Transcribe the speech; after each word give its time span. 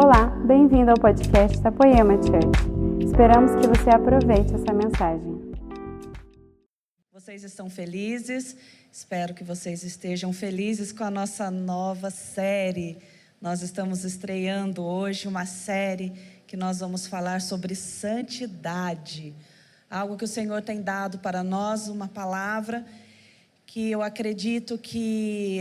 Olá, 0.00 0.26
bem-vindo 0.46 0.92
ao 0.92 0.96
podcast 0.96 1.58
da 1.58 1.72
Poema 1.72 2.14
Church. 2.22 3.04
Esperamos 3.04 3.50
que 3.56 3.66
você 3.66 3.90
aproveite 3.90 4.54
essa 4.54 4.72
mensagem. 4.72 5.52
Vocês 7.12 7.42
estão 7.42 7.68
felizes? 7.68 8.56
Espero 8.92 9.34
que 9.34 9.42
vocês 9.42 9.82
estejam 9.82 10.32
felizes 10.32 10.92
com 10.92 11.02
a 11.02 11.10
nossa 11.10 11.50
nova 11.50 12.10
série. 12.10 12.98
Nós 13.40 13.60
estamos 13.60 14.04
estreando 14.04 14.84
hoje 14.84 15.26
uma 15.26 15.44
série 15.44 16.12
que 16.46 16.56
nós 16.56 16.78
vamos 16.78 17.08
falar 17.08 17.40
sobre 17.40 17.74
santidade. 17.74 19.34
Algo 19.90 20.16
que 20.16 20.24
o 20.24 20.28
Senhor 20.28 20.62
tem 20.62 20.80
dado 20.80 21.18
para 21.18 21.42
nós, 21.42 21.88
uma 21.88 22.06
palavra 22.06 22.86
que 23.66 23.90
eu 23.90 24.00
acredito 24.00 24.78
que 24.78 25.58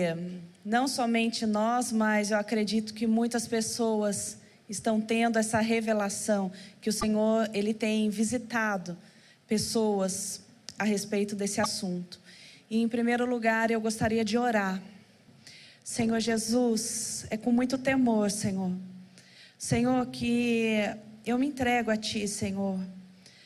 não 0.67 0.85
somente 0.85 1.45
nós, 1.45 1.93
mas 1.93 2.29
eu 2.29 2.37
acredito 2.37 2.93
que 2.93 3.07
muitas 3.07 3.47
pessoas 3.47 4.37
estão 4.67 4.99
tendo 4.99 5.39
essa 5.39 5.61
revelação 5.61 6.51
que 6.81 6.89
o 6.89 6.93
Senhor 6.93 7.49
ele 7.53 7.73
tem 7.73 8.09
visitado 8.09 8.97
pessoas 9.47 10.41
a 10.77 10.83
respeito 10.83 11.37
desse 11.37 11.61
assunto. 11.61 12.19
E 12.69 12.81
em 12.81 12.87
primeiro 12.89 13.25
lugar, 13.25 13.71
eu 13.71 13.79
gostaria 13.79 14.25
de 14.25 14.37
orar. 14.37 14.81
Senhor 15.85 16.19
Jesus, 16.19 17.25
é 17.29 17.37
com 17.37 17.53
muito 17.53 17.77
temor, 17.77 18.29
Senhor. 18.29 18.73
Senhor, 19.57 20.05
que 20.07 20.81
eu 21.25 21.37
me 21.37 21.47
entrego 21.47 21.91
a 21.91 21.95
ti, 21.95 22.27
Senhor. 22.27 22.77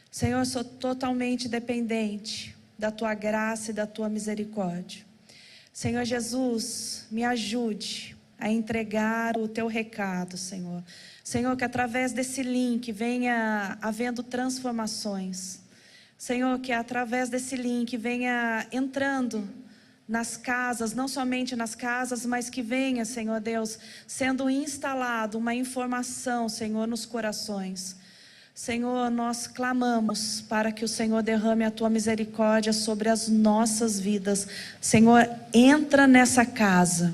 Senhor, 0.09 0.43
sou 0.47 0.63
totalmente 0.63 1.47
dependente 1.47 2.57
da 2.79 2.89
tua 2.89 3.13
graça 3.13 3.69
e 3.69 3.75
da 3.75 3.85
tua 3.85 4.09
misericórdia. 4.09 5.10
Senhor 5.73 6.03
Jesus, 6.03 7.05
me 7.09 7.23
ajude 7.23 8.15
a 8.37 8.49
entregar 8.49 9.37
o 9.37 9.47
teu 9.47 9.67
recado, 9.67 10.35
Senhor. 10.35 10.83
Senhor, 11.23 11.55
que 11.55 11.63
através 11.63 12.11
desse 12.11 12.43
link 12.43 12.91
venha 12.91 13.77
havendo 13.81 14.23
transformações. 14.23 15.59
Senhor, 16.17 16.59
que 16.59 16.71
através 16.71 17.29
desse 17.29 17.55
link 17.55 17.95
venha 17.97 18.67
entrando 18.71 19.47
nas 20.07 20.35
casas, 20.35 20.93
não 20.93 21.07
somente 21.07 21.55
nas 21.55 21.73
casas, 21.73 22.25
mas 22.25 22.49
que 22.49 22.61
venha, 22.61 23.05
Senhor 23.05 23.39
Deus, 23.39 23.79
sendo 24.05 24.49
instalado 24.49 25.37
uma 25.37 25.55
informação, 25.55 26.49
Senhor, 26.49 26.85
nos 26.85 27.05
corações. 27.05 27.95
Senhor, 28.63 29.09
nós 29.09 29.47
clamamos 29.47 30.43
para 30.47 30.71
que 30.71 30.85
o 30.85 30.87
Senhor 30.87 31.23
derrame 31.23 31.63
a 31.63 31.71
tua 31.71 31.89
misericórdia 31.89 32.71
sobre 32.71 33.09
as 33.09 33.27
nossas 33.27 33.99
vidas. 33.99 34.47
Senhor, 34.79 35.27
entra 35.51 36.05
nessa 36.05 36.45
casa. 36.45 37.11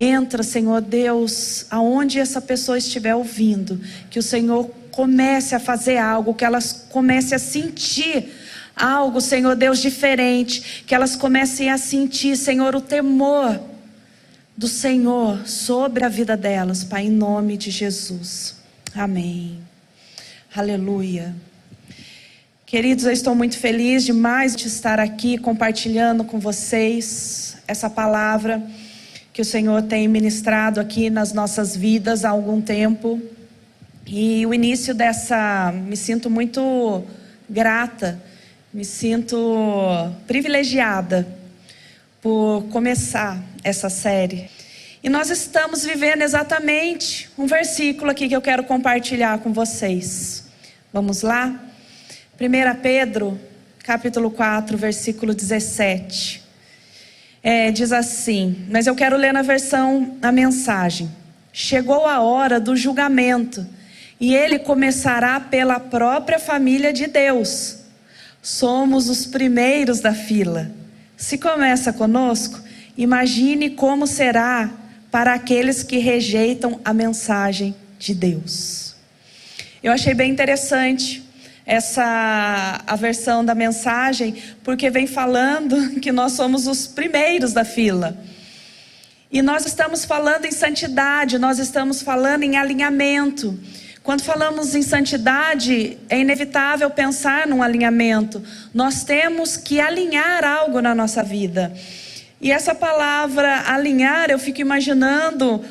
Entra, 0.00 0.42
Senhor 0.42 0.80
Deus, 0.80 1.66
aonde 1.68 2.18
essa 2.18 2.40
pessoa 2.40 2.78
estiver 2.78 3.14
ouvindo, 3.14 3.78
que 4.08 4.18
o 4.18 4.22
Senhor 4.22 4.70
comece 4.90 5.54
a 5.54 5.60
fazer 5.60 5.98
algo, 5.98 6.32
que 6.32 6.42
elas 6.42 6.86
comecem 6.88 7.36
a 7.36 7.38
sentir 7.38 8.32
algo, 8.74 9.20
Senhor 9.20 9.54
Deus, 9.56 9.80
diferente, 9.80 10.84
que 10.86 10.94
elas 10.94 11.14
comecem 11.14 11.70
a 11.70 11.76
sentir, 11.76 12.34
Senhor, 12.34 12.74
o 12.74 12.80
temor 12.80 13.60
do 14.56 14.66
Senhor 14.66 15.46
sobre 15.46 16.02
a 16.02 16.08
vida 16.08 16.34
delas, 16.34 16.82
Pai, 16.82 17.04
em 17.04 17.10
nome 17.10 17.58
de 17.58 17.70
Jesus. 17.70 18.56
Amém. 18.94 19.67
Aleluia. 20.58 21.36
Queridos, 22.66 23.04
eu 23.04 23.12
estou 23.12 23.32
muito 23.32 23.56
feliz 23.56 24.04
demais 24.04 24.56
de 24.56 24.66
estar 24.66 24.98
aqui 24.98 25.38
compartilhando 25.38 26.24
com 26.24 26.40
vocês 26.40 27.58
essa 27.68 27.88
palavra 27.88 28.60
que 29.32 29.40
o 29.40 29.44
Senhor 29.44 29.82
tem 29.82 30.08
ministrado 30.08 30.80
aqui 30.80 31.10
nas 31.10 31.32
nossas 31.32 31.76
vidas 31.76 32.24
há 32.24 32.30
algum 32.30 32.60
tempo. 32.60 33.22
E 34.04 34.44
o 34.46 34.52
início 34.52 34.92
dessa, 34.92 35.70
me 35.72 35.96
sinto 35.96 36.28
muito 36.28 37.04
grata, 37.48 38.20
me 38.74 38.84
sinto 38.84 39.38
privilegiada 40.26 41.24
por 42.20 42.64
começar 42.64 43.40
essa 43.62 43.88
série. 43.88 44.50
E 45.04 45.08
nós 45.08 45.30
estamos 45.30 45.84
vivendo 45.84 46.22
exatamente 46.22 47.30
um 47.38 47.46
versículo 47.46 48.10
aqui 48.10 48.28
que 48.28 48.34
eu 48.34 48.42
quero 48.42 48.64
compartilhar 48.64 49.38
com 49.38 49.52
vocês. 49.52 50.47
Vamos 50.90 51.20
lá? 51.20 51.60
1 52.40 52.80
Pedro, 52.80 53.38
capítulo 53.84 54.30
4, 54.30 54.78
versículo 54.78 55.34
17. 55.34 56.42
É, 57.42 57.70
diz 57.70 57.92
assim, 57.92 58.66
mas 58.70 58.86
eu 58.86 58.94
quero 58.94 59.14
ler 59.14 59.34
na 59.34 59.42
versão, 59.42 60.16
na 60.18 60.32
mensagem. 60.32 61.10
Chegou 61.52 62.06
a 62.06 62.20
hora 62.20 62.58
do 62.58 62.74
julgamento, 62.74 63.66
e 64.18 64.34
ele 64.34 64.58
começará 64.58 65.38
pela 65.38 65.78
própria 65.78 66.38
família 66.38 66.90
de 66.90 67.06
Deus. 67.06 67.80
Somos 68.40 69.10
os 69.10 69.26
primeiros 69.26 70.00
da 70.00 70.14
fila. 70.14 70.70
Se 71.18 71.36
começa 71.36 71.92
conosco, 71.92 72.62
imagine 72.96 73.70
como 73.70 74.06
será 74.06 74.70
para 75.10 75.34
aqueles 75.34 75.82
que 75.82 75.98
rejeitam 75.98 76.80
a 76.82 76.94
mensagem 76.94 77.74
de 77.98 78.14
Deus. 78.14 78.87
Eu 79.82 79.92
achei 79.92 80.12
bem 80.12 80.30
interessante 80.30 81.24
essa 81.64 82.82
a 82.86 82.96
versão 82.96 83.44
da 83.44 83.54
mensagem, 83.54 84.34
porque 84.64 84.90
vem 84.90 85.06
falando 85.06 86.00
que 86.00 86.10
nós 86.10 86.32
somos 86.32 86.66
os 86.66 86.86
primeiros 86.86 87.52
da 87.52 87.64
fila. 87.64 88.18
E 89.30 89.42
nós 89.42 89.66
estamos 89.66 90.04
falando 90.04 90.46
em 90.46 90.50
santidade, 90.50 91.38
nós 91.38 91.58
estamos 91.58 92.00
falando 92.00 92.42
em 92.42 92.56
alinhamento. 92.56 93.58
Quando 94.02 94.22
falamos 94.22 94.74
em 94.74 94.80
santidade, 94.80 95.98
é 96.08 96.18
inevitável 96.18 96.88
pensar 96.88 97.46
num 97.46 97.62
alinhamento. 97.62 98.42
Nós 98.72 99.04
temos 99.04 99.56
que 99.56 99.80
alinhar 99.80 100.42
algo 100.44 100.80
na 100.80 100.94
nossa 100.94 101.22
vida. 101.22 101.72
E 102.40 102.50
essa 102.50 102.74
palavra 102.74 103.64
alinhar, 103.66 104.30
eu 104.30 104.38
fico 104.38 104.62
imaginando 104.62 105.62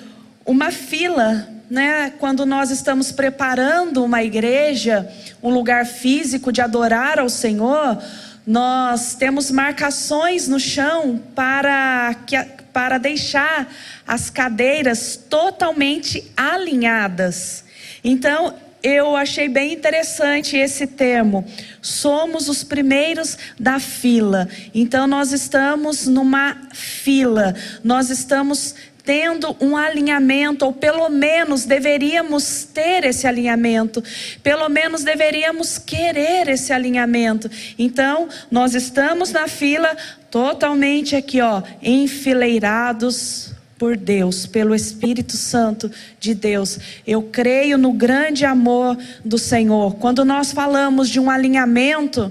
uma 0.46 0.70
fila, 0.70 1.57
né? 1.70 2.14
Quando 2.20 2.46
nós 2.46 2.72
estamos 2.72 3.12
preparando 3.12 4.04
uma 4.04 4.24
igreja, 4.24 5.08
um 5.42 5.50
lugar 5.50 5.86
físico 5.86 6.52
de 6.52 6.62
adorar 6.62 7.20
ao 7.20 7.30
Senhor, 7.30 8.02
nós 8.46 9.16
temos 9.16 9.52
marcações 9.52 10.48
no 10.48 10.60
chão 10.60 11.22
para 11.36 12.16
que 12.26 12.38
para 12.72 13.00
deixar 13.00 13.74
as 14.08 14.30
cadeiras 14.30 15.20
totalmente 15.28 16.32
alinhadas. 16.38 17.64
Então, 18.04 18.54
eu 18.84 19.16
achei 19.16 19.50
bem 19.50 19.74
interessante 19.74 20.56
esse 20.56 20.86
termo. 20.86 21.44
Somos 21.82 22.48
os 22.48 22.64
primeiros 22.64 23.38
da 23.60 23.80
fila. 23.80 24.48
Então 24.74 25.08
nós 25.08 25.34
estamos 25.34 26.06
numa 26.06 26.56
fila. 26.72 27.56
Nós 27.84 28.10
estamos 28.10 28.76
tendo 29.08 29.56
um 29.62 29.78
alinhamento, 29.78 30.66
ou 30.66 30.74
pelo 30.74 31.08
menos 31.08 31.64
deveríamos 31.64 32.66
ter 32.66 33.06
esse 33.06 33.26
alinhamento, 33.26 34.04
pelo 34.44 34.68
menos 34.68 35.02
deveríamos 35.02 35.78
querer 35.78 36.50
esse 36.50 36.74
alinhamento. 36.74 37.50
Então, 37.80 38.28
nós 38.52 38.76
estamos 38.76 39.32
na 39.32 39.48
fila 39.48 39.96
totalmente 40.30 41.16
aqui, 41.16 41.40
ó, 41.40 41.64
enfileirados 41.82 43.54
por 43.80 43.96
Deus, 43.96 44.46
pelo 44.46 44.76
Espírito 44.76 45.38
Santo 45.38 45.90
de 46.20 46.34
Deus. 46.34 46.78
Eu 47.08 47.24
creio 47.24 47.78
no 47.78 47.94
grande 47.94 48.44
amor 48.44 48.98
do 49.24 49.38
Senhor. 49.38 49.96
Quando 49.96 50.26
nós 50.26 50.52
falamos 50.52 51.08
de 51.10 51.18
um 51.18 51.30
alinhamento, 51.30 52.30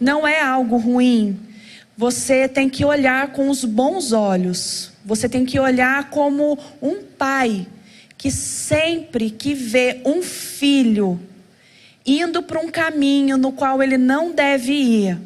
não 0.00 0.26
é 0.26 0.40
algo 0.42 0.76
ruim. 0.76 1.38
Você 1.96 2.48
tem 2.48 2.68
que 2.68 2.84
olhar 2.84 3.28
com 3.28 3.48
os 3.48 3.64
bons 3.64 4.10
olhos. 4.10 4.95
Você 5.06 5.28
tem 5.28 5.46
que 5.46 5.60
olhar 5.60 6.10
como 6.10 6.58
um 6.82 7.00
pai 7.00 7.64
que 8.18 8.28
sempre 8.28 9.30
que 9.30 9.54
vê 9.54 10.00
um 10.04 10.20
filho 10.20 11.20
indo 12.04 12.42
para 12.42 12.58
um 12.58 12.68
caminho 12.68 13.36
no 13.36 13.52
qual 13.52 13.80
ele 13.80 13.96
não 13.96 14.32
deve 14.32 14.72
ir, 14.72 15.18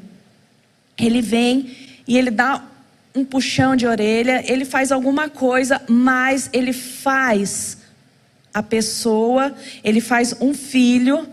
ele 0.99 1.23
vem 1.23 1.75
e 2.07 2.19
ele 2.19 2.31
dá 2.31 2.63
um 3.15 3.25
puxão 3.25 3.75
de 3.75 3.87
orelha, 3.87 4.45
ele 4.47 4.67
faz 4.67 4.93
alguma 4.93 5.31
coisa, 5.31 5.81
mas 5.89 6.51
ele 6.53 6.75
faz 6.75 7.79
a 8.53 8.63
pessoa, 8.63 9.55
ele 9.83 10.03
faz 10.03 10.37
um 10.43 10.53
filho 10.53 11.27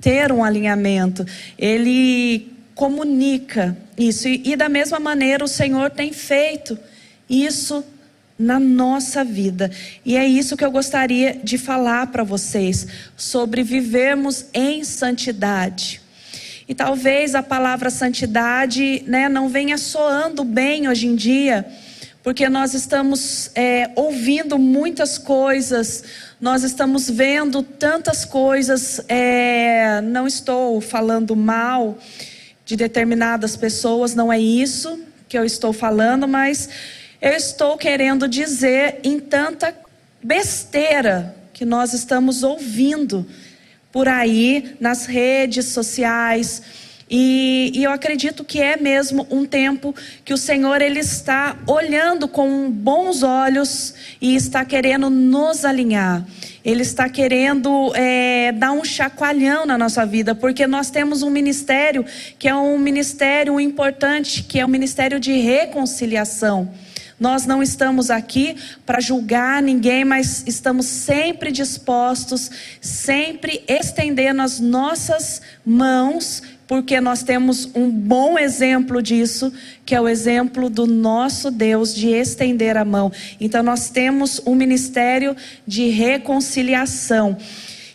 ter 0.00 0.32
um 0.32 0.42
alinhamento. 0.42 1.24
Ele 1.56 2.52
comunica 2.74 3.76
isso. 3.96 4.26
E, 4.26 4.42
e 4.44 4.56
da 4.56 4.68
mesma 4.68 4.98
maneira 4.98 5.44
o 5.44 5.48
Senhor 5.48 5.90
tem 5.90 6.12
feito 6.12 6.76
isso 7.28 7.84
na 8.38 8.58
nossa 8.58 9.24
vida. 9.24 9.70
E 10.04 10.16
é 10.16 10.26
isso 10.26 10.56
que 10.56 10.64
eu 10.64 10.70
gostaria 10.70 11.38
de 11.42 11.56
falar 11.56 12.08
para 12.08 12.24
vocês 12.24 12.86
sobre 13.16 13.62
vivermos 13.62 14.46
em 14.52 14.82
santidade. 14.84 16.00
E 16.66 16.74
talvez 16.74 17.34
a 17.34 17.42
palavra 17.42 17.90
santidade 17.90 19.04
né, 19.06 19.28
não 19.28 19.48
venha 19.48 19.76
soando 19.76 20.42
bem 20.42 20.88
hoje 20.88 21.06
em 21.06 21.14
dia, 21.14 21.66
porque 22.22 22.48
nós 22.48 22.72
estamos 22.72 23.50
é, 23.54 23.90
ouvindo 23.94 24.58
muitas 24.58 25.18
coisas, 25.18 26.02
nós 26.40 26.64
estamos 26.64 27.10
vendo 27.10 27.62
tantas 27.62 28.24
coisas. 28.24 29.02
É, 29.08 30.00
não 30.00 30.26
estou 30.26 30.80
falando 30.80 31.36
mal 31.36 31.98
de 32.64 32.76
determinadas 32.76 33.56
pessoas, 33.56 34.14
não 34.14 34.32
é 34.32 34.40
isso 34.40 34.98
que 35.28 35.36
eu 35.36 35.44
estou 35.44 35.72
falando, 35.72 36.26
mas 36.26 36.68
eu 37.24 37.32
estou 37.32 37.78
querendo 37.78 38.28
dizer 38.28 39.00
em 39.02 39.18
tanta 39.18 39.74
besteira 40.22 41.34
que 41.54 41.64
nós 41.64 41.94
estamos 41.94 42.42
ouvindo 42.42 43.26
por 43.90 44.06
aí 44.06 44.76
nas 44.78 45.06
redes 45.06 45.68
sociais 45.68 46.60
e, 47.08 47.72
e, 47.74 47.82
eu 47.82 47.90
acredito 47.90 48.44
que 48.44 48.60
é 48.60 48.76
mesmo 48.76 49.26
um 49.30 49.46
tempo 49.46 49.94
que 50.24 50.34
o 50.34 50.38
Senhor 50.38 50.82
ele 50.82 51.00
está 51.00 51.56
olhando 51.66 52.26
com 52.28 52.70
bons 52.70 53.22
olhos 53.22 53.94
e 54.20 54.34
está 54.34 54.64
querendo 54.64 55.08
nos 55.08 55.64
alinhar. 55.64 56.26
Ele 56.64 56.82
está 56.82 57.08
querendo 57.08 57.92
é, 57.94 58.52
dar 58.52 58.72
um 58.72 58.84
chacoalhão 58.84 59.64
na 59.64 59.78
nossa 59.78 60.04
vida, 60.04 60.34
porque 60.34 60.66
nós 60.66 60.90
temos 60.90 61.22
um 61.22 61.30
ministério 61.30 62.04
que 62.38 62.48
é 62.48 62.54
um 62.54 62.78
ministério 62.78 63.60
importante, 63.60 64.42
que 64.42 64.58
é 64.58 64.64
o 64.64 64.68
um 64.68 64.70
ministério 64.70 65.20
de 65.20 65.36
reconciliação. 65.36 66.70
Nós 67.18 67.46
não 67.46 67.62
estamos 67.62 68.10
aqui 68.10 68.56
para 68.84 69.00
julgar 69.00 69.62
ninguém, 69.62 70.04
mas 70.04 70.44
estamos 70.46 70.86
sempre 70.86 71.52
dispostos, 71.52 72.50
sempre 72.80 73.62
estendendo 73.68 74.42
as 74.42 74.60
nossas 74.60 75.40
mãos 75.64 76.42
porque 76.66 77.00
nós 77.00 77.22
temos 77.22 77.68
um 77.74 77.90
bom 77.90 78.38
exemplo 78.38 79.02
disso, 79.02 79.52
que 79.84 79.94
é 79.94 80.00
o 80.00 80.08
exemplo 80.08 80.70
do 80.70 80.86
nosso 80.86 81.50
Deus 81.50 81.94
de 81.94 82.08
estender 82.08 82.76
a 82.76 82.84
mão. 82.84 83.12
Então, 83.40 83.62
nós 83.62 83.90
temos 83.90 84.40
um 84.46 84.54
ministério 84.54 85.36
de 85.66 85.88
reconciliação. 85.88 87.36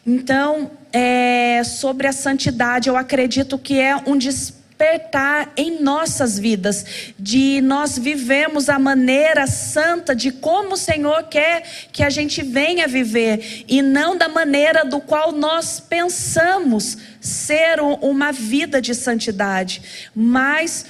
Então, 0.06 0.72
é, 0.94 1.62
sobre 1.64 2.08
a 2.08 2.12
santidade, 2.12 2.90
eu 2.90 2.96
acredito 2.96 3.58
que 3.58 3.80
é 3.80 3.96
um 3.96 4.18
despertar 4.18 4.59
despertar 4.80 5.52
em 5.58 5.82
nossas 5.82 6.40
vidas, 6.40 6.86
de 7.20 7.60
nós 7.60 8.00
vivemos 8.00 8.70
a 8.70 8.80
maneira 8.80 9.46
santa 9.46 10.16
de 10.16 10.32
como 10.32 10.76
o 10.76 10.78
Senhor 10.78 11.24
quer 11.24 11.64
que 11.92 12.02
a 12.02 12.10
gente 12.10 12.42
venha 12.42 12.88
viver 12.88 13.66
e 13.68 13.82
não 13.82 14.18
da 14.18 14.30
maneira 14.30 14.86
do 14.86 15.02
qual 15.02 15.34
nós 15.34 15.82
pensamos 15.82 16.98
ser 17.20 17.82
uma 17.82 18.32
vida 18.32 18.82
de 18.82 18.96
santidade. 18.96 19.82
Mas 20.16 20.86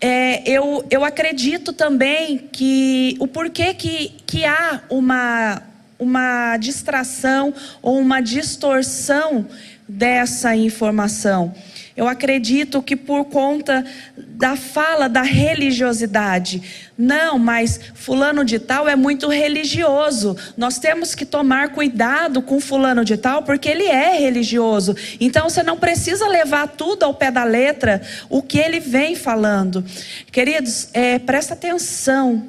é, 0.00 0.48
eu, 0.48 0.84
eu 0.88 1.04
acredito 1.04 1.72
também 1.72 2.48
que 2.52 3.16
o 3.18 3.26
porquê 3.26 3.74
que, 3.74 4.10
que 4.24 4.44
há 4.44 4.82
uma, 4.88 5.60
uma 5.98 6.56
distração 6.58 7.52
ou 7.82 7.98
uma 7.98 8.20
distorção 8.20 9.48
dessa 9.88 10.54
informação. 10.54 11.52
Eu 11.96 12.08
acredito 12.08 12.82
que 12.82 12.96
por 12.96 13.26
conta 13.26 13.84
da 14.16 14.56
fala 14.56 15.08
da 15.08 15.22
religiosidade. 15.22 16.90
Não, 16.96 17.38
mas 17.38 17.78
fulano 17.94 18.44
de 18.44 18.58
tal 18.58 18.88
é 18.88 18.96
muito 18.96 19.28
religioso. 19.28 20.36
Nós 20.56 20.78
temos 20.78 21.14
que 21.14 21.26
tomar 21.26 21.70
cuidado 21.70 22.40
com 22.40 22.60
fulano 22.60 23.04
de 23.04 23.16
tal 23.16 23.42
porque 23.42 23.68
ele 23.68 23.84
é 23.84 24.18
religioso. 24.18 24.96
Então 25.20 25.50
você 25.50 25.62
não 25.62 25.76
precisa 25.76 26.26
levar 26.26 26.68
tudo 26.68 27.04
ao 27.04 27.14
pé 27.14 27.30
da 27.30 27.44
letra 27.44 28.00
o 28.30 28.42
que 28.42 28.58
ele 28.58 28.80
vem 28.80 29.14
falando. 29.14 29.84
Queridos, 30.30 30.88
é, 30.94 31.18
presta 31.18 31.54
atenção 31.54 32.48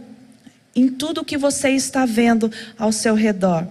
em 0.75 0.87
tudo 0.87 1.25
que 1.25 1.37
você 1.37 1.69
está 1.69 2.05
vendo 2.05 2.51
ao 2.77 2.91
seu 2.91 3.13
redor. 3.13 3.67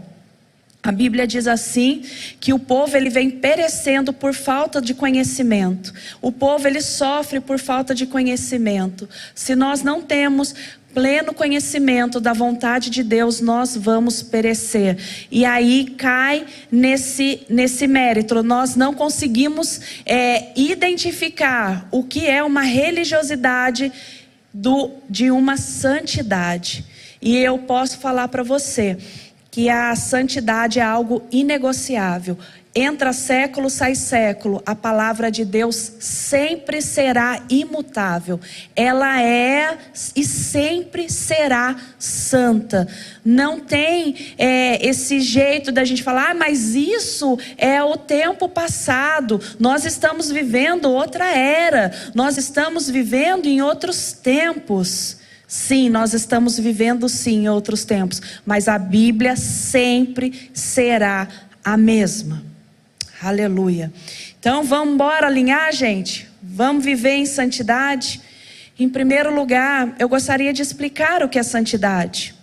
A 0.83 0.91
Bíblia 0.91 1.29
diz 1.29 1.47
assim 1.47 2.03
que 2.41 2.53
o 2.53 2.59
povo 2.59 2.97
ele 2.97 3.09
vem 3.09 3.31
perecendo 3.31 4.13
por 4.13 4.35
falta 4.35 4.81
de 4.81 4.93
conhecimento. 4.93 5.95
O 6.21 6.33
povo 6.33 6.67
ele 6.67 6.81
sofre 6.81 7.39
por 7.39 7.61
falta 7.61 7.95
de 7.95 8.05
conhecimento. 8.05 9.09
Se 9.33 9.55
nós 9.55 9.85
não 9.85 10.03
temos 10.03 10.53
pleno 10.93 11.33
conhecimento 11.33 12.19
da 12.19 12.33
vontade 12.33 12.91
de 12.91 13.05
Deus, 13.05 13.41
nós 13.41 13.77
vamos 13.77 14.25
perecer. 14.25 14.99
E 15.31 15.45
aí 15.45 15.95
cai 15.97 16.45
nesse, 16.71 17.43
nesse 17.49 17.87
mérito. 17.87 18.43
Nós 18.43 18.75
não 18.75 18.93
conseguimos 18.93 19.81
é, 20.05 20.51
identificar 20.57 21.87
o 21.93 22.03
que 22.03 22.27
é 22.27 22.43
uma 22.43 22.63
religiosidade 22.63 23.93
do, 24.53 24.91
de 25.09 25.31
uma 25.31 25.57
santidade. 25.57 26.85
E 27.23 27.37
eu 27.37 27.57
posso 27.57 27.99
falar 27.99 28.27
para 28.27 28.43
você 28.43 28.99
que 29.53 29.69
a 29.69 29.95
santidade 29.95 30.81
é 30.81 30.83
algo 30.83 31.23
inegociável. 31.31 32.39
Entra 32.75 33.13
século, 33.13 33.69
sai 33.69 33.95
século, 33.95 34.63
a 34.65 34.75
palavra 34.75 35.31
de 35.31 35.45
Deus 35.45 35.93
sempre 36.01 36.81
será 36.81 37.43
imutável. 37.51 38.41
Ela 38.75 39.21
é 39.21 39.77
e 40.17 40.25
sempre 40.25 41.11
será 41.11 41.77
santa. 41.99 42.89
Não 43.23 43.61
tem 43.61 44.35
é, 44.39 44.89
esse 44.89 45.21
jeito 45.21 45.71
da 45.71 45.85
gente 45.85 46.03
falar, 46.03 46.31
ah, 46.31 46.35
mas 46.35 46.75
isso 46.75 47.39
é 47.59 47.83
o 47.83 47.95
tempo 47.99 48.49
passado. 48.49 49.39
Nós 49.61 49.85
estamos 49.85 50.31
vivendo 50.31 50.91
outra 50.91 51.27
era. 51.27 51.93
Nós 52.15 52.39
estamos 52.39 52.89
vivendo 52.89 53.45
em 53.45 53.61
outros 53.61 54.13
tempos. 54.15 55.21
Sim, 55.53 55.91
nós 55.91 56.15
estamos 56.15 56.59
vivendo 56.59 57.07
sim 57.11 57.47
outros 57.47 57.85
tempos, 57.85 58.23
mas 58.47 58.69
a 58.69 58.79
Bíblia 58.79 59.37
sempre 59.37 60.51
será 60.55 61.29
a 61.63 61.77
mesma. 61.77 62.43
Aleluia. 63.23 63.93
Então 64.41 64.65
vamos 64.65 64.95
embora 64.95 65.27
alinhar, 65.27 65.71
gente? 65.71 66.27
Vamos 66.43 66.83
viver 66.83 67.17
em 67.17 67.27
santidade? 67.27 68.23
Em 68.79 68.89
primeiro 68.89 69.31
lugar, 69.35 69.95
eu 69.99 70.09
gostaria 70.09 70.55
de 70.55 70.63
explicar 70.63 71.23
o 71.23 71.29
que 71.29 71.39
é 71.39 71.43
santidade. 71.43 72.35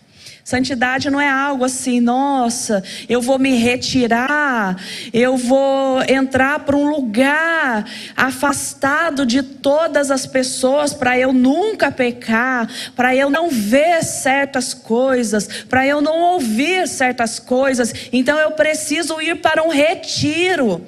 Santidade 0.43 1.09
não 1.09 1.19
é 1.21 1.29
algo 1.29 1.63
assim, 1.63 1.99
nossa, 1.99 2.83
eu 3.07 3.21
vou 3.21 3.37
me 3.37 3.55
retirar, 3.55 4.77
eu 5.13 5.37
vou 5.37 6.01
entrar 6.03 6.59
para 6.61 6.75
um 6.75 6.89
lugar 6.89 7.85
afastado 8.15 9.25
de 9.25 9.43
todas 9.43 10.09
as 10.09 10.25
pessoas 10.25 10.93
para 10.93 11.17
eu 11.19 11.31
nunca 11.31 11.91
pecar, 11.91 12.67
para 12.95 13.15
eu 13.15 13.29
não 13.29 13.49
ver 13.49 14.03
certas 14.03 14.73
coisas, 14.73 15.47
para 15.65 15.85
eu 15.85 16.01
não 16.01 16.19
ouvir 16.19 16.87
certas 16.87 17.37
coisas. 17.37 17.93
Então 18.11 18.39
eu 18.39 18.51
preciso 18.51 19.21
ir 19.21 19.35
para 19.41 19.63
um 19.63 19.69
retiro 19.69 20.85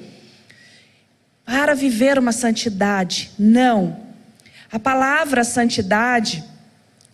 para 1.44 1.74
viver 1.74 2.18
uma 2.18 2.32
santidade. 2.32 3.30
Não. 3.38 3.96
A 4.70 4.78
palavra 4.78 5.44
santidade 5.44 6.42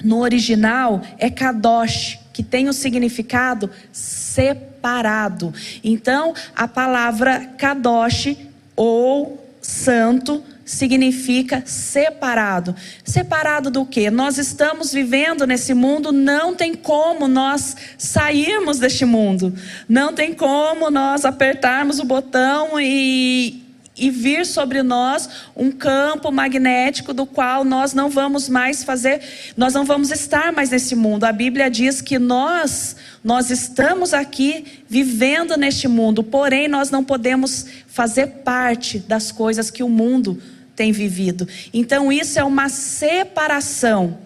no 0.03 0.21
original 0.21 1.03
é 1.19 1.29
kadosh, 1.29 2.21
que 2.39 2.43
tem 2.45 2.69
o 2.69 2.73
significado 2.73 3.69
separado. 3.91 5.53
Então, 5.83 6.33
a 6.55 6.69
palavra 6.69 7.51
kadosh 7.59 8.37
ou 8.77 9.45
santo 9.61 10.45
significa 10.65 11.65
separado. 11.67 12.77
Separado 13.03 13.73
do 13.73 13.85
que? 13.85 14.09
Nós 14.09 14.39
estamos 14.39 14.93
vivendo 14.93 15.49
nesse 15.49 15.75
mundo, 15.75 16.13
não 16.13 16.55
tem 16.55 16.77
como 16.77 17.27
nós 17.27 17.77
sairmos 17.99 18.79
deste 18.79 19.05
mundo. 19.05 19.53
Não 19.89 20.13
tem 20.13 20.33
como 20.33 20.93
nós 20.93 21.25
apertarmos 21.25 21.99
o 21.99 22.05
botão 22.05 22.79
e 22.79 23.68
e 23.99 24.11
vir 24.11 24.47
sobre 24.47 24.83
nós 24.83 25.29
um 25.57 25.71
campo 25.71 26.31
magnético 26.31 27.13
do 27.13 27.27
qual 27.27 27.65
nós 27.65 27.93
não 27.93 28.09
vamos 28.09 28.49
mais 28.49 28.85
fazer, 28.85 29.21
nós 29.57 29.75
não 29.75 29.85
vamos 29.85 30.11
estar 30.11 30.53
mais 30.53 30.71
nesse 30.71 30.95
mundo. 30.95 31.25
A 31.25 31.33
Bíblia 31.33 31.71
diz 31.71 32.01
que 32.01 32.19
nós 32.19 32.97
nós 33.23 33.51
estamos 33.51 34.15
aqui 34.15 34.65
vivendo 34.89 35.57
neste 35.57 35.89
mundo, 35.89 36.23
porém 36.23 36.69
nós 36.69 36.91
não 36.91 37.03
podemos 37.05 37.67
fazer 37.87 38.27
parte 38.45 38.99
das 39.01 39.33
coisas 39.33 39.71
que 39.71 39.83
o 39.83 39.89
mundo 39.89 40.41
tem 40.77 40.93
vivido. 40.93 41.47
Então 41.75 42.13
isso 42.13 42.39
é 42.39 42.45
uma 42.45 42.69
separação. 42.69 44.19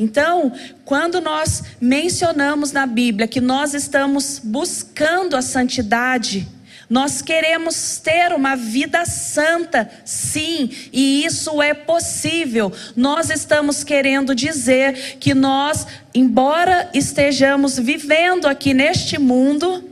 Então, 0.00 0.50
quando 0.82 1.20
nós 1.20 1.62
mencionamos 1.78 2.72
na 2.72 2.86
Bíblia 2.86 3.28
que 3.28 3.40
nós 3.40 3.74
estamos 3.74 4.40
buscando 4.42 5.36
a 5.36 5.42
santidade, 5.42 6.48
nós 6.90 7.22
queremos 7.22 7.98
ter 7.98 8.32
uma 8.32 8.56
vida 8.56 9.04
santa, 9.06 9.88
sim, 10.04 10.68
e 10.92 11.24
isso 11.24 11.62
é 11.62 11.72
possível. 11.72 12.72
Nós 12.96 13.30
estamos 13.30 13.84
querendo 13.84 14.34
dizer 14.34 15.16
que 15.20 15.32
nós, 15.32 15.86
embora 16.12 16.90
estejamos 16.92 17.78
vivendo 17.78 18.46
aqui 18.46 18.74
neste 18.74 19.20
mundo, 19.20 19.89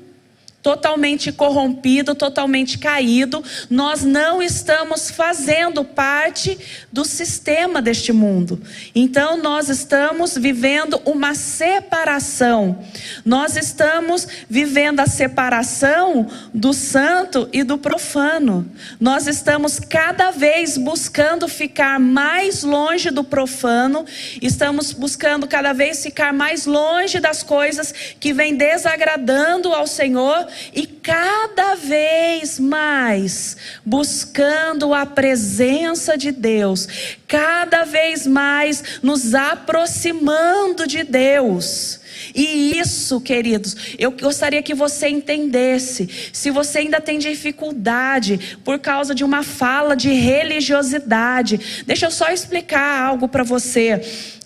totalmente 0.62 1.30
corrompido, 1.30 2.14
totalmente 2.14 2.78
caído, 2.78 3.42
nós 3.70 4.02
não 4.02 4.42
estamos 4.42 5.10
fazendo 5.10 5.84
parte 5.84 6.58
do 6.92 7.04
sistema 7.04 7.80
deste 7.80 8.12
mundo. 8.12 8.60
Então 8.94 9.36
nós 9.36 9.68
estamos 9.68 10.36
vivendo 10.36 11.00
uma 11.04 11.34
separação. 11.34 12.84
Nós 13.24 13.56
estamos 13.56 14.26
vivendo 14.50 15.00
a 15.00 15.06
separação 15.06 16.26
do 16.52 16.72
santo 16.72 17.48
e 17.52 17.62
do 17.62 17.78
profano. 17.78 18.68
Nós 19.00 19.28
estamos 19.28 19.78
cada 19.78 20.32
vez 20.32 20.76
buscando 20.76 21.46
ficar 21.46 22.00
mais 22.00 22.64
longe 22.64 23.10
do 23.10 23.22
profano, 23.22 24.04
estamos 24.42 24.92
buscando 24.92 25.46
cada 25.46 25.72
vez 25.72 26.02
ficar 26.02 26.32
mais 26.32 26.66
longe 26.66 27.20
das 27.20 27.42
coisas 27.42 27.94
que 28.18 28.32
vêm 28.32 28.56
desagradando 28.56 29.72
ao 29.72 29.86
Senhor 29.86 30.47
e 30.74 30.86
cada 30.86 31.74
vez 31.74 32.58
mais 32.58 33.56
buscando 33.84 34.92
a 34.92 35.06
presença 35.06 36.16
de 36.16 36.30
Deus, 36.30 36.88
cada 37.26 37.84
vez 37.84 38.26
mais 38.26 39.00
nos 39.02 39.34
aproximando 39.34 40.86
de 40.86 41.02
Deus. 41.02 42.00
E 42.34 42.78
isso, 42.78 43.20
queridos, 43.20 43.94
eu 43.98 44.10
gostaria 44.10 44.62
que 44.62 44.74
você 44.74 45.08
entendesse. 45.08 46.08
Se 46.32 46.50
você 46.50 46.78
ainda 46.78 47.00
tem 47.00 47.18
dificuldade 47.18 48.58
por 48.64 48.78
causa 48.78 49.14
de 49.14 49.24
uma 49.24 49.42
fala 49.42 49.94
de 49.94 50.10
religiosidade, 50.10 51.84
deixa 51.86 52.06
eu 52.06 52.10
só 52.10 52.30
explicar 52.30 53.02
algo 53.02 53.28
para 53.28 53.44
você 53.44 54.02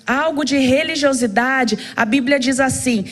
algo 0.06 0.44
de 0.44 0.56
religiosidade, 0.58 1.78
a 1.96 2.04
Bíblia 2.04 2.38
diz 2.38 2.60
assim: 2.60 3.04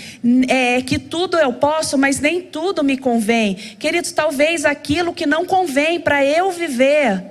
é, 0.48 0.82
que 0.82 0.98
tudo 0.98 1.36
eu 1.36 1.52
posso, 1.52 1.96
mas 1.96 2.20
nem 2.20 2.42
tudo 2.42 2.84
me 2.84 2.96
convém. 2.96 3.54
Queridos, 3.54 4.12
talvez 4.12 4.64
aquilo 4.64 5.12
que 5.12 5.26
não 5.26 5.44
convém 5.44 6.00
para 6.00 6.24
eu 6.24 6.50
viver 6.50 7.22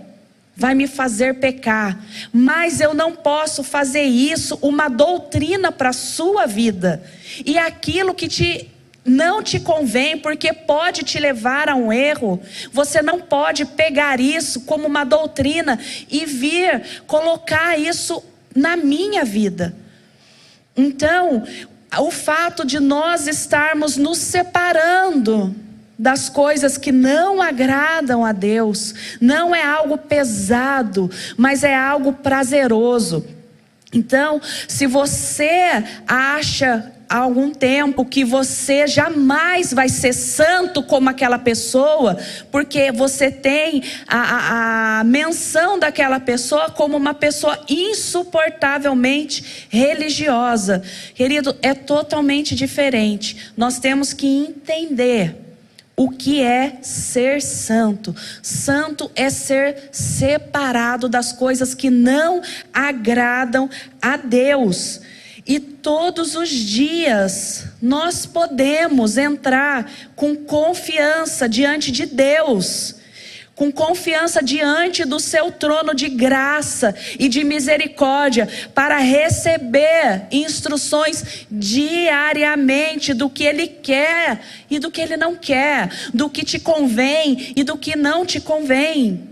vai 0.56 0.76
me 0.76 0.88
fazer 0.88 1.36
pecar, 1.36 1.98
mas 2.34 2.82
eu 2.82 2.94
não 2.94 3.16
posso 3.16 3.64
fazer 3.64 4.04
isso 4.04 4.60
uma 4.62 4.90
doutrina 4.90 5.72
para 5.72 5.90
a 5.90 5.94
sua 5.94 6.46
vida. 6.46 7.02
E 7.46 7.58
aquilo 7.58 8.14
que 8.14 8.28
te 8.28 8.70
não 9.06 9.42
te 9.42 9.60
convém, 9.60 10.18
porque 10.18 10.54
pode 10.54 11.04
te 11.04 11.18
levar 11.20 11.70
a 11.70 11.76
um 11.76 11.92
erro. 11.92 12.40
Você 12.72 13.02
não 13.02 13.20
pode 13.20 13.66
pegar 13.66 14.20
isso 14.20 14.62
como 14.62 14.86
uma 14.86 15.04
doutrina 15.04 15.80
e 16.10 16.26
vir 16.26 16.84
colocar 17.08 17.80
isso 17.80 18.24
na 18.60 18.76
minha 18.76 19.24
vida. 19.24 19.74
Então, 20.76 21.44
o 21.98 22.12
fato 22.12 22.66
de 22.66 22.80
nós 22.80 23.28
estarmos 23.28 23.98
nos 23.98 24.18
separando 24.18 25.56
das 25.98 26.30
coisas 26.30 26.78
que 26.78 26.92
não 26.92 27.42
agradam 27.42 28.24
a 28.24 28.32
Deus, 28.32 29.18
não 29.20 29.54
é 29.54 29.64
algo 29.64 29.98
pesado, 29.98 31.10
mas 31.36 31.64
é 31.64 31.76
algo 31.76 32.14
prazeroso. 32.14 33.26
Então, 33.94 34.40
se 34.68 34.86
você 34.86 35.84
acha 36.08 36.94
há 37.10 37.18
algum 37.18 37.52
tempo 37.52 38.06
que 38.06 38.24
você 38.24 38.86
jamais 38.86 39.74
vai 39.74 39.90
ser 39.90 40.14
santo 40.14 40.84
como 40.84 41.10
aquela 41.10 41.40
pessoa, 41.40 42.16
porque 42.52 42.92
você 42.92 43.32
tem 43.32 43.82
a, 44.08 44.20
a, 44.20 45.00
a, 45.00 45.04
menção 45.04 45.80
daquela 45.80 46.20
pessoa 46.20 46.70
como 46.70 46.96
uma 46.96 47.16
pessoa 47.16 47.60
insuportavelmente 47.68 49.66
religiosa. 49.70 50.84
Querido, 51.16 51.58
é 51.64 51.74
totalmente 51.74 52.54
diferente. 52.54 53.52
Nós 53.58 53.80
temos 53.80 54.14
que 54.14 54.28
entender 54.28 55.49
o 56.00 56.10
que 56.10 56.42
é 56.42 56.78
ser 56.82 57.42
santo. 57.42 58.16
Santo 58.42 59.12
é 59.14 59.30
ser 59.30 59.90
separado 59.92 61.10
das 61.10 61.34
coisas 61.34 61.74
que 61.74 61.90
não 61.90 62.42
agradam 62.74 63.70
a 64.02 64.16
Deus. 64.16 65.02
E 65.46 65.60
todos 65.60 66.36
os 66.36 66.48
dias 66.48 67.66
nós 67.82 68.26
podemos 68.26 69.18
entrar 69.18 69.92
com 70.16 70.38
confiança 70.38 71.50
diante 71.50 71.92
de 71.92 72.06
Deus, 72.06 72.96
com 73.60 73.70
confiança 73.70 74.42
diante 74.42 75.04
do 75.04 75.20
seu 75.20 75.52
trono 75.52 75.94
de 75.94 76.08
graça 76.08 76.96
e 77.20 77.28
de 77.28 77.44
misericórdia, 77.44 78.48
para 78.74 79.00
receber 79.00 80.28
instruções 80.32 81.46
diariamente 81.52 83.14
do 83.14 83.30
que 83.30 83.44
Ele 83.44 83.68
quer 83.68 84.40
e 84.70 84.80
do 84.80 84.90
que 84.90 85.02
Ele 85.02 85.18
não 85.18 85.36
quer, 85.36 85.90
do 86.14 86.30
que 86.30 86.46
te 86.46 86.58
convém 86.58 87.52
e 87.54 87.62
do 87.62 87.78
que 87.78 87.98
não 87.98 88.26
te 88.26 88.40
convém. 88.40 89.29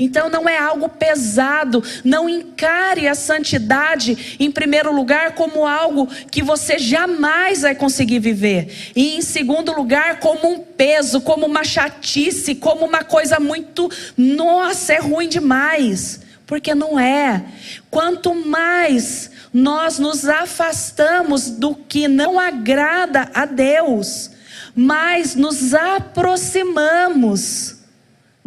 Então 0.00 0.30
não 0.30 0.48
é 0.48 0.58
algo 0.58 0.88
pesado. 0.88 1.84
Não 2.02 2.28
encare 2.28 3.06
a 3.06 3.14
santidade, 3.14 4.36
em 4.40 4.50
primeiro 4.50 4.92
lugar, 4.92 5.34
como 5.34 5.66
algo 5.66 6.08
que 6.30 6.42
você 6.42 6.78
jamais 6.78 7.60
vai 7.60 7.74
conseguir 7.74 8.18
viver. 8.18 8.92
E 8.96 9.16
em 9.16 9.20
segundo 9.20 9.72
lugar, 9.72 10.18
como 10.18 10.48
um 10.48 10.60
peso, 10.60 11.20
como 11.20 11.44
uma 11.46 11.62
chatice, 11.62 12.54
como 12.54 12.86
uma 12.86 13.04
coisa 13.04 13.38
muito. 13.38 13.90
Nossa, 14.16 14.94
é 14.94 14.98
ruim 14.98 15.28
demais. 15.28 16.20
Porque 16.46 16.74
não 16.74 16.98
é. 16.98 17.44
Quanto 17.90 18.34
mais 18.34 19.30
nós 19.52 19.98
nos 19.98 20.26
afastamos 20.26 21.50
do 21.50 21.74
que 21.74 22.08
não 22.08 22.40
agrada 22.40 23.30
a 23.34 23.44
Deus, 23.44 24.30
mais 24.74 25.34
nos 25.34 25.74
aproximamos 25.74 27.79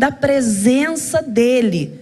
da 0.03 0.11
presença 0.11 1.21
dele. 1.21 1.97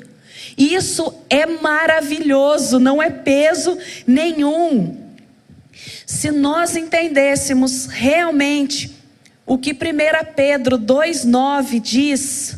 Isso 0.58 1.14
é 1.30 1.46
maravilhoso, 1.46 2.80
não 2.80 3.00
é 3.00 3.12
peso 3.12 3.78
nenhum. 4.08 4.98
Se 6.04 6.32
nós 6.32 6.76
entendêssemos 6.76 7.86
realmente 7.86 8.92
o 9.46 9.56
que 9.56 9.72
1 9.72 9.76
Pedro 10.36 10.80
2,9 10.80 11.80
diz: 11.80 12.58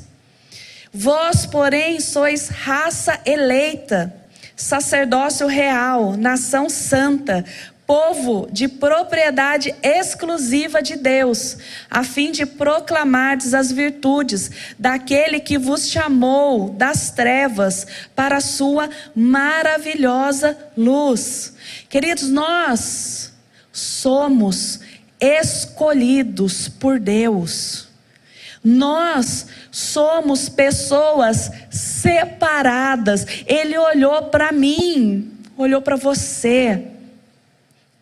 Vós, 0.94 1.46
porém, 1.46 2.00
sois 2.00 2.48
raça 2.48 3.20
eleita, 3.26 4.16
sacerdócio 4.56 5.46
real, 5.46 6.16
nação 6.16 6.70
santa, 6.70 7.44
povo 7.86 8.48
de 8.52 8.68
propriedade 8.68 9.76
exclusiva 9.84 10.82
de 10.82 10.96
Deus, 10.96 11.58
a 11.90 12.04
fim 12.04 12.32
de 12.32 12.46
proclamardes 12.46 13.54
as 13.54 13.72
virtudes 13.72 14.50
daquele 14.80 15.40
que 15.40 15.58
vos 15.58 15.90
chamou 15.90 16.70
das 16.70 17.12
trevas 17.12 17.86
para 18.16 18.38
a 18.38 18.42
sua 18.42 18.90
maravilhosa 19.16 20.58
luz. 20.78 21.54
Queridos, 21.90 22.30
nós 22.30 23.34
somos 23.72 24.80
escolhidos 25.20 26.70
por 26.70 27.00
Deus. 27.00 27.88
Nós 28.64 29.48
somos 29.70 30.48
pessoas 30.48 31.52
separadas. 31.70 33.26
Ele 33.46 33.78
olhou 33.78 34.24
para 34.24 34.54
mim, 34.54 35.34
olhou 35.58 35.82
para 35.82 35.98
você 35.98 36.93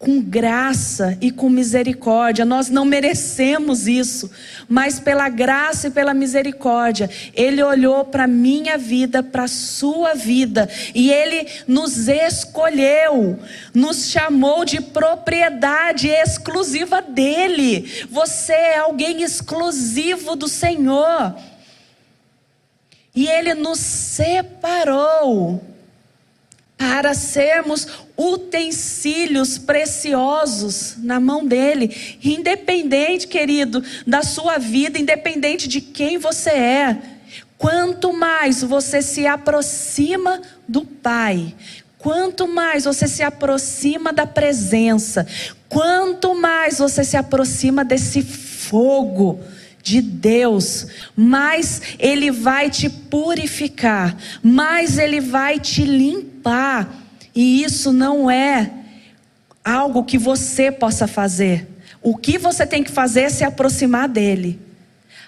com 0.02 0.20
graça 0.20 1.16
e 1.22 1.30
com 1.30 1.48
misericórdia. 1.48 2.44
Nós 2.44 2.70
não 2.70 2.84
merecemos 2.84 3.88
isso, 3.88 4.32
mas 4.68 5.00
pela 5.00 5.30
graça 5.30 5.88
e 5.88 5.92
pela 5.92 6.12
misericórdia, 6.12 7.08
Ele 7.36 7.62
olhou 7.62 8.04
para 8.04 8.24
a 8.24 8.28
minha 8.28 8.80
vida, 8.80 9.22
para 9.22 9.44
a 9.44 9.48
sua 9.48 10.16
vida, 10.16 10.68
e 10.96 11.12
Ele 11.12 11.48
nos 11.68 12.08
escolheu, 12.08 13.40
nos 13.76 14.10
chamou 14.10 14.66
de 14.66 14.82
propriedade 14.82 16.08
exclusiva 16.08 17.00
dEle. 17.00 18.08
Você 18.10 18.54
é 18.54 18.80
alguém 18.80 19.22
exclusivo 19.22 20.36
do 20.36 20.48
Senhor. 20.48 21.36
E 23.14 23.28
Ele 23.28 23.54
nos 23.54 23.80
separou 23.80 25.62
para 26.82 27.14
sermos 27.14 27.88
utensílios 28.18 29.60
preciosos 29.60 30.96
na 30.98 31.20
mão 31.20 31.46
dele, 31.46 32.18
independente, 32.24 33.28
querido, 33.28 33.84
da 34.08 34.24
sua 34.24 34.58
vida, 34.58 34.98
independente 34.98 35.68
de 35.68 35.80
quem 35.80 36.18
você 36.18 36.50
é. 36.50 36.98
Quanto 37.56 38.12
mais 38.12 38.64
você 38.64 39.00
se 39.00 39.28
aproxima 39.28 40.42
do 40.68 40.84
Pai, 40.84 41.54
quanto 42.00 42.48
mais 42.48 42.86
você 42.86 43.08
se 43.08 43.22
aproxima 43.22 44.12
da 44.12 44.26
presença, 44.26 45.28
quanto 45.70 46.34
mais 46.34 46.80
você 46.80 47.04
se 47.04 47.16
aproxima 47.16 47.86
desse 47.86 48.24
fogo, 48.24 49.40
de 49.82 50.02
Deus, 50.02 50.88
mais 51.16 51.82
Ele 52.00 52.32
vai 52.32 52.70
te 52.70 52.90
purificar, 52.90 54.16
mais 54.44 54.98
Ele 54.98 55.20
vai 55.20 55.60
te 55.60 55.84
limpar. 55.84 56.94
E 57.34 57.64
isso 57.64 57.92
não 57.92 58.30
é 58.30 58.72
algo 59.64 60.04
que 60.04 60.18
você 60.18 60.72
possa 60.72 61.08
fazer. 61.08 61.68
O 62.02 62.16
que 62.16 62.38
você 62.38 62.66
tem 62.66 62.84
que 62.84 62.92
fazer 62.92 63.22
é 63.22 63.30
se 63.30 63.44
aproximar 63.44 64.10
dele. 64.10 64.60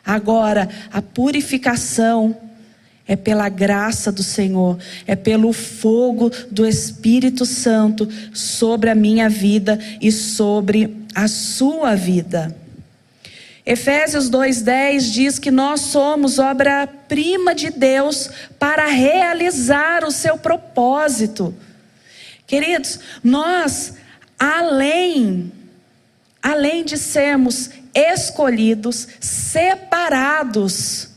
Agora, 0.05 0.67
a 0.91 1.01
purificação 1.01 2.35
é 3.07 3.15
pela 3.15 3.47
graça 3.49 4.11
do 4.11 4.23
Senhor, 4.23 4.77
é 5.05 5.15
pelo 5.15 5.53
fogo 5.53 6.31
do 6.49 6.65
Espírito 6.65 7.45
Santo 7.45 8.07
sobre 8.33 8.89
a 8.89 8.95
minha 8.95 9.29
vida 9.29 9.77
e 10.01 10.11
sobre 10.11 11.05
a 11.13 11.27
sua 11.27 11.95
vida. 11.95 12.62
Efésios 13.65 14.29
2:10 14.29 15.11
diz 15.11 15.39
que 15.39 15.49
nós 15.51 15.81
somos 15.81 16.37
obra-prima 16.37 17.55
de 17.55 17.69
Deus 17.69 18.29
para 18.59 18.87
realizar 18.87 20.03
o 20.03 20.11
seu 20.11 20.37
propósito. 20.37 21.55
Queridos, 22.45 22.99
nós 23.23 23.93
além 24.37 25.51
além 26.43 26.83
de 26.83 26.97
sermos 26.97 27.69
escolhidos, 27.95 29.07
separados, 29.21 31.07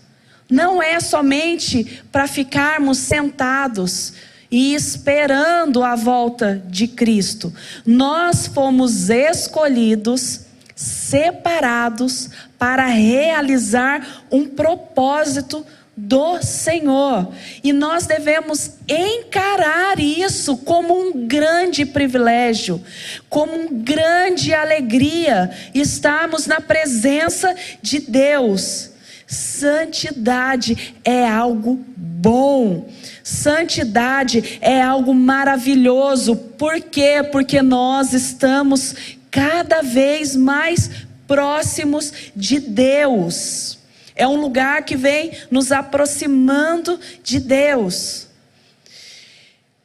não 0.49 0.81
é 0.81 1.01
somente 1.01 2.01
para 2.13 2.29
ficarmos 2.29 2.99
sentados 2.99 4.13
e 4.49 4.73
esperando 4.73 5.83
a 5.83 5.97
volta 5.97 6.63
de 6.69 6.87
Cristo. 6.87 7.53
Nós 7.85 8.47
fomos 8.47 9.11
escolhidos, 9.11 10.43
separados 10.77 12.29
para 12.59 12.87
realizar 12.87 14.25
um 14.31 14.47
propósito 14.47 15.65
do 15.97 16.43
Senhor. 16.43 17.33
E 17.65 17.73
nós 17.73 18.07
devemos 18.07 18.73
encarar 18.87 19.99
isso 19.99 20.59
como 20.59 20.95
um 20.95 21.27
grande 21.27 21.87
privilégio, 21.87 22.83
como 23.31 23.55
uma 23.55 23.83
grande 23.83 24.53
alegria 24.53 25.51
estarmos 25.75 26.47
na 26.47 26.61
presença 26.61 27.57
de 27.81 28.01
Deus. 28.01 28.91
Santidade 29.27 30.95
é 31.03 31.27
algo 31.27 31.81
bom. 31.97 32.89
Santidade 33.25 34.59
é 34.61 34.81
algo 34.81 35.13
maravilhoso. 35.13 36.37
Por 36.37 36.81
quê? 36.81 37.27
Porque 37.33 37.61
nós 37.61 38.13
estamos 38.13 39.16
cada 39.37 39.83
vez 39.83 40.35
mais 40.35 40.91
próximos 41.27 42.11
de 42.35 42.59
Deus. 42.59 43.79
É 44.15 44.27
um 44.27 44.37
lugar 44.37 44.83
que 44.83 44.97
vem 44.97 45.33
nos 45.51 45.71
aproximando 45.71 46.99
de 47.23 47.39
Deus. 47.39 48.29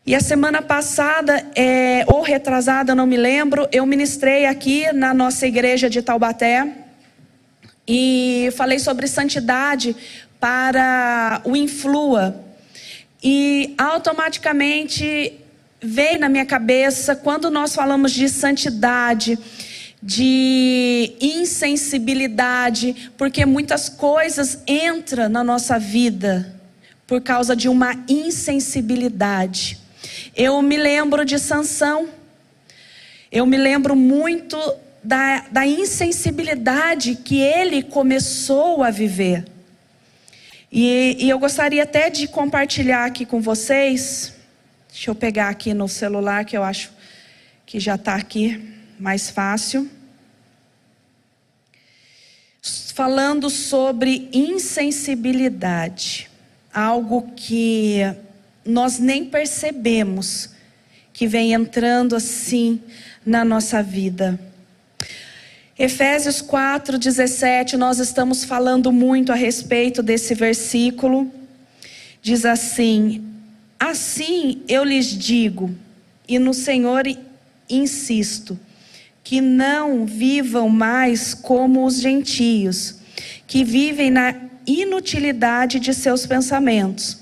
E 0.05 0.15
a 0.15 0.22
semana 0.22 0.62
passada, 0.62 1.46
é, 1.53 2.05
ou 2.08 2.22
retrasada, 2.22 2.96
não 2.96 3.05
me 3.05 3.17
lembro, 3.17 3.67
eu 3.74 3.86
ministrei 3.86 4.46
aqui 4.46 4.89
na 4.93 5.13
nossa 5.13 5.46
igreja 5.46 5.89
de 5.89 6.01
Taubaté 6.01 6.72
e 7.86 8.50
falei 8.55 8.79
sobre 8.79 9.05
santidade 9.05 9.93
para 10.39 11.41
o 11.43 11.58
Influa. 11.58 12.41
E 13.22 13.75
automaticamente 13.77 15.40
veio 15.82 16.20
na 16.20 16.30
minha 16.30 16.46
cabeça, 16.46 17.16
quando 17.16 17.50
nós 17.50 17.74
falamos 17.74 18.12
de 18.12 18.30
santidade, 18.30 19.38
de 20.02 21.14
insensibilidade, 21.20 23.12
porque 23.18 23.46
muitas 23.46 23.90
coisas 23.90 24.60
entram 24.68 25.28
na 25.28 25.44
nossa 25.44 25.80
vida 25.80 26.56
por 27.08 27.22
causa 27.22 27.56
de 27.56 27.68
uma 27.68 27.96
insensibilidade. 28.08 29.78
Eu 30.36 30.62
me 30.62 30.78
lembro 30.78 31.26
de 31.26 31.38
Sansão. 31.38 32.08
Eu 33.32 33.46
me 33.46 33.58
lembro 33.58 33.96
muito 33.96 34.58
da, 35.04 35.46
da 35.52 35.66
insensibilidade 35.66 37.16
que 37.16 37.40
ele 37.40 37.82
começou 37.82 38.84
a 38.84 38.92
viver. 38.92 39.46
E, 40.72 41.18
e 41.20 41.30
eu 41.30 41.38
gostaria 41.38 41.84
até 41.84 42.10
de 42.10 42.28
compartilhar 42.28 43.06
aqui 43.06 43.26
com 43.26 43.42
vocês. 43.42 44.40
Deixa 44.91 45.10
eu 45.10 45.15
pegar 45.15 45.48
aqui 45.48 45.74
no 45.74 45.88
celular, 45.88 46.43
que 46.43 46.57
eu 46.57 46.63
acho 46.63 46.91
que 47.65 47.79
já 47.79 47.95
está 47.95 48.15
aqui 48.15 48.62
mais 49.00 49.29
fácil. 49.29 49.89
Falando 52.93 53.50
sobre 53.50 54.29
insensibilidade, 54.33 56.29
algo 56.73 57.32
que 57.38 58.01
nós 58.65 58.99
nem 58.99 59.23
percebemos 59.25 60.49
que 61.13 61.25
vem 61.25 61.54
entrando 61.54 62.13
assim 62.13 62.82
na 63.25 63.45
nossa 63.45 63.82
vida. 63.82 64.38
Efésios 65.80 66.41
4, 66.41 66.97
17, 66.97 67.77
nós 67.77 67.97
estamos 67.97 68.43
falando 68.43 68.91
muito 68.91 69.32
a 69.32 69.36
respeito 69.36 70.04
desse 70.04 70.36
versículo. 70.36 71.32
Diz 72.21 72.43
assim: 72.43 73.31
Assim 73.82 74.62
eu 74.67 74.84
lhes 74.84 75.08
digo, 75.08 75.72
e 76.28 76.38
no 76.38 76.54
Senhor 76.54 77.04
insisto, 77.67 78.60
que 79.24 79.41
não 79.41 80.06
vivam 80.06 80.70
mais 80.70 81.34
como 81.34 81.84
os 81.84 82.00
gentios, 82.00 82.98
que 83.48 83.63
vivem 83.63 84.12
na 84.12 84.36
inutilidade 84.67 85.80
de 85.80 85.96
seus 85.96 86.28
pensamentos. 86.28 87.17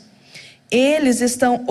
Eles 0.70 1.22
estão 1.22 1.66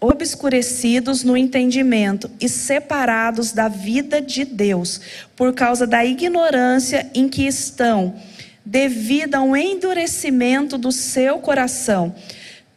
obscurecidos 0.00 1.22
no 1.22 1.36
entendimento 1.36 2.28
e 2.40 2.48
separados 2.48 3.52
da 3.52 3.68
vida 3.68 4.20
de 4.20 4.44
Deus, 4.44 5.00
por 5.36 5.54
causa 5.54 5.86
da 5.86 6.04
ignorância 6.04 7.08
em 7.14 7.28
que 7.28 7.46
estão, 7.46 8.16
devido 8.64 9.36
ao 9.36 9.56
endurecimento 9.56 10.76
do 10.76 10.90
seu 10.90 11.38
coração, 11.38 12.12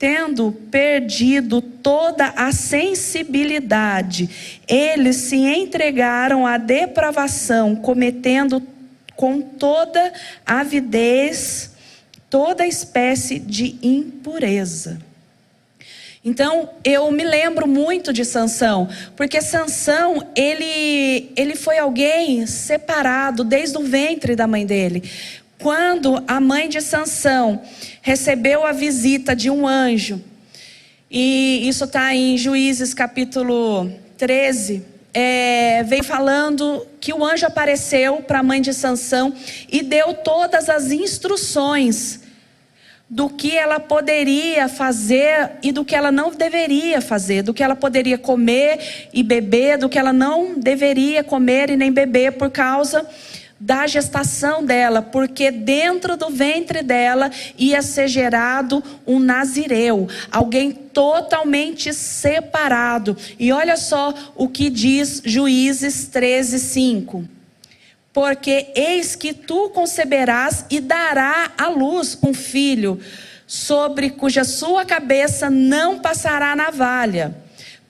tendo 0.01 0.51
perdido 0.71 1.61
toda 1.61 2.29
a 2.29 2.51
sensibilidade, 2.51 4.57
eles 4.67 5.17
se 5.17 5.35
entregaram 5.35 6.47
à 6.47 6.57
depravação, 6.57 7.75
cometendo 7.75 8.63
com 9.15 9.39
toda 9.39 10.11
avidez 10.43 11.69
toda 12.31 12.65
espécie 12.65 13.37
de 13.37 13.75
impureza. 13.83 14.99
Então, 16.25 16.71
eu 16.83 17.11
me 17.11 17.23
lembro 17.23 17.67
muito 17.67 18.11
de 18.11 18.25
Sansão, 18.25 18.89
porque 19.15 19.39
Sansão, 19.39 20.27
ele, 20.35 21.31
ele 21.35 21.55
foi 21.55 21.77
alguém 21.77 22.47
separado 22.47 23.43
desde 23.43 23.77
o 23.77 23.83
ventre 23.83 24.35
da 24.35 24.47
mãe 24.47 24.65
dele. 24.65 25.03
Quando 25.62 26.24
a 26.28 26.39
mãe 26.39 26.67
de 26.67 26.82
Sansão 26.82 27.62
recebeu 28.02 28.65
a 28.65 28.71
visita 28.71 29.36
de 29.36 29.47
um 29.47 29.67
anjo, 29.67 30.19
e 31.10 31.67
isso 31.67 31.84
está 31.84 32.15
em 32.15 32.36
Juízes 32.36 32.95
capítulo 32.95 33.91
13, 34.17 34.84
é, 35.13 35.84
vem 35.84 36.02
falando 36.02 36.88
que 37.00 37.13
o 37.13 37.24
anjo 37.24 37.45
apareceu 37.45 38.24
para 38.24 38.39
a 38.39 38.43
mãe 38.43 38.60
de 38.60 38.74
Sansão 38.74 39.36
e 39.71 39.84
deu 39.84 40.15
todas 40.15 40.67
as 40.67 40.91
instruções 40.91 42.21
do 43.08 43.30
que 43.30 43.56
ela 43.56 43.80
poderia 43.80 44.67
fazer 44.67 45.52
e 45.62 45.71
do 45.71 45.86
que 45.86 45.95
ela 45.95 46.12
não 46.12 46.32
deveria 46.32 47.02
fazer, 47.02 47.43
do 47.43 47.54
que 47.54 47.62
ela 47.62 47.76
poderia 47.76 48.17
comer 48.17 49.10
e 49.13 49.21
beber, 49.21 49.78
do 49.78 49.89
que 49.89 50.00
ela 50.00 50.13
não 50.13 50.58
deveria 50.58 51.24
comer 51.24 51.69
e 51.69 51.78
nem 51.78 51.91
beber 51.91 52.32
por 52.32 52.50
causa 52.50 53.06
da 53.62 53.86
gestação 53.86 54.65
dela, 54.65 55.04
porque 55.04 55.52
dentro 55.52 56.17
do 56.17 56.32
ventre 56.32 56.82
dela 56.82 57.30
ia 57.56 57.84
ser 57.84 58.08
gerado 58.08 58.84
um 59.06 59.19
nazireu, 59.19 60.08
alguém 60.32 60.71
totalmente 60.71 61.93
separado. 61.93 63.15
E 63.38 63.52
olha 63.52 63.78
só 63.78 64.13
o 64.36 64.50
que 64.50 64.67
diz 64.67 65.21
Juízes 65.24 66.08
13, 66.08 66.58
5. 66.58 67.26
Porque 68.12 68.71
eis 68.76 69.15
que 69.15 69.32
tu 69.32 69.69
conceberás 69.69 70.65
e 70.69 70.80
dará 70.80 71.52
à 71.56 71.67
luz 71.67 72.17
um 72.24 72.34
filho, 72.34 73.00
sobre 73.45 74.10
cuja 74.10 74.43
sua 74.43 74.86
cabeça 74.86 75.50
não 75.50 76.00
passará 76.00 76.56
navalha. 76.56 77.36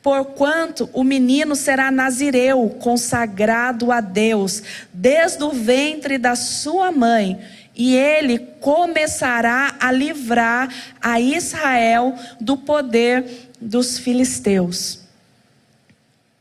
Porquanto 0.02 0.90
o 0.94 1.04
menino 1.04 1.56
será 1.56 1.92
nazireu, 1.92 2.70
consagrado 2.80 3.92
a 3.92 4.02
Deus, 4.02 4.64
desde 4.92 5.44
o 5.44 5.52
ventre 5.52 6.18
da 6.18 6.36
sua 6.36 6.92
mãe, 6.92 7.40
e 7.76 7.96
ele 7.96 8.40
começará 8.60 9.76
a 9.80 9.92
livrar 9.92 10.70
a 11.02 11.20
Israel 11.20 12.16
do 12.40 12.58
poder 12.58 13.50
dos 13.60 13.98
filisteus. 13.98 15.00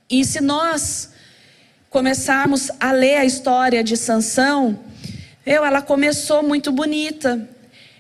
E 0.09 0.25
se 0.25 0.41
nós 0.41 1.11
começarmos 1.91 2.71
a 2.81 2.93
ler 2.93 3.17
a 3.17 3.25
história 3.25 3.85
de 3.85 3.97
Sansão, 3.97 4.81
eu, 5.45 5.65
ela 5.65 5.83
começou 5.83 6.43
muito 6.43 6.73
bonita. 6.73 7.49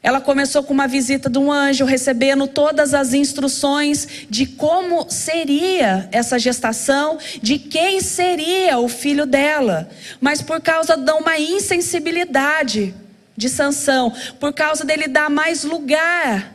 Ela 0.02 0.20
começou 0.20 0.62
com 0.62 0.72
uma 0.72 0.88
visita 0.88 1.28
de 1.28 1.38
um 1.38 1.52
anjo, 1.52 1.84
recebendo 1.84 2.46
todas 2.46 2.94
as 2.94 3.12
instruções 3.12 4.26
de 4.30 4.46
como 4.46 5.10
seria 5.10 6.08
essa 6.10 6.38
gestação, 6.38 7.18
de 7.42 7.58
quem 7.58 8.00
seria 8.00 8.78
o 8.78 8.88
filho 8.88 9.26
dela. 9.26 9.90
Mas 10.18 10.40
por 10.40 10.60
causa 10.60 10.96
de 10.96 11.12
uma 11.12 11.38
insensibilidade 11.38 12.94
de 13.36 13.48
Sansão, 13.50 14.12
por 14.38 14.54
causa 14.54 14.84
dele 14.84 15.06
dar 15.06 15.28
mais 15.28 15.64
lugar 15.64 16.54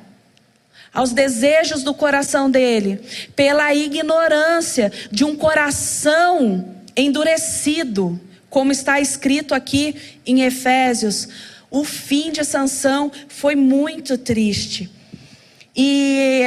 aos 0.92 1.12
desejos 1.12 1.84
do 1.84 1.94
coração 1.94 2.50
dele, 2.50 3.00
pela 3.36 3.76
ignorância 3.76 4.92
de 5.12 5.24
um 5.24 5.36
coração 5.36 6.74
endurecido, 6.96 8.20
como 8.50 8.72
está 8.72 9.00
escrito 9.00 9.54
aqui 9.54 9.96
em 10.26 10.44
Efésios 10.44 11.28
o 11.76 11.84
fim 11.84 12.32
de 12.32 12.46
Sansão 12.46 13.12
foi 13.28 13.54
muito 13.54 14.18
triste. 14.18 14.90
E, 15.76 16.44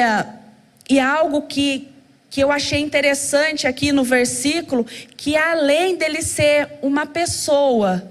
e 0.89 0.99
algo 0.99 1.43
que, 1.43 1.87
que 2.31 2.41
eu 2.41 2.51
achei 2.51 2.81
interessante 2.81 3.67
aqui 3.67 3.93
no 3.93 4.03
versículo, 4.03 4.87
que 5.19 5.37
além 5.37 5.97
dele 5.97 6.23
ser 6.23 6.79
uma 6.81 7.05
pessoa 7.05 8.11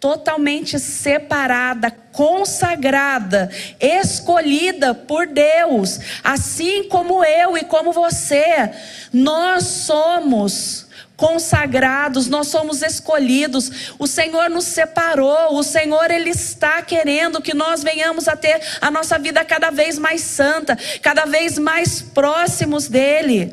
totalmente 0.00 0.78
separada, 0.78 1.90
consagrada, 1.90 3.50
escolhida 3.78 4.94
por 4.94 5.26
Deus, 5.26 6.00
assim 6.24 6.84
como 6.84 7.22
eu 7.22 7.58
e 7.58 7.64
como 7.64 7.92
você, 7.92 8.70
nós 9.12 9.62
somos 9.64 10.85
consagrados, 11.16 12.28
nós 12.28 12.48
somos 12.48 12.82
escolhidos. 12.82 13.94
O 13.98 14.06
Senhor 14.06 14.50
nos 14.50 14.64
separou, 14.64 15.56
o 15.56 15.62
Senhor 15.62 16.10
ele 16.10 16.30
está 16.30 16.82
querendo 16.82 17.40
que 17.40 17.54
nós 17.54 17.82
venhamos 17.82 18.28
a 18.28 18.36
ter 18.36 18.60
a 18.80 18.90
nossa 18.90 19.18
vida 19.18 19.44
cada 19.44 19.70
vez 19.70 19.98
mais 19.98 20.20
santa, 20.20 20.78
cada 21.00 21.24
vez 21.24 21.58
mais 21.58 22.02
próximos 22.02 22.88
dele. 22.88 23.52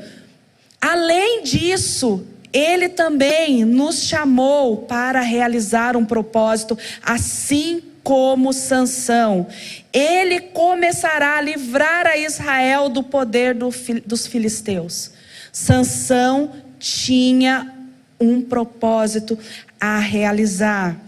Além 0.82 1.43
disso, 1.43 2.28
ele 2.52 2.89
também 2.89 3.63
nos 3.63 4.04
chamou 4.04 4.78
para 4.78 5.21
realizar 5.21 5.95
um 5.95 6.06
propósito, 6.06 6.78
assim 7.02 7.82
como 8.04 8.52
Sansão. 8.52 9.47
Ele 9.93 10.41
começará 10.41 11.38
a 11.38 11.41
livrar 11.41 12.06
a 12.06 12.17
Israel 12.17 12.89
do 12.89 13.02
poder 13.02 13.56
do, 13.56 13.69
dos 14.06 14.28
filisteus. 14.28 15.12
Sansão 15.52 16.52
tinha 16.84 17.74
um 18.19 18.41
propósito 18.41 19.39
a 19.80 20.00
realizar. 20.00 21.00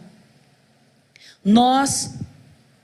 Nós 1.44 2.14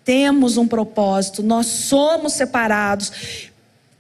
temos 0.04 0.58
um 0.58 0.68
propósito, 0.68 1.42
nós 1.42 1.68
somos 1.68 2.34
separados. 2.34 3.50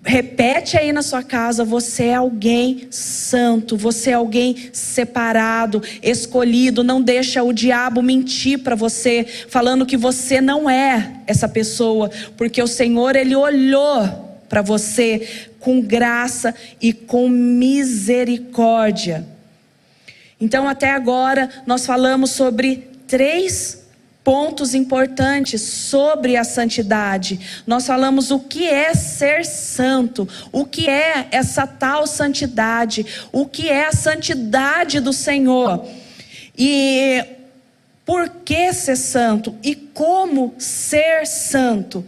Repete 0.03 0.77
aí 0.77 0.91
na 0.91 1.01
sua 1.01 1.23
casa: 1.23 1.63
você 1.63 2.07
é 2.07 2.15
alguém 2.15 2.87
santo, 2.91 3.77
você 3.77 4.09
é 4.09 4.13
alguém 4.13 4.69
separado, 4.73 5.81
escolhido. 6.03 6.83
Não 6.83 7.01
deixa 7.01 7.41
o 7.41 7.53
diabo 7.53 8.01
mentir 8.01 8.59
para 8.59 8.75
você, 8.75 9.23
falando 9.47 9.85
que 9.85 9.95
você 9.95 10.41
não 10.41 10.69
é 10.69 11.21
essa 11.25 11.47
pessoa, 11.47 12.11
porque 12.35 12.61
o 12.61 12.67
Senhor, 12.67 13.15
Ele 13.15 13.37
olhou 13.37 14.30
para 14.51 14.61
você 14.61 15.47
com 15.61 15.79
graça 15.79 16.53
e 16.81 16.91
com 16.91 17.29
misericórdia. 17.29 19.25
Então, 20.41 20.67
até 20.67 20.91
agora, 20.91 21.49
nós 21.65 21.85
falamos 21.85 22.31
sobre 22.31 22.89
três 23.07 23.81
pontos 24.25 24.75
importantes 24.75 25.61
sobre 25.61 26.35
a 26.35 26.43
santidade. 26.43 27.63
Nós 27.65 27.87
falamos 27.87 28.29
o 28.29 28.39
que 28.39 28.67
é 28.67 28.93
ser 28.93 29.45
santo, 29.45 30.27
o 30.51 30.65
que 30.65 30.89
é 30.89 31.29
essa 31.31 31.65
tal 31.65 32.05
santidade, 32.05 33.05
o 33.31 33.45
que 33.45 33.69
é 33.69 33.85
a 33.85 33.93
santidade 33.93 34.99
do 34.99 35.13
Senhor. 35.13 35.87
E 36.57 37.23
por 38.05 38.27
que 38.43 38.73
ser 38.73 38.97
santo 38.97 39.55
e 39.63 39.75
como 39.75 40.53
ser 40.57 41.25
santo. 41.25 42.03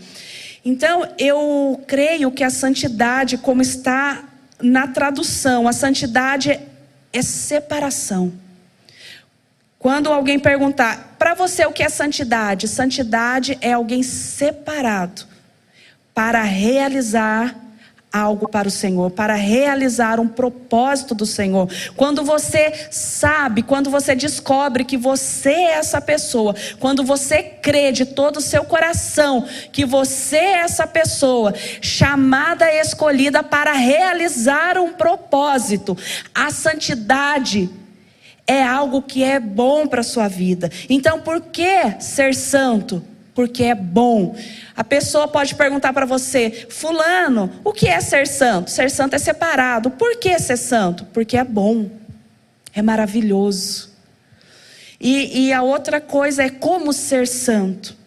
Então, 0.65 1.07
eu 1.17 1.83
creio 1.85 2.31
que 2.31 2.43
a 2.43 2.49
santidade, 2.49 3.37
como 3.37 3.61
está 3.61 4.23
na 4.61 4.87
tradução, 4.87 5.67
a 5.67 5.73
santidade 5.73 6.59
é 7.11 7.21
separação. 7.21 8.31
Quando 9.77 10.11
alguém 10.11 10.39
perguntar, 10.39 11.15
para 11.19 11.33
você 11.33 11.65
o 11.65 11.71
que 11.73 11.83
é 11.83 11.89
santidade? 11.89 12.69
Santidade 12.69 13.57
é 13.59 13.73
alguém 13.73 14.01
separado 14.01 15.23
para 16.13 16.41
realizar 16.43 17.62
algo 18.13 18.47
para 18.47 18.67
o 18.67 18.71
Senhor, 18.71 19.09
para 19.09 19.33
realizar 19.33 20.19
um 20.19 20.27
propósito 20.27 21.15
do 21.15 21.25
Senhor. 21.25 21.67
Quando 21.95 22.23
você 22.23 22.87
sabe, 22.91 23.63
quando 23.63 23.89
você 23.89 24.13
descobre 24.13 24.85
que 24.85 24.95
você 24.95 25.49
é 25.49 25.73
essa 25.73 25.99
pessoa, 25.99 26.55
quando 26.79 27.03
você 27.03 27.41
crê 27.41 27.91
de 27.91 28.05
todo 28.05 28.37
o 28.37 28.41
seu 28.41 28.63
coração 28.63 29.47
que 29.71 29.83
você 29.83 30.37
é 30.37 30.59
essa 30.59 30.85
pessoa 30.85 31.55
chamada 31.81 32.71
e 32.71 32.79
escolhida 32.79 33.41
para 33.41 33.73
realizar 33.73 34.77
um 34.77 34.93
propósito, 34.93 35.97
a 36.35 36.51
santidade 36.51 37.67
é 38.45 38.61
algo 38.61 39.01
que 39.01 39.23
é 39.23 39.39
bom 39.39 39.87
para 39.87 40.01
a 40.01 40.03
sua 40.03 40.27
vida. 40.27 40.69
Então, 40.87 41.19
por 41.21 41.41
que 41.41 41.99
ser 41.99 42.35
santo? 42.35 43.03
Porque 43.33 43.63
é 43.63 43.75
bom. 43.75 44.35
A 44.75 44.83
pessoa 44.83 45.27
pode 45.27 45.55
perguntar 45.55 45.91
para 45.91 46.05
você, 46.05 46.67
Fulano, 46.69 47.51
o 47.63 47.73
que 47.73 47.87
é 47.87 47.99
ser 47.99 48.27
santo? 48.27 48.69
Ser 48.69 48.91
santo 48.91 49.15
é 49.15 49.19
separado. 49.19 49.89
Por 49.89 50.17
que 50.17 50.37
ser 50.37 50.57
santo? 50.57 51.05
Porque 51.05 51.37
é 51.37 51.43
bom, 51.43 51.89
é 52.73 52.81
maravilhoso. 52.81 53.91
E, 54.99 55.47
e 55.47 55.53
a 55.53 55.61
outra 55.61 55.99
coisa 55.99 56.43
é 56.43 56.49
como 56.49 56.93
ser 56.93 57.27
santo. 57.27 58.02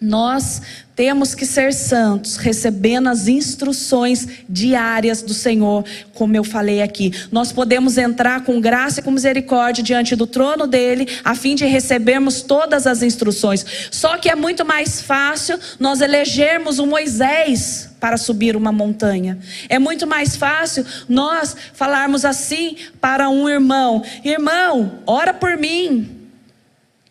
Nós 0.00 0.60
temos 0.94 1.34
que 1.34 1.44
ser 1.44 1.74
santos, 1.74 2.36
recebendo 2.36 3.08
as 3.08 3.28
instruções 3.28 4.26
diárias 4.48 5.20
do 5.20 5.34
Senhor, 5.34 5.84
como 6.14 6.36
eu 6.36 6.42
falei 6.42 6.80
aqui. 6.80 7.12
Nós 7.30 7.52
podemos 7.52 7.98
entrar 7.98 8.44
com 8.44 8.60
graça 8.60 9.00
e 9.00 9.02
com 9.02 9.10
misericórdia 9.10 9.84
diante 9.84 10.16
do 10.16 10.26
trono 10.26 10.66
dele, 10.66 11.06
a 11.22 11.34
fim 11.34 11.54
de 11.54 11.66
recebermos 11.66 12.40
todas 12.42 12.86
as 12.86 13.02
instruções. 13.02 13.64
Só 13.90 14.16
que 14.16 14.30
é 14.30 14.34
muito 14.34 14.64
mais 14.64 15.00
fácil 15.00 15.58
nós 15.78 16.00
elegermos 16.00 16.78
um 16.78 16.86
Moisés 16.86 17.90
para 18.00 18.16
subir 18.16 18.56
uma 18.56 18.72
montanha. 18.72 19.38
É 19.68 19.78
muito 19.78 20.06
mais 20.06 20.36
fácil 20.36 20.84
nós 21.08 21.56
falarmos 21.74 22.24
assim 22.24 22.76
para 23.00 23.28
um 23.28 23.48
irmão: 23.48 24.02
irmão, 24.24 25.00
ora 25.06 25.34
por 25.34 25.56
mim. 25.56 26.15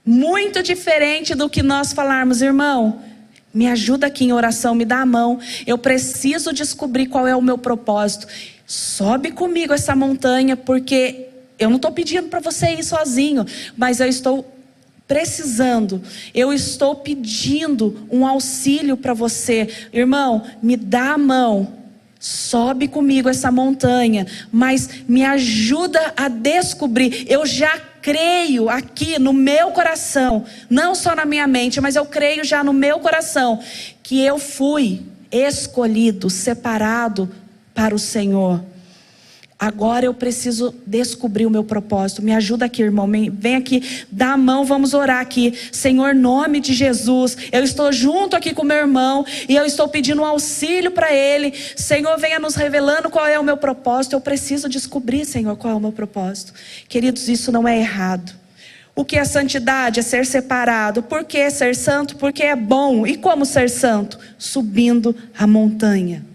Muito 0.06 0.62
diferente 0.62 1.34
do 1.34 1.50
que 1.50 1.64
nós 1.64 1.92
falarmos, 1.92 2.42
irmão 2.42 3.02
me 3.56 3.70
ajuda 3.70 4.08
aqui 4.08 4.26
em 4.26 4.34
oração, 4.34 4.76
me 4.76 4.84
dá 4.84 5.00
a 5.00 5.06
mão. 5.06 5.40
Eu 5.66 5.78
preciso 5.78 6.52
descobrir 6.52 7.06
qual 7.06 7.26
é 7.26 7.34
o 7.34 7.42
meu 7.42 7.58
propósito. 7.58 8.28
Sobe 8.68 9.32
comigo 9.32 9.74
essa 9.74 9.96
montanha, 9.96 10.58
porque 10.58 11.30
eu 11.58 11.70
não 11.70 11.78
estou 11.78 11.92
pedindo 11.94 12.28
para 12.28 12.42
você 12.42 12.74
ir 12.74 12.84
sozinho, 12.84 13.46
mas 13.78 14.02
eu 14.02 14.08
estou 14.10 14.54
precisando, 15.08 16.02
eu 16.34 16.52
estou 16.52 16.96
pedindo 16.96 18.08
um 18.12 18.28
auxílio 18.28 18.98
para 18.98 19.14
você. 19.14 19.70
Irmão, 19.94 20.44
me 20.62 20.76
dá 20.76 21.14
a 21.14 21.18
mão. 21.18 21.86
Sobe 22.20 22.88
comigo 22.88 23.30
essa 23.30 23.52
montanha, 23.52 24.26
mas 24.52 24.90
me 25.08 25.24
ajuda 25.24 26.14
a 26.18 26.28
descobrir. 26.28 27.26
Eu 27.30 27.46
já 27.46 27.80
creio 28.06 28.70
aqui 28.70 29.18
no 29.18 29.34
meu 29.34 29.72
coração, 29.72 30.46
não 30.70 30.94
só 30.94 31.16
na 31.16 31.26
minha 31.26 31.48
mente, 31.48 31.82
mas 31.82 31.96
eu 31.96 32.06
creio 32.06 32.44
já 32.44 32.64
no 32.64 32.72
meu 32.72 33.00
coração, 33.00 33.60
que 34.04 34.24
eu 34.24 34.38
fui 34.38 35.02
escolhido, 35.32 36.30
separado 36.30 37.28
para 37.74 37.96
o 37.96 38.00
Senhor. 38.00 38.64
Agora 39.58 40.06
eu 40.06 40.14
preciso 40.14 40.76
descobrir 40.86 41.46
o 41.46 41.50
meu 41.50 41.64
propósito. 41.64 42.22
Me 42.22 42.34
ajuda 42.34 42.66
aqui, 42.66 42.82
irmão. 42.82 43.10
Vem 43.32 43.56
aqui, 43.56 44.06
dá 44.12 44.34
a 44.34 44.38
mão, 44.38 44.66
vamos 44.66 44.94
orar 44.94 45.22
aqui. 45.22 45.54
Senhor, 45.72 46.14
nome 46.14 46.60
de 46.60 46.74
Jesus. 46.74 47.38
Eu 47.54 47.64
estou 47.64 47.90
junto 47.92 48.36
aqui 48.36 48.54
com 48.54 48.66
meu 48.66 48.76
irmão 48.76 49.26
e 49.48 49.56
eu 49.56 49.66
estou 49.66 49.88
pedindo 49.88 50.22
um 50.22 50.26
auxílio 50.26 50.92
para 50.92 51.14
ele. 51.14 51.54
Senhor, 51.78 52.18
venha 52.20 52.38
nos 52.38 52.56
revelando 52.56 53.10
qual 53.10 53.26
é 53.26 53.40
o 53.40 53.44
meu 53.44 53.56
propósito. 53.56 54.14
Eu 54.14 54.22
preciso 54.22 54.68
descobrir, 54.68 55.24
Senhor, 55.24 55.56
qual 55.56 55.74
é 55.74 55.78
o 55.78 55.80
meu 55.80 55.94
propósito. 55.94 56.54
Queridos, 56.90 57.30
isso 57.30 57.50
não 57.50 57.66
é 57.66 57.80
errado. 57.80 58.34
O 58.94 59.06
que 59.06 59.18
é 59.18 59.24
santidade? 59.24 60.02
É 60.02 60.04
ser 60.04 60.26
separado. 60.26 61.02
Por 61.02 61.24
que 61.24 61.50
ser 61.50 61.76
santo? 61.78 62.18
Porque 62.18 62.44
é 62.44 62.58
bom. 62.58 63.08
E 63.08 63.16
como 63.16 63.46
ser 63.46 63.70
santo? 63.70 64.20
Subindo 64.38 65.16
a 65.38 65.48
montanha. 65.48 66.26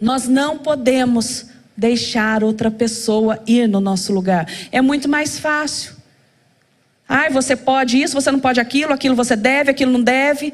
Nós 0.00 0.26
não 0.26 0.58
podemos 0.58 1.53
deixar 1.76 2.44
outra 2.44 2.70
pessoa 2.70 3.42
ir 3.46 3.68
no 3.68 3.80
nosso 3.80 4.12
lugar. 4.12 4.48
É 4.70 4.80
muito 4.80 5.08
mais 5.08 5.38
fácil. 5.38 5.94
Ai, 7.08 7.30
você 7.30 7.54
pode 7.54 8.00
isso, 8.00 8.14
você 8.14 8.30
não 8.30 8.40
pode 8.40 8.60
aquilo, 8.60 8.92
aquilo 8.92 9.14
você 9.14 9.36
deve, 9.36 9.70
aquilo 9.70 9.92
não 9.92 10.02
deve. 10.02 10.52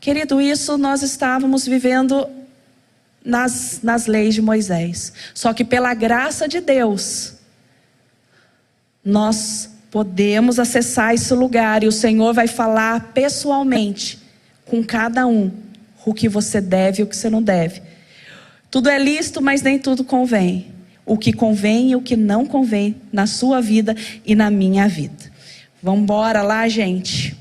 Querido, 0.00 0.40
isso 0.40 0.78
nós 0.78 1.02
estávamos 1.02 1.66
vivendo 1.66 2.26
nas, 3.24 3.80
nas 3.82 4.06
leis 4.06 4.34
de 4.34 4.40
Moisés. 4.40 5.12
Só 5.34 5.52
que 5.52 5.64
pela 5.64 5.92
graça 5.92 6.48
de 6.48 6.60
Deus, 6.60 7.34
nós 9.04 9.70
podemos 9.90 10.58
acessar 10.58 11.14
esse 11.14 11.34
lugar 11.34 11.82
e 11.82 11.86
o 11.86 11.92
Senhor 11.92 12.32
vai 12.32 12.46
falar 12.46 13.12
pessoalmente 13.12 14.20
com 14.64 14.82
cada 14.84 15.26
um 15.26 15.50
o 16.06 16.14
que 16.14 16.28
você 16.28 16.60
deve 16.60 17.00
e 17.00 17.04
o 17.04 17.06
que 17.06 17.16
você 17.16 17.28
não 17.28 17.42
deve. 17.42 17.82
Tudo 18.70 18.88
é 18.88 18.98
lícito, 18.98 19.42
mas 19.42 19.62
nem 19.62 19.78
tudo 19.78 20.04
convém. 20.04 20.68
O 21.04 21.18
que 21.18 21.32
convém 21.32 21.90
e 21.90 21.96
o 21.96 22.02
que 22.02 22.16
não 22.16 22.46
convém 22.46 22.96
na 23.12 23.26
sua 23.26 23.60
vida 23.60 23.96
e 24.24 24.34
na 24.34 24.50
minha 24.50 24.86
vida. 24.86 25.30
Vamos 25.82 26.02
embora 26.02 26.42
lá, 26.42 26.68
gente. 26.68 27.36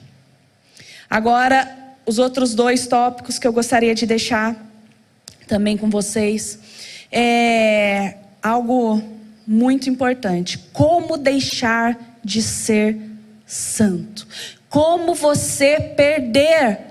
Agora, 1.09 1.77
os 2.05 2.17
outros 2.17 2.55
dois 2.55 2.87
tópicos 2.87 3.37
que 3.37 3.47
eu 3.47 3.53
gostaria 3.53 3.93
de 3.93 4.05
deixar 4.05 4.55
também 5.47 5.77
com 5.77 5.89
vocês 5.89 6.59
é 7.11 8.15
algo 8.41 9.01
muito 9.45 9.89
importante. 9.89 10.57
Como 10.71 11.17
deixar 11.17 12.17
de 12.23 12.41
ser 12.41 12.97
santo? 13.45 14.27
Como 14.69 15.13
você 15.13 15.79
perder 15.79 16.88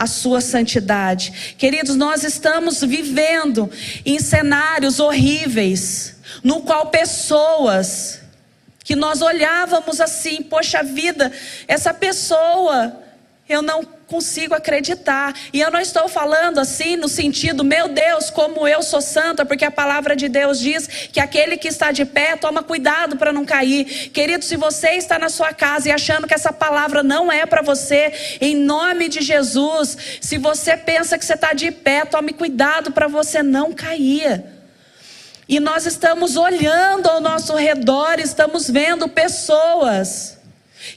a 0.00 0.06
sua 0.06 0.40
santidade. 0.40 1.54
Queridos, 1.58 1.94
nós 1.94 2.24
estamos 2.24 2.80
vivendo 2.80 3.70
em 4.02 4.18
cenários 4.18 4.98
horríveis, 4.98 6.16
no 6.42 6.62
qual 6.62 6.86
pessoas 6.86 8.18
que 8.82 8.96
nós 8.96 9.20
olhávamos 9.20 10.00
assim, 10.00 10.42
poxa 10.42 10.82
vida, 10.82 11.30
essa 11.68 11.92
pessoa 11.92 12.96
eu 13.50 13.60
não 13.60 13.82
consigo 14.06 14.54
acreditar. 14.54 15.34
E 15.52 15.60
eu 15.60 15.70
não 15.70 15.80
estou 15.80 16.08
falando 16.08 16.58
assim 16.58 16.96
no 16.96 17.08
sentido, 17.08 17.64
meu 17.64 17.88
Deus, 17.88 18.30
como 18.30 18.66
eu 18.66 18.80
sou 18.80 19.00
santa, 19.00 19.44
porque 19.44 19.64
a 19.64 19.70
palavra 19.70 20.14
de 20.14 20.28
Deus 20.28 20.60
diz 20.60 20.86
que 20.86 21.18
aquele 21.18 21.56
que 21.56 21.66
está 21.66 21.90
de 21.90 22.04
pé 22.04 22.36
toma 22.36 22.62
cuidado 22.62 23.16
para 23.16 23.32
não 23.32 23.44
cair. 23.44 24.10
Querido, 24.10 24.44
se 24.44 24.56
você 24.56 24.90
está 24.90 25.18
na 25.18 25.28
sua 25.28 25.52
casa 25.52 25.88
e 25.88 25.92
achando 25.92 26.28
que 26.28 26.34
essa 26.34 26.52
palavra 26.52 27.02
não 27.02 27.30
é 27.30 27.44
para 27.44 27.60
você, 27.60 28.12
em 28.40 28.54
nome 28.54 29.08
de 29.08 29.20
Jesus, 29.20 29.96
se 30.20 30.38
você 30.38 30.76
pensa 30.76 31.18
que 31.18 31.24
você 31.24 31.34
está 31.34 31.52
de 31.52 31.72
pé, 31.72 32.04
tome 32.04 32.32
cuidado 32.32 32.92
para 32.92 33.08
você 33.08 33.42
não 33.42 33.72
cair. 33.72 34.44
E 35.48 35.58
nós 35.58 35.86
estamos 35.86 36.36
olhando 36.36 37.08
ao 37.08 37.20
nosso 37.20 37.56
redor, 37.56 38.20
estamos 38.20 38.70
vendo 38.70 39.08
pessoas 39.08 40.38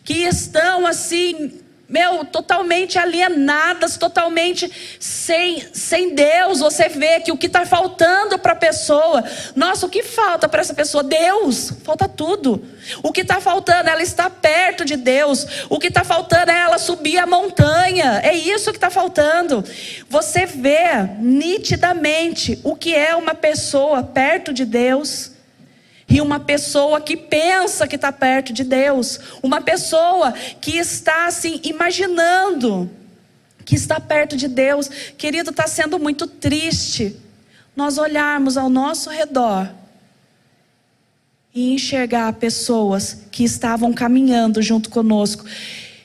que 0.04 0.26
estão 0.26 0.86
assim 0.86 1.63
meu, 1.94 2.26
totalmente 2.26 2.98
alienadas, 2.98 3.98
totalmente 3.98 4.98
sem, 5.00 5.64
sem 5.72 6.16
Deus. 6.16 6.60
Você 6.60 6.90
vê 6.90 7.20
que 7.20 7.32
o 7.32 7.38
que 7.38 7.46
está 7.46 7.68
faltando 7.68 8.40
para 8.40 8.54
a 8.54 8.56
pessoa, 8.56 9.24
nossa, 9.56 9.86
o 9.86 9.90
que 9.90 10.02
falta 10.02 10.50
para 10.50 10.62
essa 10.62 10.74
pessoa? 10.74 11.04
Deus, 11.04 11.72
falta 11.84 12.10
tudo. 12.10 12.66
O 13.04 13.12
que 13.12 13.22
está 13.22 13.40
faltando? 13.40 13.92
Ela 13.92 14.02
está 14.02 14.28
perto 14.28 14.84
de 14.84 14.96
Deus. 14.96 15.68
O 15.70 15.78
que 15.78 15.90
está 15.90 16.04
faltando 16.04 16.50
é 16.50 16.62
ela 16.62 16.80
subir 16.80 17.20
a 17.20 17.28
montanha. 17.28 18.22
É 18.24 18.34
isso 18.34 18.72
que 18.72 18.78
está 18.78 18.90
faltando. 18.90 19.64
Você 20.10 20.48
vê 20.48 21.04
nitidamente 21.20 22.60
o 22.64 22.76
que 22.76 22.96
é 22.96 23.16
uma 23.16 23.36
pessoa 23.36 24.02
perto 24.02 24.52
de 24.52 24.66
Deus 24.66 25.33
e 26.14 26.22
uma 26.22 26.40
pessoa 26.40 27.02
que 27.02 27.18
pensa 27.18 27.88
que 27.88 27.96
está 27.96 28.12
perto 28.12 28.54
de 28.54 28.64
Deus, 28.64 29.20
uma 29.42 29.60
pessoa 29.60 30.32
que 30.62 30.78
está 30.78 31.26
assim 31.26 31.60
imaginando 31.64 32.88
que 33.66 33.74
está 33.74 34.00
perto 34.00 34.38
de 34.38 34.48
Deus, 34.48 34.88
querido, 35.18 35.50
está 35.50 35.66
sendo 35.66 35.98
muito 35.98 36.28
triste 36.28 37.16
nós 37.76 37.98
olharmos 37.98 38.58
ao 38.58 38.70
nosso 38.70 39.10
redor 39.10 39.68
e 41.52 41.74
enxergar 41.74 42.32
pessoas 42.34 43.26
que 43.32 43.44
estavam 43.44 43.92
caminhando 43.92 44.62
junto 44.62 44.92
conosco. 44.92 45.46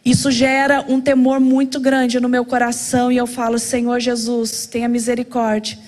Isso 0.03 0.31
gera 0.31 0.87
um 0.89 1.03
temor 1.03 1.39
muito 1.39 1.79
grande 1.79 2.19
no 2.19 2.31
meu 2.31 2.47
coração 2.47 3.13
e 3.13 3.19
eu 3.19 3.27
falo: 3.27 3.59
Senhor 3.59 4.01
Jesus, 4.01 4.65
tenha 4.65 4.89
misericórdia. 4.89 5.79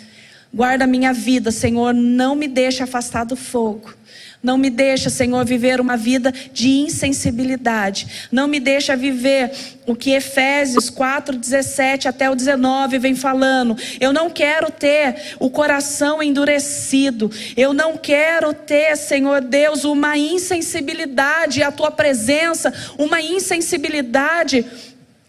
Guarda 0.53 0.85
a 0.85 0.87
minha 0.87 1.13
vida, 1.13 1.53
Senhor, 1.53 1.95
não 1.95 2.35
me 2.35 2.49
deixe 2.49 2.83
afastar 2.83 3.25
do 3.25 3.37
fogo. 3.37 3.95
Não 4.43 4.57
me 4.57 4.71
deixa, 4.71 5.11
Senhor, 5.11 5.45
viver 5.45 5.81
uma 5.81 5.99
vida 5.99 6.33
de 6.53 6.71
insensibilidade. 6.71 8.29
Não 8.33 8.49
me 8.49 8.59
deixa 8.59 8.97
viver 8.97 9.53
o 9.87 9.95
que 9.95 10.13
Efésios 10.13 10.89
4, 10.89 11.37
17 11.37 12.09
até 12.09 12.31
o 12.31 12.35
19 12.35 12.99
vem 12.99 13.15
falando. 13.15 13.77
Eu 14.01 14.15
não 14.15 14.31
quero 14.31 14.71
ter 14.71 15.37
o 15.39 15.51
coração 15.51 16.23
endurecido. 16.23 17.31
Eu 17.55 17.75
não 17.75 17.99
quero 17.99 18.55
ter, 18.55 18.97
Senhor 18.97 19.43
Deus, 19.43 19.85
uma 19.85 20.17
insensibilidade 20.17 21.63
à 21.63 21.71
tua 21.71 21.91
presença, 21.91 22.73
uma 22.97 23.21
insensibilidade 23.21 24.65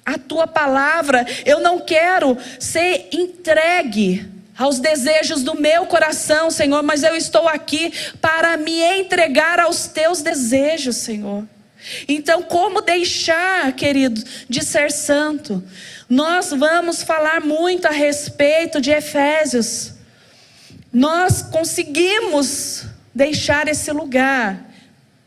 à 0.05 0.17
tua 0.17 0.47
palavra. 0.47 1.27
Eu 1.45 1.59
não 1.59 1.81
quero 1.81 2.37
ser 2.57 3.09
entregue 3.11 4.30
aos 4.61 4.79
desejos 4.79 5.41
do 5.41 5.59
meu 5.59 5.87
coração, 5.87 6.51
Senhor, 6.51 6.83
mas 6.83 7.01
eu 7.01 7.15
estou 7.15 7.47
aqui 7.47 7.91
para 8.21 8.55
me 8.57 8.79
entregar 8.79 9.59
aos 9.59 9.87
teus 9.87 10.21
desejos, 10.21 10.97
Senhor. 10.97 11.47
Então, 12.07 12.43
como 12.43 12.79
deixar, 12.79 13.73
querido, 13.73 14.23
de 14.47 14.63
ser 14.63 14.91
santo? 14.91 15.63
Nós 16.07 16.51
vamos 16.51 17.01
falar 17.01 17.41
muito 17.41 17.87
a 17.87 17.91
respeito 17.91 18.79
de 18.79 18.91
Efésios. 18.91 19.93
Nós 20.93 21.41
conseguimos 21.41 22.83
deixar 23.15 23.67
esse 23.67 23.91
lugar 23.91 24.63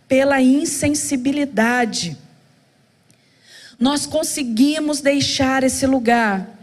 pela 0.06 0.40
insensibilidade. 0.40 2.16
Nós 3.80 4.06
conseguimos 4.06 5.00
deixar 5.00 5.64
esse 5.64 5.86
lugar 5.86 6.53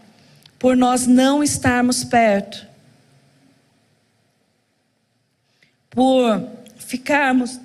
por 0.61 0.77
nós 0.77 1.07
não 1.07 1.41
estarmos 1.41 2.03
perto, 2.03 2.67
por 5.89 6.47
ficarmos, 6.77 7.59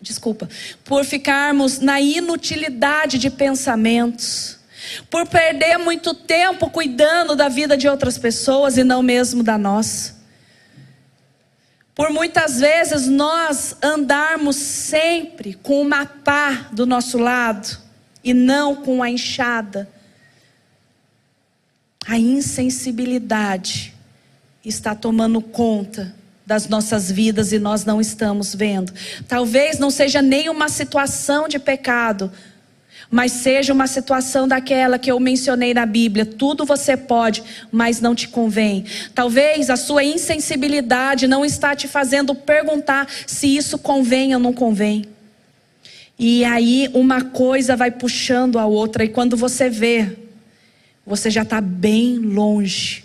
desculpa, 0.00 0.48
por 0.82 1.04
ficarmos 1.04 1.78
na 1.78 2.00
inutilidade 2.00 3.18
de 3.18 3.28
pensamentos, 3.28 4.58
por 5.10 5.26
perder 5.26 5.76
muito 5.76 6.14
tempo 6.14 6.70
cuidando 6.70 7.36
da 7.36 7.50
vida 7.50 7.76
de 7.76 7.86
outras 7.86 8.16
pessoas 8.16 8.78
e 8.78 8.82
não 8.82 9.02
mesmo 9.02 9.42
da 9.42 9.58
nossa. 9.58 10.14
Por 11.94 12.10
muitas 12.10 12.60
vezes 12.60 13.08
nós 13.08 13.76
andarmos 13.82 14.56
sempre 14.56 15.52
com 15.52 15.82
uma 15.82 16.06
pá 16.06 16.70
do 16.72 16.86
nosso 16.86 17.18
lado 17.18 17.78
e 18.24 18.32
não 18.32 18.74
com 18.74 19.02
a 19.02 19.10
enxada 19.10 19.86
a 22.06 22.18
insensibilidade 22.18 23.94
está 24.64 24.94
tomando 24.94 25.40
conta 25.40 26.14
das 26.44 26.68
nossas 26.68 27.10
vidas 27.10 27.52
e 27.52 27.58
nós 27.58 27.84
não 27.84 28.00
estamos 28.00 28.54
vendo. 28.54 28.92
Talvez 29.28 29.78
não 29.78 29.90
seja 29.90 30.20
nem 30.20 30.48
uma 30.48 30.68
situação 30.68 31.48
de 31.48 31.58
pecado, 31.58 32.30
mas 33.10 33.32
seja 33.32 33.72
uma 33.72 33.86
situação 33.86 34.48
daquela 34.48 34.98
que 34.98 35.10
eu 35.10 35.20
mencionei 35.20 35.72
na 35.72 35.86
Bíblia. 35.86 36.26
Tudo 36.26 36.64
você 36.64 36.96
pode, 36.96 37.42
mas 37.70 38.00
não 38.00 38.14
te 38.14 38.28
convém. 38.28 38.84
Talvez 39.14 39.70
a 39.70 39.76
sua 39.76 40.02
insensibilidade 40.02 41.28
não 41.28 41.44
está 41.44 41.76
te 41.76 41.86
fazendo 41.86 42.34
perguntar 42.34 43.06
se 43.26 43.54
isso 43.56 43.78
convém 43.78 44.34
ou 44.34 44.40
não 44.40 44.52
convém. 44.52 45.04
E 46.18 46.44
aí 46.44 46.90
uma 46.94 47.22
coisa 47.22 47.76
vai 47.76 47.90
puxando 47.90 48.58
a 48.58 48.66
outra, 48.66 49.04
e 49.04 49.08
quando 49.08 49.36
você 49.36 49.68
vê, 49.68 50.16
você 51.06 51.30
já 51.30 51.42
está 51.42 51.60
bem 51.60 52.18
longe, 52.18 53.04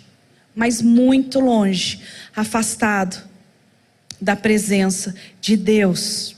mas 0.54 0.80
muito 0.80 1.40
longe, 1.40 2.00
afastado 2.34 3.28
da 4.20 4.34
presença 4.34 5.14
de 5.40 5.56
Deus. 5.56 6.36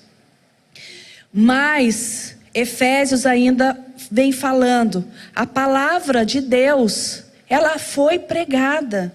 Mas 1.33 2.37
Efésios 2.53 3.27
ainda 3.27 3.79
vem 4.11 4.33
falando, 4.33 5.05
a 5.35 5.47
palavra 5.47 6.27
de 6.27 6.41
Deus, 6.41 7.25
ela 7.49 7.79
foi 7.79 8.19
pregada. 8.19 9.13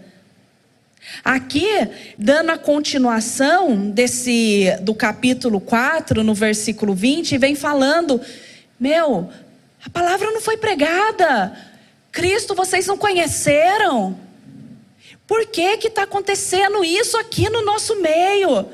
Aqui, 1.23 1.67
dando 2.17 2.51
a 2.51 2.57
continuação 2.57 3.91
desse 3.91 4.75
do 4.81 4.93
capítulo 4.95 5.59
4, 5.59 6.23
no 6.23 6.33
versículo 6.33 6.95
20, 6.95 7.37
vem 7.37 7.53
falando: 7.53 8.19
Meu, 8.79 9.29
a 9.85 9.89
palavra 9.89 10.31
não 10.31 10.41
foi 10.41 10.57
pregada, 10.57 11.55
Cristo 12.15 12.55
vocês 12.55 12.87
não 12.87 12.97
conheceram? 12.97 14.17
Por 15.27 15.47
que 15.47 15.77
que 15.77 15.89
está 15.89 16.03
acontecendo 16.03 16.81
isso 16.81 17.17
aqui 17.17 17.49
no 17.49 17.61
nosso 17.61 18.01
meio? 18.01 18.65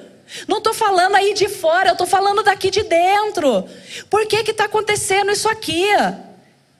Não 0.47 0.59
estou 0.59 0.75
falando 0.75 1.15
aí 1.15 1.33
de 1.33 1.49
fora, 1.49 1.89
eu 1.89 1.93
estou 1.93 2.05
falando 2.05 2.43
daqui 2.43 2.69
de 2.69 2.83
dentro. 2.83 3.67
Por 4.11 4.27
que 4.27 4.43
que 4.43 4.51
está 4.51 4.65
acontecendo 4.65 5.31
isso 5.31 5.49
aqui? 5.49 5.87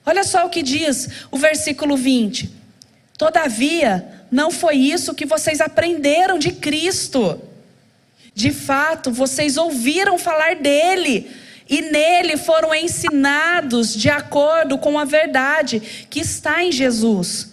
Olha 0.06 0.22
só 0.22 0.46
o 0.46 0.50
que 0.50 0.62
diz 0.62 1.26
o 1.32 1.36
versículo 1.36 1.96
20. 1.96 2.48
Todavia, 3.18 4.24
não 4.30 4.52
foi 4.52 4.76
isso 4.76 5.14
que 5.14 5.26
vocês 5.26 5.60
aprenderam 5.60 6.38
de 6.38 6.52
Cristo. 6.52 7.40
De 8.32 8.52
fato, 8.52 9.10
vocês 9.10 9.56
ouviram 9.56 10.16
falar 10.16 10.54
dele 10.54 11.28
e 11.68 11.82
nele 11.82 12.36
foram 12.36 12.74
ensinados 12.74 13.94
de 13.94 14.10
acordo 14.10 14.78
com 14.78 14.98
a 14.98 15.04
verdade 15.04 15.80
que 16.08 16.20
está 16.20 16.62
em 16.62 16.72
Jesus. 16.72 17.52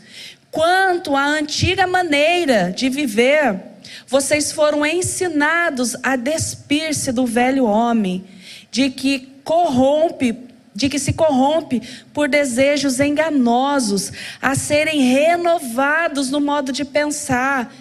Quanto 0.52 1.16
à 1.16 1.26
antiga 1.26 1.86
maneira 1.86 2.74
de 2.76 2.90
viver, 2.90 3.60
vocês 4.08 4.52
foram 4.52 4.86
ensinados 4.86 5.96
a 6.02 6.16
despir-se 6.16 7.12
do 7.12 7.26
velho 7.26 7.66
homem, 7.66 8.26
de 8.72 8.90
que 8.90 9.30
corrompe 9.44 10.50
de 10.74 10.88
que 10.88 10.98
se 10.98 11.12
corrompe 11.12 11.82
por 12.14 12.30
desejos 12.30 13.02
enganosos, 13.02 14.14
a 14.42 14.56
serem 14.56 15.02
renovados 15.02 16.30
no 16.30 16.40
modo 16.40 16.72
de 16.72 16.86
pensar 16.86 17.74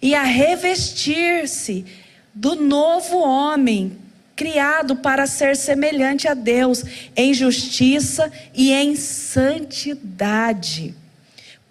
e 0.00 0.14
a 0.14 0.22
revestir-se 0.22 1.84
do 2.32 2.54
novo 2.54 3.18
homem, 3.18 3.98
criado 4.36 4.96
para 4.96 5.26
ser 5.26 5.56
semelhante 5.56 6.28
a 6.28 6.34
Deus 6.34 6.84
em 7.16 7.32
justiça 7.32 8.30
e 8.54 8.70
em 8.70 8.94
santidade, 8.94 10.94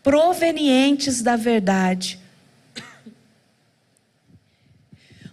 provenientes 0.02 1.22
da 1.22 1.36
verdade. 1.36 2.20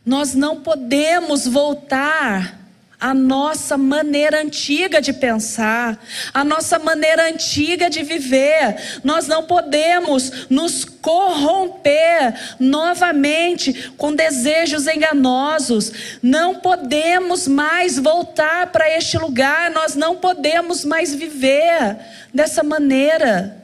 Nós 0.04 0.34
não 0.34 0.60
podemos 0.60 1.46
voltar 1.46 2.60
a 3.02 3.12
nossa 3.12 3.76
maneira 3.76 4.40
antiga 4.40 5.02
de 5.02 5.12
pensar, 5.12 5.98
a 6.32 6.44
nossa 6.44 6.78
maneira 6.78 7.28
antiga 7.28 7.90
de 7.90 8.04
viver. 8.04 9.00
Nós 9.02 9.26
não 9.26 9.42
podemos 9.42 10.48
nos 10.48 10.84
corromper 10.84 12.32
novamente 12.60 13.90
com 13.96 14.14
desejos 14.14 14.86
enganosos. 14.86 15.92
Não 16.22 16.54
podemos 16.54 17.48
mais 17.48 17.98
voltar 17.98 18.68
para 18.68 18.88
este 18.96 19.18
lugar, 19.18 19.68
nós 19.72 19.96
não 19.96 20.14
podemos 20.14 20.84
mais 20.84 21.12
viver 21.12 21.96
dessa 22.32 22.62
maneira. 22.62 23.60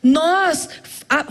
Nós 0.00 0.68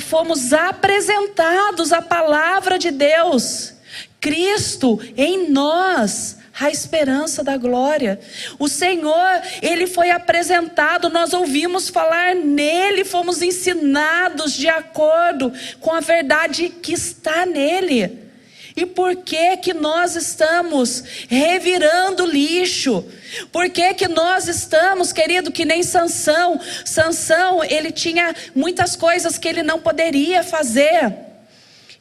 fomos 0.02 0.52
apresentados 0.52 1.94
a 1.94 2.02
palavra 2.02 2.78
de 2.78 2.92
Deus, 2.92 3.74
Cristo 4.20 5.00
em 5.16 5.50
nós 5.50 6.36
a 6.60 6.72
esperança 6.72 7.44
da 7.44 7.56
glória. 7.58 8.20
O 8.58 8.68
Senhor, 8.68 9.42
ele 9.62 9.86
foi 9.86 10.10
apresentado, 10.10 11.10
nós 11.10 11.34
ouvimos 11.34 11.90
falar 11.90 12.36
nele, 12.36 13.06
fomos 13.06 13.42
ensinados 13.42 14.54
de 14.54 14.68
acordo 14.68 15.54
com 15.80 15.92
a 15.94 16.00
verdade 16.00 16.70
que 16.70 16.94
está 16.94 17.46
nele. 17.46 18.28
E 18.76 18.86
por 18.86 19.16
que 19.16 19.58
que 19.58 19.74
nós 19.74 20.16
estamos 20.16 21.04
revirando 21.28 22.26
lixo? 22.26 23.04
Por 23.52 23.70
que 23.72 23.94
que 23.96 24.08
nós 24.08 24.48
estamos, 24.48 25.12
querido, 25.12 25.52
que 25.52 25.66
nem 25.66 25.82
Sansão? 25.82 26.60
Sansão, 26.86 27.64
ele 27.64 27.92
tinha 27.92 28.36
muitas 28.54 28.96
coisas 28.96 29.36
que 29.38 29.48
ele 29.48 29.64
não 29.64 29.80
poderia 29.80 30.44
fazer. 30.44 31.12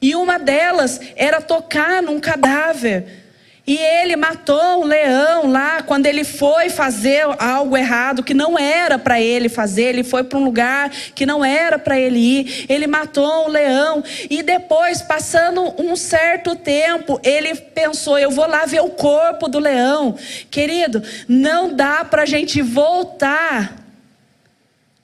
E 0.03 0.15
uma 0.15 0.39
delas 0.39 1.01
era 1.17 1.41
tocar 1.41 2.03
num 2.03 2.21
cadáver. 2.21 3.26
E 3.67 3.77
ele 3.77 4.15
matou 4.15 4.83
um 4.83 4.85
leão 4.85 5.51
lá 5.51 5.83
quando 5.83 6.07
ele 6.07 6.23
foi 6.23 6.71
fazer 6.71 7.27
algo 7.39 7.77
errado 7.77 8.23
que 8.23 8.33
não 8.33 8.57
era 8.57 8.97
para 8.97 9.21
ele 9.21 9.49
fazer. 9.49 9.87
Ele 9.87 10.05
foi 10.05 10.23
para 10.23 10.39
um 10.39 10.45
lugar 10.45 10.89
que 10.89 11.27
não 11.27 11.45
era 11.45 11.77
para 11.77 11.99
ele 11.99 12.19
ir. 12.19 12.67
Ele 12.69 12.87
matou 12.87 13.47
um 13.47 13.49
leão. 13.49 14.05
E 14.31 14.41
depois, 14.43 15.03
passando 15.03 15.75
um 15.83 15.97
certo 15.97 16.55
tempo, 16.55 17.19
ele 17.25 17.57
pensou: 17.57 18.17
eu 18.17 18.31
vou 18.31 18.47
lá 18.47 18.67
ver 18.67 18.83
o 18.83 18.91
corpo 18.91 19.49
do 19.49 19.59
leão. 19.59 20.15
Querido, 20.49 21.03
não 21.27 21.75
dá 21.75 22.05
para 22.05 22.23
a 22.23 22.27
gente 22.27 22.63
voltar 22.63 23.86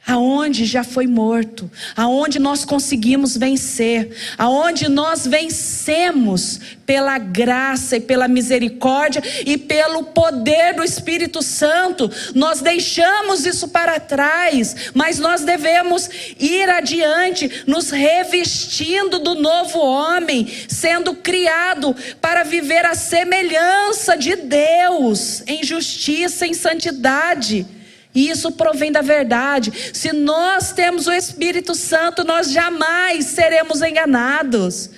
aonde 0.07 0.65
já 0.65 0.83
foi 0.83 1.07
morto, 1.07 1.71
aonde 1.97 2.41
nós 2.41 2.65
conseguimos 2.65 3.37
vencer, 3.37 4.11
aonde 4.37 4.89
nós 4.89 5.27
vencemos 5.27 6.61
pela 6.85 7.19
graça 7.19 7.97
e 7.97 8.01
pela 8.01 8.27
misericórdia 8.27 9.23
e 9.47 9.57
pelo 9.57 10.05
poder 10.07 10.75
do 10.75 10.83
Espírito 10.83 11.41
Santo. 11.41 12.11
Nós 12.35 12.61
deixamos 12.61 13.47
isso 13.47 13.69
para 13.69 14.01
trás, 14.01 14.91
mas 14.93 15.21
nós 15.21 15.43
devemos 15.43 16.11
ir 16.39 16.69
adiante, 16.69 17.63
nos 17.67 17.91
revestindo 17.91 19.21
do 19.21 19.37
novo 19.37 19.79
homem, 19.79 20.49
sendo 20.69 21.15
criado 21.15 21.95
para 22.21 22.43
viver 22.43 22.85
a 22.85 22.97
semelhança 22.97 24.17
de 24.17 24.35
Deus, 24.35 25.45
em 25.47 25.63
justiça, 25.63 26.45
em 26.45 26.55
santidade. 26.55 27.65
E 28.15 28.29
isso 28.29 28.53
provém 28.53 28.93
da 28.93 29.01
verdade. 29.01 29.73
Se 29.95 30.13
nós 30.13 30.73
temos 30.73 31.07
o 31.07 31.13
Espírito 31.13 31.75
Santo, 31.75 32.25
nós 32.25 32.51
jamais 32.51 33.27
seremos 33.27 33.81
enganados. 33.81 34.91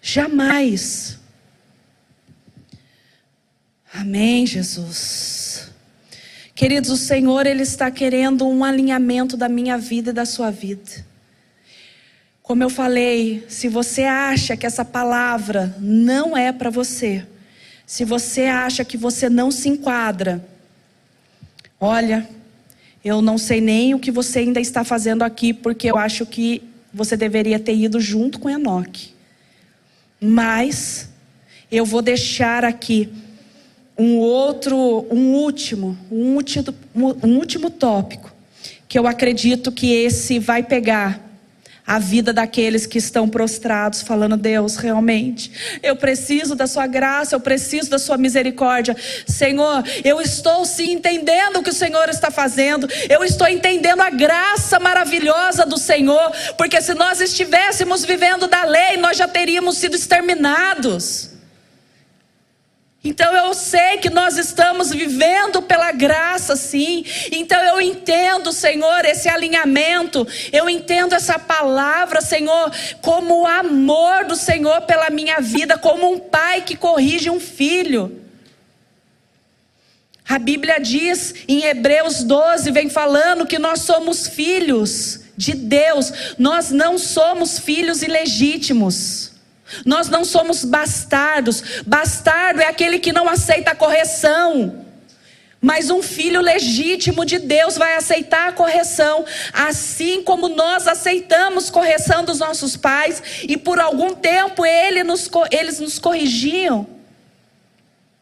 Jamais. 0.00 1.18
Amém, 3.92 4.46
Jesus. 4.46 5.70
Queridos, 6.54 6.90
o 6.90 6.96
Senhor, 6.96 7.46
Ele 7.46 7.62
está 7.62 7.90
querendo 7.90 8.46
um 8.46 8.64
alinhamento 8.64 9.36
da 9.36 9.48
minha 9.48 9.76
vida 9.76 10.10
e 10.10 10.12
da 10.14 10.24
sua 10.24 10.50
vida. 10.50 11.06
Como 12.42 12.62
eu 12.62 12.70
falei, 12.70 13.44
se 13.48 13.68
você 13.68 14.04
acha 14.04 14.56
que 14.56 14.66
essa 14.66 14.84
palavra 14.84 15.76
não 15.78 16.36
é 16.36 16.50
para 16.50 16.70
você, 16.70 17.26
se 17.86 18.04
você 18.04 18.44
acha 18.44 18.84
que 18.84 18.96
você 18.96 19.28
não 19.28 19.50
se 19.50 19.68
enquadra, 19.68 20.44
olha, 21.78 22.28
eu 23.04 23.22
não 23.22 23.38
sei 23.38 23.60
nem 23.60 23.94
o 23.94 23.98
que 23.98 24.10
você 24.10 24.40
ainda 24.40 24.60
está 24.60 24.84
fazendo 24.84 25.22
aqui, 25.22 25.52
porque 25.52 25.90
eu 25.90 25.96
acho 25.96 26.26
que 26.26 26.62
você 26.92 27.16
deveria 27.16 27.58
ter 27.58 27.74
ido 27.74 28.00
junto 28.00 28.38
com 28.38 28.50
Enoque. 28.50 29.14
Mas 30.20 31.08
eu 31.70 31.84
vou 31.84 32.02
deixar 32.02 32.64
aqui 32.64 33.08
um 33.96 34.16
outro, 34.16 35.06
um 35.10 35.34
último, 35.34 35.96
um 36.10 36.34
último, 36.34 36.74
um 36.94 37.36
último 37.36 37.70
tópico 37.70 38.32
que 38.88 38.98
eu 38.98 39.06
acredito 39.06 39.70
que 39.70 39.92
esse 39.92 40.38
vai 40.38 40.62
pegar 40.62 41.27
a 41.88 41.98
vida 41.98 42.34
daqueles 42.34 42.84
que 42.84 42.98
estão 42.98 43.26
prostrados, 43.26 44.02
falando: 44.02 44.36
Deus, 44.36 44.76
realmente, 44.76 45.50
eu 45.82 45.96
preciso 45.96 46.54
da 46.54 46.66
Sua 46.66 46.86
graça, 46.86 47.34
eu 47.34 47.40
preciso 47.40 47.88
da 47.88 47.98
Sua 47.98 48.18
misericórdia. 48.18 48.94
Senhor, 49.26 49.82
eu 50.04 50.20
estou 50.20 50.66
sim 50.66 50.92
entendendo 50.92 51.56
o 51.56 51.62
que 51.62 51.70
o 51.70 51.74
Senhor 51.74 52.10
está 52.10 52.30
fazendo, 52.30 52.86
eu 53.08 53.24
estou 53.24 53.48
entendendo 53.48 54.02
a 54.02 54.10
graça 54.10 54.78
maravilhosa 54.78 55.64
do 55.64 55.78
Senhor, 55.78 56.30
porque 56.58 56.78
se 56.82 56.92
nós 56.92 57.22
estivéssemos 57.22 58.04
vivendo 58.04 58.46
da 58.46 58.64
lei, 58.64 58.98
nós 58.98 59.16
já 59.16 59.26
teríamos 59.26 59.78
sido 59.78 59.96
exterminados. 59.96 61.37
Então 63.02 63.32
eu 63.32 63.54
sei 63.54 63.98
que 63.98 64.10
nós 64.10 64.36
estamos 64.36 64.90
vivendo 64.90 65.62
pela 65.62 65.92
graça, 65.92 66.56
sim. 66.56 67.04
Então 67.30 67.62
eu 67.62 67.80
entendo, 67.80 68.52
Senhor, 68.52 69.04
esse 69.04 69.28
alinhamento. 69.28 70.26
Eu 70.52 70.68
entendo 70.68 71.14
essa 71.14 71.38
palavra, 71.38 72.20
Senhor, 72.20 72.72
como 73.00 73.42
o 73.42 73.46
amor 73.46 74.24
do 74.24 74.34
Senhor 74.34 74.82
pela 74.82 75.10
minha 75.10 75.40
vida, 75.40 75.78
como 75.78 76.12
um 76.12 76.18
pai 76.18 76.62
que 76.62 76.76
corrige 76.76 77.30
um 77.30 77.38
filho. 77.38 78.20
A 80.28 80.38
Bíblia 80.38 80.78
diz 80.78 81.34
em 81.46 81.64
Hebreus 81.64 82.22
12, 82.22 82.70
vem 82.72 82.90
falando 82.90 83.46
que 83.46 83.58
nós 83.58 83.80
somos 83.82 84.26
filhos 84.26 85.20
de 85.36 85.54
Deus, 85.54 86.34
nós 86.36 86.70
não 86.70 86.98
somos 86.98 87.60
filhos 87.60 88.02
ilegítimos. 88.02 89.37
Nós 89.84 90.08
não 90.08 90.24
somos 90.24 90.64
bastardos. 90.64 91.82
Bastardo 91.86 92.60
é 92.60 92.66
aquele 92.66 92.98
que 92.98 93.12
não 93.12 93.28
aceita 93.28 93.72
a 93.72 93.76
correção. 93.76 94.86
Mas 95.60 95.90
um 95.90 96.02
filho 96.02 96.40
legítimo 96.40 97.24
de 97.24 97.38
Deus 97.38 97.76
vai 97.76 97.96
aceitar 97.96 98.48
a 98.48 98.52
correção, 98.52 99.24
assim 99.52 100.22
como 100.22 100.48
nós 100.48 100.86
aceitamos 100.86 101.68
correção 101.68 102.24
dos 102.24 102.38
nossos 102.38 102.76
pais, 102.76 103.20
e 103.42 103.56
por 103.56 103.80
algum 103.80 104.14
tempo 104.14 104.64
ele 104.64 105.02
nos, 105.02 105.28
eles 105.50 105.80
nos 105.80 105.98
corrigiam. 105.98 106.86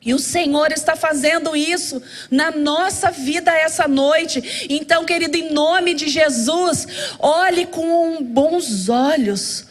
E 0.00 0.14
o 0.14 0.18
Senhor 0.18 0.72
está 0.72 0.96
fazendo 0.96 1.54
isso 1.54 2.00
na 2.30 2.50
nossa 2.52 3.10
vida 3.10 3.52
essa 3.52 3.88
noite. 3.88 4.66
Então, 4.70 5.04
querido, 5.04 5.36
em 5.36 5.52
nome 5.52 5.94
de 5.94 6.08
Jesus, 6.08 6.86
olhe 7.18 7.66
com 7.66 8.22
bons 8.22 8.88
olhos 8.88 9.66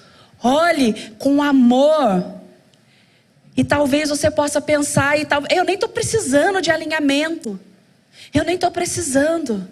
Olhe 0.46 0.94
com 1.18 1.42
amor. 1.42 2.24
E 3.58 3.64
talvez 3.64 4.10
você 4.10 4.30
possa 4.30 4.62
pensar, 4.62 5.18
e 5.18 5.26
tal, 5.26 5.44
eu 5.50 5.64
nem 5.64 5.74
estou 5.74 5.90
precisando 5.90 6.62
de 6.62 6.70
alinhamento. 6.70 7.60
Eu 8.32 8.44
nem 8.44 8.54
estou 8.54 8.70
precisando. 8.70 9.68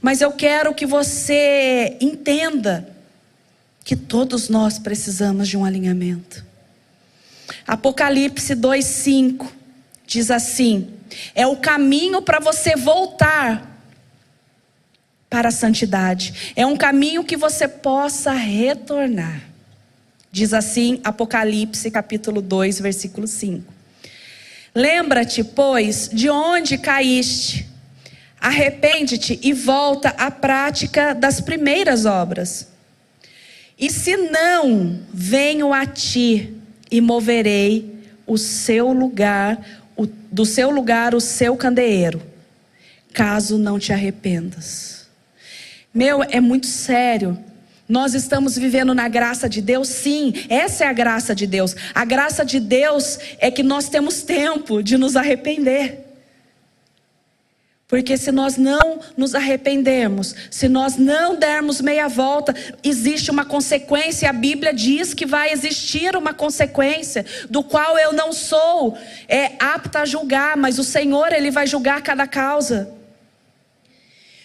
Mas 0.00 0.20
eu 0.20 0.30
quero 0.30 0.72
que 0.72 0.86
você 0.86 1.96
entenda 2.00 2.88
que 3.84 3.96
todos 3.96 4.48
nós 4.48 4.78
precisamos 4.78 5.48
de 5.48 5.56
um 5.56 5.64
alinhamento. 5.64 6.44
Apocalipse 7.66 8.54
2:5 8.54 9.48
diz 10.06 10.30
assim: 10.30 10.88
é 11.34 11.46
o 11.48 11.56
caminho 11.56 12.22
para 12.22 12.38
você 12.38 12.76
voltar 12.76 13.76
para 15.28 15.48
a 15.48 15.52
santidade. 15.52 16.52
É 16.54 16.64
um 16.64 16.76
caminho 16.76 17.24
que 17.24 17.36
você 17.36 17.66
possa 17.66 18.32
retornar. 18.32 19.55
Diz 20.36 20.52
assim 20.52 21.00
Apocalipse 21.02 21.90
capítulo 21.90 22.42
2, 22.42 22.78
versículo 22.80 23.26
5. 23.26 23.72
Lembra-te, 24.74 25.42
pois, 25.42 26.10
de 26.12 26.28
onde 26.28 26.76
caíste. 26.76 27.66
Arrepende-te 28.38 29.40
e 29.42 29.54
volta 29.54 30.10
à 30.10 30.30
prática 30.30 31.14
das 31.14 31.40
primeiras 31.40 32.04
obras. 32.04 32.68
E 33.78 33.90
se 33.90 34.14
não, 34.14 35.00
venho 35.10 35.72
a 35.72 35.86
ti 35.86 36.52
e 36.90 37.00
moverei 37.00 38.04
o 38.26 38.36
seu 38.36 38.92
lugar, 38.92 39.58
o, 39.96 40.04
do 40.04 40.44
seu 40.44 40.68
lugar 40.68 41.14
o 41.14 41.20
seu 41.20 41.56
candeeiro, 41.56 42.20
caso 43.14 43.56
não 43.56 43.78
te 43.78 43.90
arrependas. 43.90 45.08
Meu, 45.94 46.22
é 46.22 46.42
muito 46.42 46.66
sério. 46.66 47.42
Nós 47.88 48.14
estamos 48.14 48.58
vivendo 48.58 48.94
na 48.94 49.06
graça 49.06 49.48
de 49.48 49.62
Deus, 49.62 49.88
sim, 49.88 50.32
essa 50.48 50.84
é 50.84 50.88
a 50.88 50.92
graça 50.92 51.34
de 51.34 51.46
Deus. 51.46 51.76
A 51.94 52.04
graça 52.04 52.44
de 52.44 52.58
Deus 52.58 53.18
é 53.38 53.50
que 53.50 53.62
nós 53.62 53.88
temos 53.88 54.22
tempo 54.22 54.82
de 54.82 54.98
nos 54.98 55.14
arrepender. 55.14 56.04
Porque 57.88 58.16
se 58.16 58.32
nós 58.32 58.56
não 58.56 58.98
nos 59.16 59.36
arrependermos, 59.36 60.34
se 60.50 60.68
nós 60.68 60.96
não 60.96 61.36
dermos 61.36 61.80
meia 61.80 62.08
volta, 62.08 62.52
existe 62.82 63.30
uma 63.30 63.44
consequência. 63.44 64.28
A 64.28 64.32
Bíblia 64.32 64.74
diz 64.74 65.14
que 65.14 65.24
vai 65.24 65.52
existir 65.52 66.16
uma 66.16 66.34
consequência, 66.34 67.24
do 67.48 67.62
qual 67.62 67.96
eu 67.96 68.12
não 68.12 68.32
sou 68.32 68.98
é, 69.28 69.52
apta 69.60 70.00
a 70.00 70.04
julgar, 70.04 70.56
mas 70.56 70.80
o 70.80 70.84
Senhor 70.84 71.32
ele 71.32 71.52
vai 71.52 71.68
julgar 71.68 72.02
cada 72.02 72.26
causa. 72.26 72.92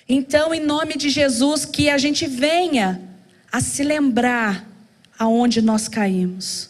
Então, 0.08 0.54
em 0.54 0.60
nome 0.60 0.96
de 0.96 1.10
Jesus, 1.10 1.66
que 1.66 1.90
a 1.90 1.98
gente 1.98 2.28
venha 2.28 3.11
a 3.52 3.60
se 3.60 3.84
lembrar 3.84 4.68
aonde 5.18 5.62
nós 5.62 5.88
caímos. 5.88 6.70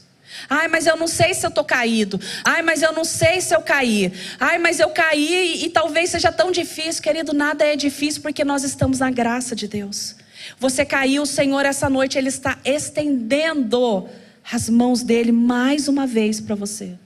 Ai, 0.49 0.67
mas 0.67 0.88
eu 0.88 0.97
não 0.97 1.07
sei 1.07 1.34
se 1.34 1.45
eu 1.45 1.49
estou 1.49 1.63
caído. 1.63 2.19
Ai, 2.43 2.61
mas 2.61 2.82
eu 2.82 2.91
não 2.93 3.03
sei 3.03 3.41
se 3.41 3.53
eu 3.53 3.61
caí. 3.61 4.11
Ai, 4.39 4.57
mas 4.57 4.79
eu 4.79 4.89
caí 4.89 5.55
e, 5.61 5.65
e 5.65 5.69
talvez 5.69 6.09
seja 6.09 6.32
tão 6.32 6.51
difícil. 6.51 7.03
Querido, 7.03 7.34
nada 7.34 7.65
é 7.65 7.75
difícil 7.75 8.21
porque 8.21 8.43
nós 8.43 8.63
estamos 8.63 8.99
na 8.99 9.11
graça 9.11 9.55
de 9.55 9.67
Deus. 9.67 10.15
Você 10.59 10.84
caiu, 10.84 11.23
o 11.23 11.25
Senhor, 11.25 11.65
essa 11.65 11.89
noite, 11.89 12.17
Ele 12.17 12.29
está 12.29 12.57
estendendo 12.65 14.07
as 14.51 14.69
mãos 14.69 15.03
dele 15.03 15.32
mais 15.32 15.88
uma 15.88 16.07
vez 16.07 16.39
para 16.39 16.55
você. 16.55 16.97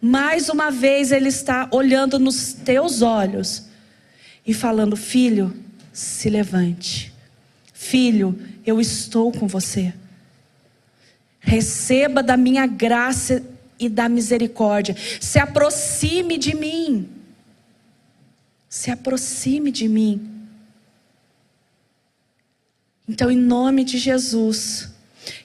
Mais 0.00 0.48
uma 0.48 0.70
vez 0.70 1.12
Ele 1.12 1.28
está 1.28 1.68
olhando 1.72 2.18
nos 2.18 2.52
teus 2.52 3.02
olhos 3.02 3.64
e 4.46 4.54
falando: 4.54 4.96
Filho, 4.96 5.54
se 5.92 6.30
levante. 6.30 7.09
Filho, 7.82 8.38
eu 8.64 8.78
estou 8.78 9.32
com 9.32 9.48
você. 9.48 9.94
Receba 11.40 12.22
da 12.22 12.36
minha 12.36 12.66
graça 12.66 13.42
e 13.78 13.88
da 13.88 14.06
misericórdia. 14.06 14.94
Se 15.18 15.38
aproxime 15.38 16.36
de 16.36 16.54
mim. 16.54 17.08
Se 18.68 18.90
aproxime 18.90 19.72
de 19.72 19.88
mim. 19.88 20.30
Então, 23.08 23.30
em 23.30 23.38
nome 23.38 23.82
de 23.82 23.96
Jesus, 23.96 24.90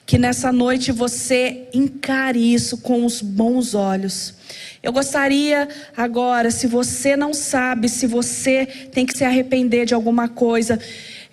que 0.04 0.18
nessa 0.18 0.52
noite 0.52 0.92
você 0.92 1.66
encare 1.72 2.52
isso 2.52 2.76
com 2.76 3.06
os 3.06 3.22
bons 3.22 3.74
olhos. 3.74 4.34
Eu 4.82 4.92
gostaria 4.92 5.66
agora, 5.96 6.50
se 6.50 6.66
você 6.66 7.16
não 7.16 7.32
sabe 7.32 7.88
se 7.88 8.06
você 8.06 8.66
tem 8.92 9.06
que 9.06 9.16
se 9.16 9.24
arrepender 9.24 9.86
de 9.86 9.94
alguma 9.94 10.28
coisa 10.28 10.78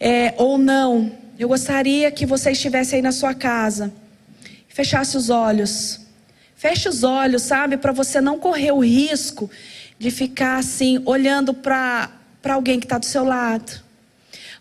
é, 0.06 0.34
ou 0.38 0.58
não, 0.58 1.14
eu 1.40 1.48
gostaria 1.48 2.12
que 2.12 2.26
você 2.26 2.52
estivesse 2.52 2.96
aí 2.96 3.02
na 3.02 3.14
sua 3.14 3.34
casa 3.34 3.94
fechasse 4.68 5.16
os 5.16 5.30
olhos. 5.30 6.02
Feche 6.56 6.90
os 6.90 7.04
olhos, 7.04 7.44
sabe, 7.44 7.78
para 7.78 7.94
você 7.94 8.20
não 8.20 8.38
correr 8.38 8.72
o 8.72 8.84
risco 8.84 9.50
de 9.98 10.12
ficar 10.12 10.58
assim, 10.58 11.02
olhando 11.06 11.54
para 11.54 12.10
alguém 12.50 12.80
que 12.80 12.86
está 12.86 12.98
do 12.98 13.06
seu 13.06 13.24
lado. 13.24 13.82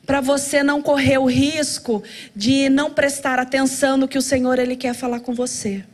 Para 0.07 0.21
você 0.21 0.63
não 0.63 0.81
correr 0.81 1.19
o 1.19 1.27
risco 1.27 2.05
de 2.37 2.69
não 2.69 2.93
prestar 2.93 3.41
atenção 3.41 3.97
no 3.97 4.07
que 4.07 4.19
o 4.19 4.23
Senhor 4.23 4.61
ele 4.61 4.77
quer 4.77 4.95
falar 4.95 5.21
com 5.21 5.35
você. 5.35 5.85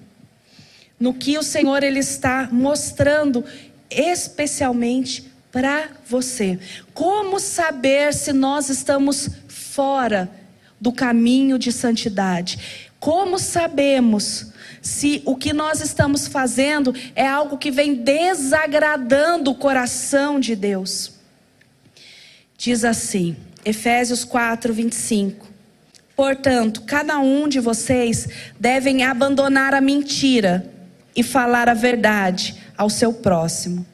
No 1.01 1.15
que 1.15 1.39
o 1.39 1.43
Senhor 1.43 1.83
ele 1.83 2.01
está 2.01 2.51
mostrando 2.53 3.45
especialmente 3.91 5.28
para 5.51 5.89
você. 6.07 6.59
Como 6.95 7.39
saber 7.41 8.13
se 8.13 8.33
nós 8.33 8.69
estamos 8.69 9.29
fora 9.49 10.31
do 10.81 10.93
caminho 10.93 11.59
de 11.59 11.73
santidade? 11.73 12.87
Como 13.01 13.39
sabemos 13.39 14.53
se 14.83 15.23
o 15.25 15.37
que 15.37 15.53
nós 15.53 15.81
estamos 15.81 16.27
fazendo 16.27 16.95
é 17.15 17.27
algo 17.27 17.59
que 17.59 17.71
vem 17.71 17.95
desagradando 17.95 19.51
o 19.51 19.55
coração 19.55 20.41
de 20.41 20.55
Deus? 20.55 21.13
Diz 22.57 22.85
assim, 22.85 23.37
Efésios 23.65 24.25
4, 24.25 24.73
25. 24.73 25.47
Portanto, 26.17 26.83
cada 26.83 27.21
um 27.21 27.47
de 27.47 27.61
vocês 27.61 28.27
devem 28.59 29.05
abandonar 29.05 29.73
a 29.75 29.81
mentira 29.81 30.69
e 31.15 31.23
falar 31.23 31.69
a 31.69 31.75
verdade 31.75 32.57
ao 32.77 32.91
seu 32.91 33.13
próximo. 33.13 33.87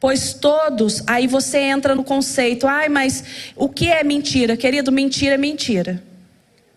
Pois 0.00 0.32
todos, 0.32 1.02
aí 1.06 1.26
você 1.26 1.58
entra 1.58 1.94
no 1.94 2.04
conceito, 2.04 2.66
ai, 2.66 2.88
mas 2.88 3.24
o 3.56 3.68
que 3.68 3.90
é 3.90 4.04
mentira? 4.04 4.56
Querido, 4.56 4.92
mentira 4.92 5.34
é 5.34 5.38
mentira. 5.38 6.02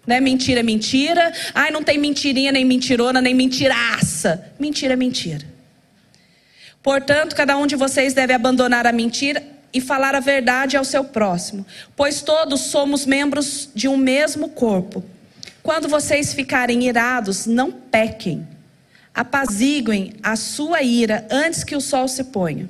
Né? 0.07 0.19
Mentira 0.19 0.61
é 0.61 0.63
mentira. 0.63 1.31
Ai, 1.53 1.69
não 1.69 1.83
tem 1.83 1.99
mentirinha, 1.99 2.51
nem 2.51 2.65
mentirona, 2.65 3.21
nem 3.21 3.35
mentiraça. 3.35 4.51
Mentira 4.59 4.93
é 4.93 4.95
mentira. 4.95 5.45
Portanto, 6.81 7.35
cada 7.35 7.55
um 7.57 7.67
de 7.67 7.75
vocês 7.75 8.13
deve 8.13 8.33
abandonar 8.33 8.87
a 8.87 8.91
mentira 8.91 9.43
e 9.71 9.79
falar 9.79 10.15
a 10.15 10.19
verdade 10.19 10.75
ao 10.75 10.83
seu 10.83 11.03
próximo, 11.03 11.65
pois 11.95 12.21
todos 12.21 12.61
somos 12.61 13.05
membros 13.05 13.69
de 13.73 13.87
um 13.87 13.95
mesmo 13.95 14.49
corpo. 14.49 15.03
Quando 15.61 15.87
vocês 15.87 16.33
ficarem 16.33 16.83
irados, 16.83 17.45
não 17.45 17.71
pequem. 17.71 18.47
Apaziguem 19.13 20.13
a 20.23 20.35
sua 20.35 20.81
ira 20.81 21.27
antes 21.29 21.63
que 21.63 21.75
o 21.75 21.81
sol 21.81 22.07
se 22.07 22.23
ponha. 22.25 22.67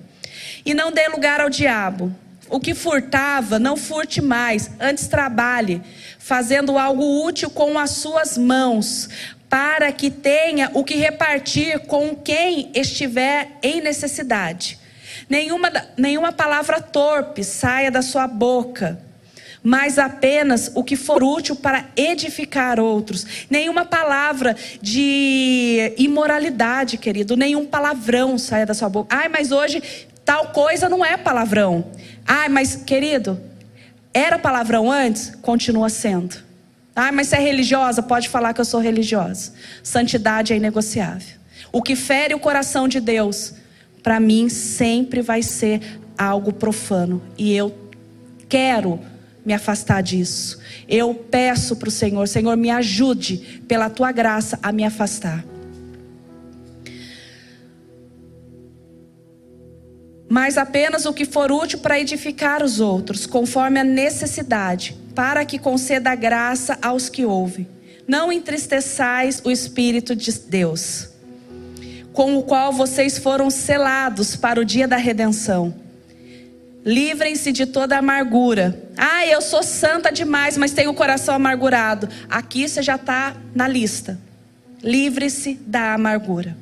E 0.65 0.73
não 0.73 0.91
dê 0.91 1.07
lugar 1.07 1.41
ao 1.41 1.49
diabo. 1.49 2.13
O 2.49 2.59
que 2.59 2.73
furtava, 2.73 3.57
não 3.57 3.77
furte 3.77 4.21
mais, 4.21 4.71
antes 4.79 5.07
trabalhe, 5.07 5.81
fazendo 6.19 6.77
algo 6.77 7.25
útil 7.25 7.49
com 7.49 7.79
as 7.79 7.91
suas 7.91 8.37
mãos, 8.37 9.07
para 9.47 9.91
que 9.91 10.09
tenha 10.09 10.69
o 10.73 10.83
que 10.83 10.95
repartir 10.95 11.79
com 11.87 12.13
quem 12.13 12.69
estiver 12.73 13.57
em 13.63 13.79
necessidade. 13.79 14.77
Nenhuma, 15.29 15.71
nenhuma 15.95 16.33
palavra 16.33 16.81
torpe 16.81 17.41
saia 17.41 17.89
da 17.89 18.01
sua 18.01 18.27
boca, 18.27 18.99
mas 19.63 19.97
apenas 19.97 20.71
o 20.75 20.83
que 20.83 20.97
for 20.97 21.23
útil 21.23 21.55
para 21.55 21.85
edificar 21.95 22.81
outros. 22.81 23.45
Nenhuma 23.49 23.85
palavra 23.85 24.55
de 24.81 25.93
imoralidade, 25.97 26.97
querido, 26.97 27.37
nenhum 27.37 27.65
palavrão 27.65 28.37
saia 28.37 28.65
da 28.65 28.73
sua 28.73 28.89
boca. 28.89 29.15
Ai, 29.15 29.29
mas 29.29 29.51
hoje 29.51 29.81
tal 30.31 30.47
coisa 30.47 30.87
não 30.87 31.03
é 31.03 31.17
palavrão. 31.17 31.91
Ah, 32.25 32.47
mas 32.47 32.73
querido, 32.73 33.37
era 34.13 34.39
palavrão 34.39 34.89
antes? 34.89 35.35
Continua 35.41 35.89
sendo. 35.89 36.37
Ah, 36.95 37.11
mas 37.11 37.27
se 37.27 37.35
é 37.35 37.39
religiosa, 37.39 38.01
pode 38.01 38.29
falar 38.29 38.53
que 38.53 38.61
eu 38.61 38.65
sou 38.65 38.79
religiosa. 38.79 39.51
Santidade 39.83 40.53
é 40.53 40.55
inegociável. 40.55 41.37
O 41.69 41.81
que 41.81 41.97
fere 41.97 42.33
o 42.33 42.39
coração 42.39 42.87
de 42.87 43.01
Deus, 43.01 43.55
para 44.01 44.21
mim, 44.21 44.47
sempre 44.47 45.21
vai 45.21 45.43
ser 45.43 45.99
algo 46.17 46.53
profano. 46.53 47.21
E 47.37 47.53
eu 47.53 47.77
quero 48.47 49.01
me 49.45 49.51
afastar 49.51 50.01
disso. 50.01 50.59
Eu 50.87 51.13
peço 51.13 51.75
para 51.75 51.89
o 51.89 51.91
Senhor, 51.91 52.25
Senhor, 52.25 52.55
me 52.55 52.69
ajude, 52.69 53.61
pela 53.67 53.89
tua 53.89 54.13
graça, 54.13 54.57
a 54.63 54.71
me 54.71 54.85
afastar. 54.85 55.43
Mas 60.31 60.57
apenas 60.57 61.05
o 61.05 61.11
que 61.11 61.25
for 61.25 61.51
útil 61.51 61.79
para 61.79 61.99
edificar 61.99 62.63
os 62.63 62.79
outros, 62.79 63.25
conforme 63.25 63.81
a 63.81 63.83
necessidade, 63.83 64.95
para 65.13 65.43
que 65.43 65.59
conceda 65.59 66.15
graça 66.15 66.79
aos 66.81 67.09
que 67.09 67.25
ouvem. 67.25 67.67
Não 68.07 68.31
entristeçais 68.31 69.41
o 69.43 69.51
Espírito 69.51 70.15
de 70.15 70.31
Deus, 70.31 71.09
com 72.13 72.37
o 72.37 72.43
qual 72.43 72.71
vocês 72.71 73.17
foram 73.17 73.49
selados 73.49 74.37
para 74.37 74.61
o 74.61 74.63
dia 74.63 74.87
da 74.87 74.95
redenção. 74.95 75.75
Livrem-se 76.85 77.51
de 77.51 77.65
toda 77.65 77.97
amargura. 77.97 78.81
Ah, 78.95 79.27
eu 79.27 79.41
sou 79.41 79.61
santa 79.61 80.13
demais, 80.13 80.55
mas 80.55 80.71
tenho 80.71 80.91
o 80.91 80.95
coração 80.95 81.35
amargurado. 81.35 82.07
Aqui 82.29 82.69
você 82.69 82.81
já 82.81 82.95
está 82.95 83.35
na 83.53 83.67
lista. 83.67 84.17
Livre-se 84.81 85.55
da 85.55 85.93
amargura. 85.93 86.55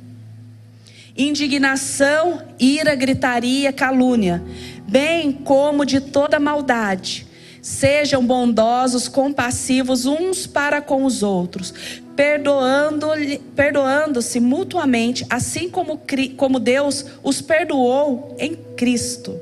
Indignação, 1.20 2.42
ira, 2.58 2.96
gritaria, 2.96 3.74
calúnia, 3.74 4.42
bem 4.88 5.34
como 5.34 5.86
de 5.86 6.00
toda 6.00 6.40
maldade. 6.40 7.28
Sejam 7.62 8.26
bondosos, 8.26 9.10
compassivos 9.10 10.06
uns 10.06 10.48
para 10.48 10.82
com 10.82 11.04
os 11.04 11.22
outros, 11.22 11.74
perdoando-se 12.16 13.38
perdoando 13.54 14.22
mutuamente, 14.40 15.26
assim 15.30 15.70
como, 15.70 16.00
como 16.38 16.58
Deus 16.58 17.06
os 17.22 17.42
perdoou 17.42 18.34
em 18.40 18.56
Cristo. 18.78 19.38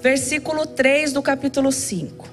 Versículo 0.00 0.66
3 0.66 1.12
do 1.12 1.20
capítulo 1.20 1.72
5. 1.72 2.28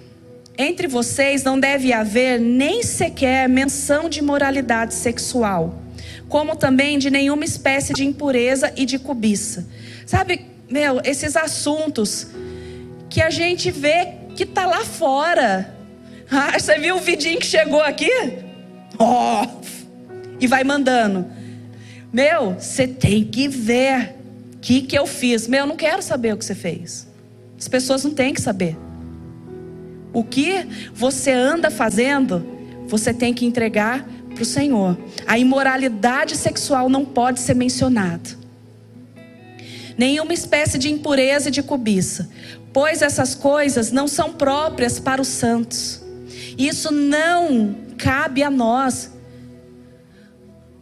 Entre 0.60 0.88
vocês 0.88 1.44
não 1.44 1.60
deve 1.60 1.92
haver 1.92 2.40
nem 2.40 2.84
sequer 2.84 3.50
menção 3.50 4.08
de 4.08 4.22
moralidade 4.22 4.94
sexual, 4.94 5.87
como 6.30 6.56
também 6.56 7.00
de 7.00 7.10
nenhuma 7.10 7.46
espécie 7.46 7.94
de 7.94 8.06
impureza 8.06 8.72
e 8.76 8.86
de 8.86 9.00
cobiça. 9.00 9.68
Sabe, 10.06 10.46
meu, 10.70 11.02
esses 11.04 11.36
assuntos 11.36 12.28
que 13.10 13.22
a 13.22 13.30
gente 13.30 13.72
vê 13.72 14.14
que 14.36 14.46
tá 14.46 14.66
lá 14.66 14.84
fora. 14.84 15.76
Ah, 16.30 16.60
você 16.60 16.78
viu 16.78 16.98
o 16.98 17.00
vidinho 17.00 17.40
que 17.40 17.46
chegou 17.46 17.82
aqui? 17.82 18.12
Ó, 19.00 19.44
oh, 19.44 19.62
e 20.40 20.48
vai 20.48 20.64
mandando. 20.64 21.26
Meu, 22.12 22.54
você 22.54 22.88
tem 22.88 23.24
que 23.24 23.48
ver 23.48 24.16
o 24.56 24.58
que, 24.60 24.82
que 24.82 24.98
eu 24.98 25.08
fiz. 25.08 25.48
Meu, 25.48 25.62
eu 25.62 25.66
não 25.66 25.76
quero 25.76 26.02
saber 26.02 26.34
o 26.34 26.38
que 26.38 26.46
você 26.46 26.56
fez. 26.56 27.08
As 27.58 27.68
pessoas 27.68 28.04
não 28.04 28.12
têm 28.12 28.34
que 28.34 28.42
saber. 28.42 28.78
O 30.14 30.24
que 30.24 30.68
você 30.94 31.32
anda 31.32 31.70
fazendo, 31.70 32.46
você 32.88 33.14
tem 33.14 33.34
que 33.34 33.46
entregar 33.46 34.08
para 34.38 34.44
o 34.44 34.46
Senhor. 34.46 34.96
A 35.26 35.40
imoralidade 35.40 36.38
sexual 36.38 36.90
não 36.90 37.04
pode 37.04 37.40
ser 37.40 37.56
mencionada. 37.56 38.30
Nenhuma 39.98 40.32
espécie 40.32 40.78
de 40.78 40.92
impureza 40.92 41.50
e 41.50 41.52
de 41.52 41.64
cobiça, 41.64 42.30
pois 42.72 43.02
essas 43.02 43.34
coisas 43.34 43.92
não 43.92 44.08
são 44.08 44.32
próprias 44.34 45.00
para 45.00 45.20
os 45.20 45.28
santos. 45.28 46.04
Isso 46.56 46.92
não 46.92 47.76
cabe 47.98 48.44
a 48.44 48.52
nós. 48.52 49.12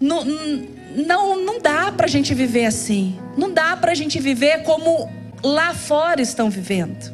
Não, 0.01 0.25
não, 0.25 1.45
não 1.45 1.61
dá 1.61 1.93
para 1.93 2.07
a 2.07 2.09
gente 2.09 2.33
viver 2.33 2.65
assim. 2.65 3.17
Não 3.37 3.53
dá 3.53 3.77
para 3.77 3.93
a 3.93 3.95
gente 3.95 4.19
viver 4.19 4.63
como 4.63 5.09
lá 5.41 5.73
fora 5.73 6.21
estão 6.21 6.49
vivendo. 6.49 7.13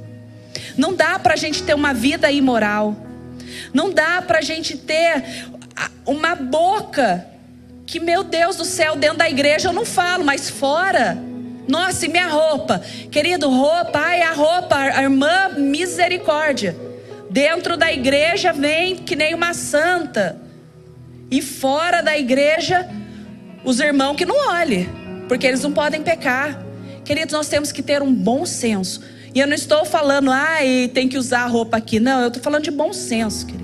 Não 0.76 0.96
dá 0.96 1.20
para 1.20 1.34
a 1.36 1.38
gente 1.38 1.62
ter 1.62 1.76
uma 1.76 1.94
vida 1.94 2.32
imoral. 2.32 2.96
Não 3.74 3.92
dá 3.92 4.22
para 4.22 4.39
a 4.39 4.42
gente 4.42 4.78
ter 4.78 5.24
uma 6.06 6.36
boca 6.36 7.26
que, 7.86 8.00
meu 8.00 8.24
Deus 8.24 8.56
do 8.56 8.66
céu, 8.66 8.96
dentro 8.96 9.18
da 9.18 9.30
igreja 9.30 9.70
eu 9.70 9.74
não 9.74 9.86
falo, 9.86 10.24
mas 10.24 10.50
fora. 10.50 11.18
Nossa, 11.68 12.06
e 12.06 12.10
minha 12.10 12.28
roupa? 12.28 12.80
Querido, 13.12 13.50
roupa, 13.50 14.00
ai, 14.00 14.22
a 14.22 14.34
roupa, 14.34 14.76
a 14.76 15.04
irmã, 15.04 15.50
misericórdia. 15.58 16.76
Dentro 17.30 17.78
da 17.78 17.92
igreja 17.92 18.52
vem 18.52 18.96
que 18.96 19.16
nem 19.16 19.34
uma 19.34 19.54
santa. 19.54 20.38
E 21.30 21.42
fora 21.42 22.02
da 22.02 22.18
igreja, 22.18 22.90
os 23.64 23.80
irmãos 23.80 24.16
que 24.16 24.26
não 24.26 24.50
olhem, 24.50 24.90
porque 25.28 25.48
eles 25.48 25.62
não 25.62 25.72
podem 25.72 26.02
pecar. 26.02 26.62
Queridos, 27.06 27.34
nós 27.34 27.48
temos 27.48 27.72
que 27.72 27.82
ter 27.82 28.02
um 28.02 28.14
bom 28.14 28.46
senso. 28.46 29.02
E 29.34 29.40
eu 29.40 29.48
não 29.48 29.54
estou 29.54 29.86
falando, 29.86 30.30
ai, 30.30 30.90
tem 30.94 31.08
que 31.08 31.18
usar 31.18 31.44
a 31.44 31.48
roupa 31.48 31.78
aqui. 31.78 32.00
Não, 32.00 32.20
eu 32.22 32.28
estou 32.28 32.44
falando 32.44 32.64
de 32.64 32.72
bom 32.72 32.92
senso, 32.92 33.46
querido. 33.46 33.61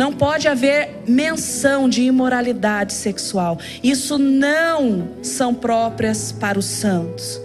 Não 0.00 0.14
pode 0.14 0.48
haver 0.48 1.02
menção 1.06 1.86
de 1.86 2.00
imoralidade 2.00 2.94
sexual. 2.94 3.58
Isso 3.82 4.16
não 4.16 5.10
são 5.22 5.54
próprias 5.54 6.32
para 6.32 6.58
os 6.58 6.64
santos. 6.64 7.38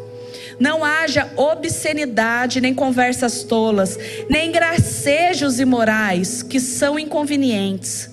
Não 0.57 0.81
haja 0.81 1.29
obscenidade, 1.35 2.61
nem 2.61 2.73
conversas 2.73 3.43
tolas, 3.43 3.99
nem 4.29 4.53
gracejos 4.53 5.59
imorais, 5.59 6.41
que 6.41 6.61
são 6.61 6.97
inconvenientes. 6.97 8.09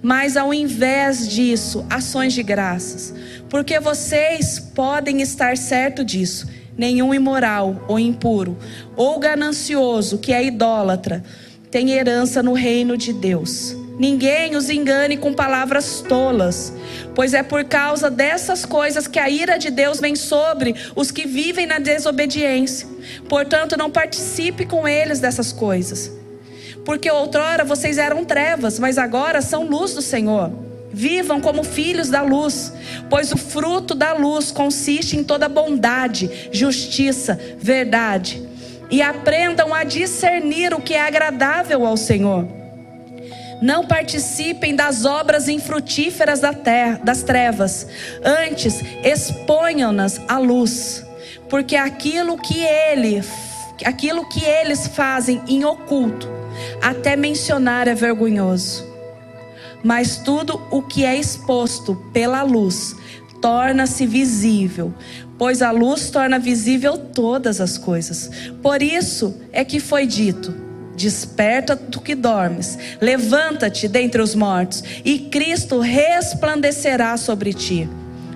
Mas 0.00 0.36
ao 0.36 0.54
invés 0.54 1.26
disso, 1.26 1.84
ações 1.90 2.32
de 2.32 2.44
graças 2.44 3.12
porque 3.48 3.80
vocês 3.80 4.60
podem 4.72 5.20
estar 5.20 5.56
certo 5.56 6.04
disso. 6.04 6.46
Nenhum 6.78 7.12
imoral 7.12 7.84
ou 7.88 7.98
impuro 7.98 8.56
ou 8.96 9.18
ganancioso 9.18 10.18
que 10.18 10.32
é 10.32 10.44
idólatra 10.44 11.24
tem 11.72 11.90
herança 11.90 12.40
no 12.40 12.52
reino 12.52 12.96
de 12.96 13.12
Deus. 13.12 13.79
Ninguém 14.00 14.56
os 14.56 14.70
engane 14.70 15.18
com 15.18 15.34
palavras 15.34 16.00
tolas, 16.00 16.72
pois 17.14 17.34
é 17.34 17.42
por 17.42 17.62
causa 17.64 18.08
dessas 18.08 18.64
coisas 18.64 19.06
que 19.06 19.18
a 19.18 19.28
ira 19.28 19.58
de 19.58 19.70
Deus 19.70 20.00
vem 20.00 20.16
sobre 20.16 20.74
os 20.96 21.10
que 21.10 21.26
vivem 21.26 21.66
na 21.66 21.78
desobediência. 21.78 22.88
Portanto, 23.28 23.76
não 23.76 23.90
participe 23.90 24.64
com 24.64 24.88
eles 24.88 25.20
dessas 25.20 25.52
coisas. 25.52 26.10
Porque 26.82 27.10
outrora 27.10 27.62
vocês 27.62 27.98
eram 27.98 28.24
trevas, 28.24 28.78
mas 28.78 28.96
agora 28.96 29.42
são 29.42 29.68
luz 29.68 29.92
do 29.92 30.00
Senhor. 30.00 30.50
Vivam 30.90 31.38
como 31.38 31.62
filhos 31.62 32.08
da 32.08 32.22
luz, 32.22 32.72
pois 33.10 33.30
o 33.32 33.36
fruto 33.36 33.94
da 33.94 34.14
luz 34.14 34.50
consiste 34.50 35.14
em 35.14 35.22
toda 35.22 35.46
bondade, 35.46 36.48
justiça, 36.50 37.38
verdade. 37.58 38.42
E 38.90 39.02
aprendam 39.02 39.74
a 39.74 39.84
discernir 39.84 40.72
o 40.72 40.80
que 40.80 40.94
é 40.94 41.02
agradável 41.02 41.84
ao 41.84 41.98
Senhor. 41.98 42.59
Não 43.60 43.86
participem 43.86 44.74
das 44.74 45.04
obras 45.04 45.48
infrutíferas 45.48 46.40
da 46.40 46.52
terra, 46.52 47.00
das 47.02 47.22
trevas, 47.22 47.86
antes 48.24 48.80
exponham-nas 49.04 50.20
à 50.28 50.38
luz, 50.38 51.04
porque 51.48 51.76
aquilo 51.76 52.38
que 52.38 52.60
ele, 52.60 53.22
aquilo 53.84 54.28
que 54.28 54.44
eles 54.44 54.86
fazem 54.86 55.42
em 55.46 55.64
oculto, 55.64 56.28
até 56.80 57.16
mencionar 57.16 57.86
é 57.86 57.94
vergonhoso 57.94 58.90
mas 59.82 60.18
tudo 60.18 60.60
o 60.70 60.82
que 60.82 61.04
é 61.04 61.16
exposto 61.16 61.96
pela 62.12 62.42
luz 62.42 62.94
torna-se 63.40 64.06
visível, 64.06 64.92
pois 65.38 65.62
a 65.62 65.70
luz 65.70 66.10
torna 66.10 66.38
visível 66.38 66.98
todas 66.98 67.60
as 67.60 67.78
coisas. 67.78 68.30
Por 68.62 68.82
isso 68.82 69.34
é 69.52 69.64
que 69.64 69.80
foi 69.80 70.06
dito: 70.06 70.54
Desperta 71.00 71.74
tu 71.74 71.98
que 71.98 72.14
dormes, 72.14 72.78
levanta-te 73.00 73.88
dentre 73.88 74.20
os 74.20 74.34
mortos, 74.34 74.84
e 75.02 75.18
Cristo 75.18 75.80
resplandecerá 75.80 77.16
sobre 77.16 77.54
ti. 77.54 77.88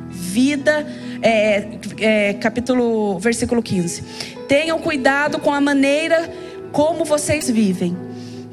Vida, 0.08 0.86
é, 1.20 1.68
é, 1.98 2.32
capítulo, 2.34 3.18
versículo 3.18 3.62
15. 3.62 4.02
Tenham 4.48 4.78
cuidado 4.78 5.38
com 5.38 5.52
a 5.52 5.60
maneira 5.60 6.30
como 6.72 7.04
vocês 7.04 7.50
vivem 7.50 7.94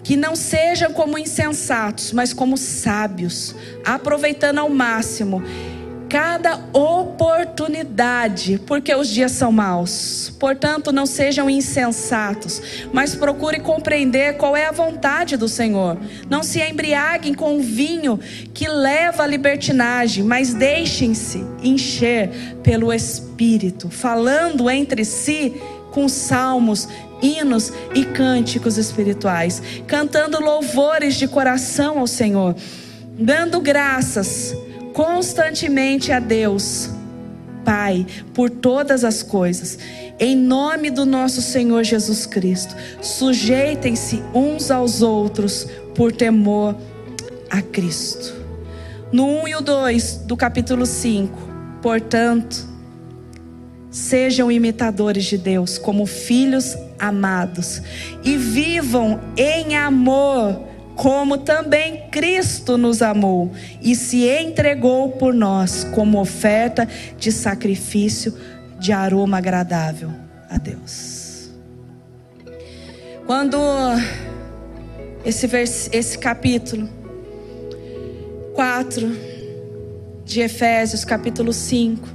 que 0.04 0.18
não 0.18 0.36
sejam 0.36 0.92
como 0.92 1.18
insensatos, 1.18 2.12
mas 2.12 2.34
como 2.34 2.58
sábios, 2.58 3.56
aproveitando 3.86 4.58
ao 4.58 4.70
máximo 4.70 5.42
cada 6.12 6.60
oportunidade, 6.74 8.60
porque 8.68 8.94
os 8.94 9.08
dias 9.08 9.32
são 9.32 9.50
maus. 9.50 10.36
Portanto, 10.38 10.92
não 10.92 11.06
sejam 11.06 11.50
insensatos, 11.50 12.62
mas 12.92 13.16
procure 13.16 13.62
compreender 13.62 14.36
qual 14.36 14.54
é 14.54 14.66
a 14.66 14.74
vontade 14.74 15.38
do 15.38 15.48
Senhor. 15.48 15.98
Não 16.30 16.44
se 16.44 16.60
embriaguem 16.60 17.34
com 17.34 17.62
vinho 17.62 18.20
que 18.54 18.68
leva 18.68 19.24
à 19.24 19.26
libertinagem, 19.26 20.22
mas 20.22 20.54
deixem-se 20.54 21.46
encher 21.64 22.30
pelo 22.62 22.92
Espírito, 22.92 23.90
falando 23.90 24.70
entre 24.70 25.06
si 25.06 25.54
com 25.94 26.10
salmos, 26.10 26.90
hinos 27.22 27.72
e 27.96 28.04
cânticos 28.04 28.78
espirituais, 28.78 29.64
cantando 29.88 30.42
louvores 30.42 31.16
de 31.16 31.26
coração 31.26 32.00
ao 32.00 32.08
Senhor, 32.08 32.54
dando 33.18 33.62
graças 33.62 34.54
constantemente 34.94 36.12
a 36.12 36.20
Deus, 36.20 36.90
Pai, 37.64 38.06
por 38.34 38.50
todas 38.50 39.04
as 39.04 39.22
coisas. 39.22 39.78
Em 40.20 40.36
nome 40.36 40.90
do 40.90 41.06
nosso 41.06 41.42
Senhor 41.42 41.84
Jesus 41.84 42.26
Cristo, 42.26 42.76
sujeitem-se 43.02 44.22
uns 44.34 44.72
aos 44.72 45.02
outros 45.02 45.68
por 45.96 46.12
temor 46.12 46.76
a 47.50 47.62
Cristo. 47.62 48.34
No 49.12 49.28
1 49.44 49.48
e 49.48 49.56
o 49.56 49.62
2 49.62 50.18
do 50.26 50.38
capítulo 50.38 50.86
5, 50.86 51.38
portanto, 51.82 52.72
Sejam 53.92 54.50
imitadores 54.50 55.26
de 55.26 55.38
Deus 55.38 55.78
como 55.78 56.06
filhos 56.06 56.78
amados 56.98 57.82
e 58.24 58.38
vivam 58.38 59.20
em 59.36 59.76
amor, 59.76 60.62
como 61.02 61.40
também 61.40 62.04
Cristo 62.12 62.78
nos 62.78 63.02
amou 63.02 63.52
e 63.82 63.96
se 63.96 64.28
entregou 64.28 65.10
por 65.10 65.34
nós 65.34 65.84
como 65.84 66.22
oferta 66.22 66.88
de 67.18 67.32
sacrifício 67.32 68.38
de 68.78 68.92
aroma 68.92 69.40
agradável 69.40 70.12
a 70.48 70.60
Deus. 70.60 71.50
Quando 73.26 73.58
esse, 75.26 75.48
vers, 75.48 75.90
esse 75.92 76.20
capítulo 76.20 76.88
4 78.54 79.12
de 80.24 80.42
Efésios, 80.42 81.04
capítulo 81.04 81.52
5, 81.52 82.08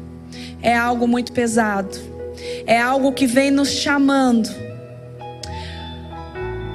é 0.62 0.76
algo 0.76 1.08
muito 1.08 1.32
pesado, 1.32 1.98
é 2.64 2.80
algo 2.80 3.10
que 3.10 3.26
vem 3.26 3.50
nos 3.50 3.70
chamando 3.70 4.48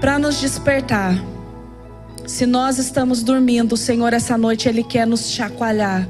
para 0.01 0.19
nos 0.19 0.41
despertar. 0.41 1.30
Se 2.31 2.45
nós 2.45 2.79
estamos 2.79 3.21
dormindo, 3.23 3.73
o 3.73 3.77
Senhor 3.77 4.13
essa 4.13 4.37
noite 4.37 4.69
ele 4.69 4.85
quer 4.85 5.05
nos 5.05 5.31
chacoalhar 5.31 6.07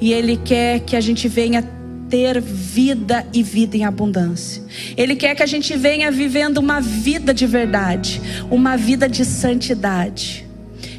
e 0.00 0.12
ele 0.12 0.36
quer 0.36 0.80
que 0.80 0.96
a 0.96 1.00
gente 1.00 1.28
venha 1.28 1.62
ter 2.10 2.40
vida 2.40 3.24
e 3.32 3.44
vida 3.44 3.76
em 3.76 3.84
abundância. 3.84 4.60
Ele 4.96 5.14
quer 5.14 5.36
que 5.36 5.42
a 5.42 5.46
gente 5.46 5.76
venha 5.76 6.10
vivendo 6.10 6.58
uma 6.58 6.80
vida 6.80 7.32
de 7.32 7.46
verdade, 7.46 8.20
uma 8.50 8.76
vida 8.76 9.08
de 9.08 9.24
santidade. 9.24 10.44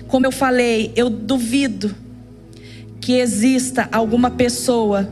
Como 0.07 0.26
eu 0.26 0.32
falei, 0.32 0.93
eu 0.95 1.09
duvido 1.09 1.93
que 3.01 3.18
exista 3.18 3.89
alguma 3.91 4.32
pessoa 4.32 5.11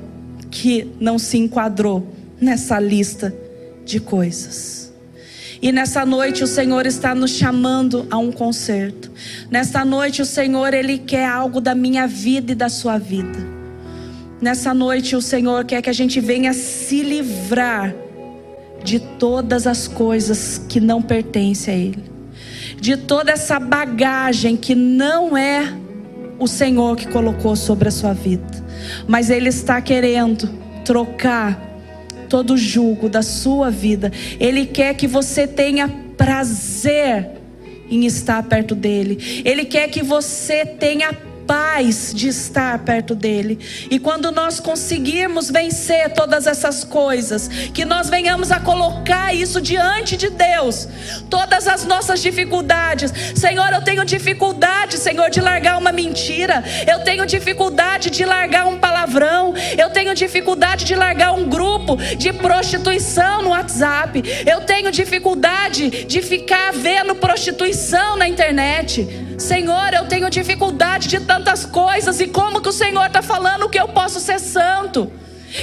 que 0.49 0.87
não 0.97 1.19
se 1.19 1.37
enquadrou 1.37 2.07
nessa 2.39 2.79
lista 2.79 3.35
de 3.83 3.99
coisas. 3.99 4.80
E 5.61 5.71
nessa 5.71 6.05
noite 6.05 6.43
o 6.43 6.47
Senhor 6.47 6.85
está 6.85 7.13
nos 7.13 7.31
chamando 7.31 8.07
a 8.09 8.17
um 8.17 8.31
concerto. 8.31 9.11
Nesta 9.49 9.85
noite 9.85 10.21
o 10.21 10.25
Senhor 10.25 10.73
ele 10.73 10.97
quer 10.97 11.27
algo 11.27 11.61
da 11.61 11.75
minha 11.75 12.07
vida 12.07 12.53
e 12.53 12.55
da 12.55 12.67
sua 12.67 12.97
vida. 12.97 13.61
Nessa 14.41 14.73
noite, 14.73 15.15
o 15.15 15.21
Senhor 15.21 15.63
quer 15.65 15.83
que 15.83 15.89
a 15.89 15.93
gente 15.93 16.19
venha 16.19 16.51
se 16.51 17.03
livrar 17.03 17.93
de 18.83 18.99
todas 18.99 19.67
as 19.67 19.87
coisas 19.87 20.57
que 20.67 20.79
não 20.79 20.99
pertencem 20.99 21.73
a 21.73 21.77
Ele, 21.77 22.03
de 22.79 22.97
toda 22.97 23.31
essa 23.31 23.59
bagagem 23.59 24.57
que 24.57 24.73
não 24.73 25.37
é 25.37 25.71
o 26.39 26.47
Senhor 26.47 26.97
que 26.97 27.07
colocou 27.07 27.55
sobre 27.55 27.89
a 27.89 27.91
sua 27.91 28.13
vida, 28.13 28.43
mas 29.07 29.29
Ele 29.29 29.49
está 29.49 29.79
querendo 29.79 30.49
trocar 30.83 31.70
todo 32.31 32.53
o 32.53 32.57
jugo 32.57 33.09
da 33.09 33.21
sua 33.21 33.69
vida. 33.69 34.09
Ele 34.39 34.65
quer 34.65 34.93
que 34.93 35.05
você 35.05 35.45
tenha 35.45 35.89
prazer 36.15 37.27
em 37.89 38.05
estar 38.05 38.41
perto 38.43 38.73
dele. 38.73 39.43
Ele 39.43 39.65
quer 39.65 39.89
que 39.89 40.01
você 40.01 40.65
tenha 40.65 41.11
paz 41.47 42.13
de 42.13 42.27
estar 42.27 42.79
perto 42.79 43.15
dele. 43.15 43.59
E 43.89 43.99
quando 43.99 44.31
nós 44.31 44.59
conseguirmos 44.59 45.49
vencer 45.49 46.13
todas 46.13 46.47
essas 46.47 46.83
coisas, 46.83 47.47
que 47.47 47.85
nós 47.85 48.09
venhamos 48.09 48.51
a 48.51 48.59
colocar 48.59 49.33
isso 49.33 49.61
diante 49.61 50.17
de 50.17 50.29
Deus, 50.29 50.87
todas 51.29 51.67
as 51.67 51.85
nossas 51.85 52.21
dificuldades. 52.21 53.13
Senhor, 53.35 53.71
eu 53.73 53.81
tenho 53.81 54.05
dificuldade, 54.05 54.97
Senhor, 54.97 55.29
de 55.29 55.41
largar 55.41 55.77
uma 55.77 55.91
mentira. 55.91 56.63
Eu 56.87 57.03
tenho 57.03 57.25
dificuldade 57.25 58.09
de 58.09 58.25
largar 58.25 58.67
um 58.67 58.77
palavrão. 58.77 59.53
Eu 59.77 59.89
tenho 59.89 60.13
dificuldade 60.13 60.85
de 60.85 60.95
largar 60.95 61.33
um 61.33 61.47
grupo 61.47 61.95
de 62.17 62.33
prostituição 62.33 63.41
no 63.41 63.49
WhatsApp. 63.49 64.23
Eu 64.45 64.61
tenho 64.61 64.91
dificuldade 64.91 66.05
de 66.05 66.21
ficar 66.21 66.71
vendo 66.73 67.15
prostituição 67.15 68.15
na 68.15 68.27
internet. 68.27 69.07
Senhor, 69.37 69.93
eu 69.93 70.05
tenho 70.05 70.29
dificuldade 70.29 71.07
de 71.07 71.19
tantas 71.41 71.65
coisas 71.65 72.19
e 72.19 72.27
como 72.27 72.61
que 72.61 72.69
o 72.69 72.71
Senhor 72.71 73.05
está 73.07 73.21
falando 73.21 73.67
que 73.67 73.79
eu 73.79 73.87
posso 73.87 74.19
ser 74.19 74.39
santo? 74.39 75.11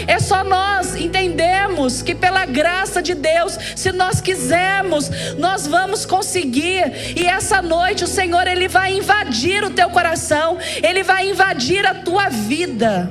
É 0.07 0.19
só 0.19 0.45
nós 0.45 0.97
entendermos 0.97 2.03
que 2.03 2.15
pela 2.15 2.45
graça 2.45 3.01
de 3.01 3.15
Deus, 3.15 3.57
se 3.75 3.91
nós 3.91 4.21
quisermos, 4.21 5.09
nós 5.39 5.67
vamos 5.67 6.05
conseguir. 6.05 7.15
E 7.17 7.25
essa 7.25 7.63
noite 7.63 8.05
o 8.05 8.09
Senhor 8.09 8.47
ele 8.47 8.69
vai 8.69 8.93
invadir 8.93 9.65
o 9.65 9.71
teu 9.71 9.89
coração, 9.89 10.59
ele 10.83 11.03
vai 11.03 11.31
invadir 11.31 11.87
a 11.87 11.95
tua 11.95 12.29
vida. 12.29 13.11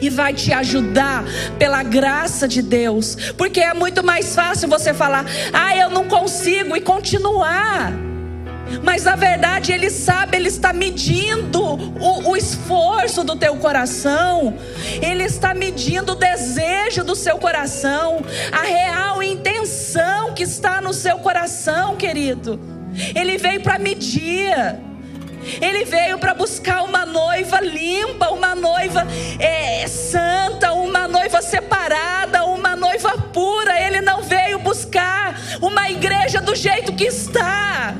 E 0.00 0.10
vai 0.10 0.34
te 0.34 0.52
ajudar 0.52 1.24
pela 1.58 1.82
graça 1.82 2.46
de 2.46 2.60
Deus, 2.60 3.16
porque 3.36 3.60
é 3.60 3.72
muito 3.72 4.04
mais 4.04 4.34
fácil 4.34 4.68
você 4.68 4.92
falar, 4.92 5.24
ah, 5.54 5.74
eu 5.74 5.88
não 5.88 6.06
consigo, 6.06 6.76
e 6.76 6.82
continuar. 6.82 8.15
Mas 8.82 9.04
na 9.04 9.16
verdade 9.16 9.72
Ele 9.72 9.90
sabe, 9.90 10.36
Ele 10.36 10.48
está 10.48 10.72
medindo 10.72 11.62
o, 11.62 12.30
o, 12.30 12.36
esforço 12.36 13.22
do 13.24 13.36
teu 13.36 13.56
coração, 13.56 14.56
Ele 15.00 15.24
está 15.24 15.54
medindo 15.54 16.12
o 16.12 16.16
desejo 16.16 17.04
do 17.04 17.14
seu 17.14 17.38
coração, 17.38 18.22
a 18.52 18.62
real 18.62 19.22
intenção 19.22 20.34
que 20.34 20.42
está 20.42 20.80
no 20.80 20.92
seu 20.92 21.18
coração, 21.18 21.96
querido. 21.96 22.58
Ele 23.14 23.36
veio 23.36 23.60
para 23.60 23.78
medir. 23.78 24.54
Ele 25.60 25.84
veio 25.84 26.18
para 26.18 26.34
buscar 26.34 26.82
uma 26.82 27.06
noiva 27.06 27.60
limpa, 27.60 28.30
uma 28.30 28.54
noiva 28.56 29.06
é, 29.38 29.86
santa, 29.86 30.72
uma 30.72 31.06
noiva 31.06 31.40
separada, 31.40 32.44
uma 32.44 32.74
noiva 32.74 33.16
pura. 33.32 33.80
Ele 33.80 34.00
não 34.00 34.22
veio 34.22 34.58
buscar 34.58 35.38
uma 35.62 35.88
igreja 35.88 36.40
do 36.40 36.54
jeito 36.56 36.92
que 36.94 37.04
está. 37.04 37.94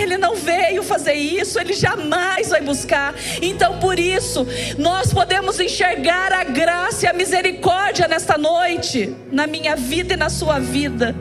Ele 0.00 0.16
não 0.16 0.34
veio 0.34 0.82
fazer 0.82 1.14
isso, 1.14 1.58
ele 1.58 1.72
jamais 1.72 2.48
vai 2.48 2.60
buscar. 2.60 3.14
Então, 3.42 3.78
por 3.78 3.98
isso, 3.98 4.46
nós 4.78 5.12
podemos 5.12 5.60
enxergar 5.60 6.32
a 6.32 6.44
graça 6.44 7.06
e 7.06 7.08
a 7.08 7.12
misericórdia 7.12 8.08
nesta 8.08 8.38
noite, 8.38 9.14
na 9.30 9.46
minha 9.46 9.76
vida 9.76 10.14
e 10.14 10.16
na 10.16 10.30
sua 10.30 10.58
vida. 10.58 11.14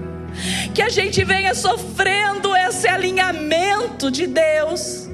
Que 0.73 0.81
a 0.81 0.89
gente 0.89 1.23
venha 1.23 1.53
sofrendo 1.53 2.55
esse 2.55 2.87
alinhamento 2.87 4.09
de 4.09 4.27
Deus. 4.27 5.09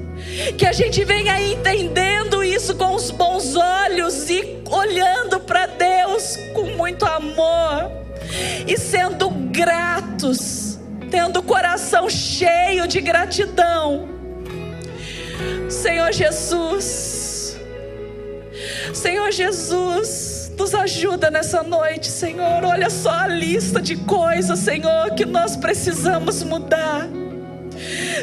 Que 0.58 0.66
a 0.66 0.72
gente 0.72 1.02
venha 1.04 1.40
entendendo 1.40 2.44
isso 2.44 2.74
com 2.76 2.94
os 2.94 3.10
bons 3.10 3.56
olhos 3.56 4.28
e 4.28 4.58
olhando 4.70 5.40
para 5.40 5.66
Deus 5.66 6.36
com 6.54 6.66
muito 6.76 7.06
amor 7.06 7.90
e 8.66 8.76
sendo 8.76 9.30
gratos 9.30 10.75
tendo 11.10 11.40
o 11.40 11.42
coração 11.42 12.08
cheio 12.08 12.86
de 12.86 13.00
gratidão. 13.00 14.08
Senhor 15.68 16.12
Jesus, 16.12 17.56
Senhor 18.94 19.30
Jesus, 19.30 20.52
nos 20.56 20.74
ajuda 20.74 21.30
nessa 21.30 21.62
noite, 21.62 22.08
Senhor. 22.08 22.64
Olha 22.64 22.88
só 22.88 23.10
a 23.10 23.26
lista 23.26 23.80
de 23.80 23.96
coisas, 23.96 24.58
Senhor, 24.58 25.10
que 25.14 25.24
nós 25.24 25.56
precisamos 25.56 26.42
mudar. 26.42 27.06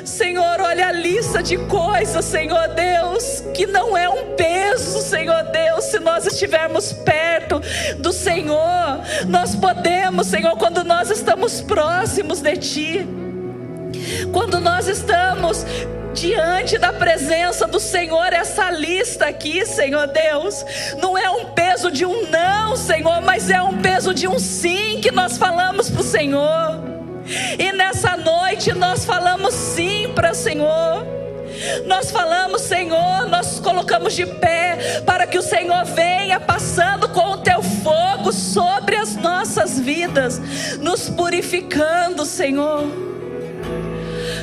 Senhor, 0.06 0.62
olha 0.62 0.88
a 0.88 0.92
lista 0.92 1.42
de 1.42 1.58
coisas, 1.58 2.26
Senhor 2.26 2.68
Deus, 2.70 3.44
que 3.54 3.66
não 3.66 3.98
é 3.98 4.08
um 4.10 4.36
peso, 4.36 5.02
Senhor 5.02 5.44
Deus, 5.44 5.86
se 5.86 6.00
nós 6.00 6.26
estivermos 6.26 6.94
perto 6.94 7.62
do 8.00 8.12
Senhor, 8.12 9.00
nós 9.28 9.56
podemos, 9.56 10.28
Senhor, 10.28 10.58
quando 10.58 10.84
nós 10.84 11.10
estamos 11.10 11.62
próximos 11.62 12.42
de 12.42 12.58
Ti, 12.58 13.08
quando 14.32 14.60
nós 14.60 14.88
estamos 14.88 15.66
diante 16.14 16.78
da 16.78 16.94
presença 16.94 17.68
do 17.68 17.80
Senhor, 17.80 18.32
essa 18.32 18.70
lista 18.70 19.26
aqui, 19.26 19.66
Senhor 19.66 20.08
Deus, 20.08 20.64
não 21.00 21.18
é 21.18 21.30
um 21.30 21.46
peso 21.46 21.92
de 21.92 22.06
um 22.06 22.30
não, 22.30 22.76
Senhor, 22.76 23.22
mas 23.22 23.50
é 23.50 23.62
um 23.62 23.82
peso 23.82 24.14
de 24.14 24.28
um 24.28 24.40
sim 24.40 25.00
que 25.02 25.12
nós 25.12 25.38
falamos 25.38 25.90
para 25.90 26.02
o 26.02 26.04
Senhor. 26.04 26.93
E 27.58 27.72
nessa 27.72 28.18
noite 28.18 28.74
nós 28.74 29.06
falamos 29.06 29.54
sim 29.54 30.12
para 30.14 30.32
o 30.32 30.36
Senhor. 30.36 31.06
Nós 31.86 32.12
falamos, 32.12 32.62
Senhor, 32.62 33.28
nós 33.30 33.60
colocamos 33.60 34.14
de 34.14 34.26
pé 34.26 35.02
para 35.06 35.26
que 35.28 35.38
o 35.38 35.42
Senhor 35.42 35.86
venha 35.86 36.40
passando 36.40 37.08
com 37.10 37.32
o 37.32 37.38
teu 37.38 37.62
fogo 37.62 38.32
sobre 38.32 38.96
as 38.96 39.16
nossas 39.16 39.80
vidas, 39.80 40.40
nos 40.80 41.10
purificando, 41.10 42.26
Senhor. 42.26 42.84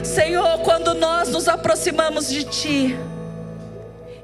Senhor, 0.05 0.61
quando 0.61 0.95
nós 0.95 1.29
nos 1.29 1.49
aproximamos 1.49 2.29
de 2.29 2.45
Ti 2.45 2.99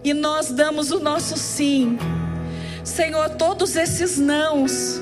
e 0.03 0.15
nós 0.15 0.51
damos 0.51 0.91
o 0.91 1.01
nosso 1.01 1.37
sim, 1.37 1.99
Senhor, 2.85 3.31
todos 3.31 3.77
esses 3.77 4.19
nãos 4.19 5.01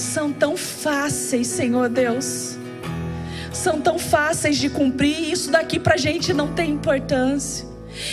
são 0.00 0.32
tão 0.32 0.56
fáceis, 0.56 1.46
Senhor 1.46 1.88
Deus. 1.88 2.56
São 3.52 3.80
tão 3.80 3.98
fáceis 3.98 4.56
de 4.56 4.70
cumprir. 4.70 5.32
Isso 5.32 5.50
daqui 5.50 5.78
para 5.78 5.94
a 5.94 5.98
gente 5.98 6.32
não 6.32 6.52
tem 6.52 6.70
importância. 6.70 7.66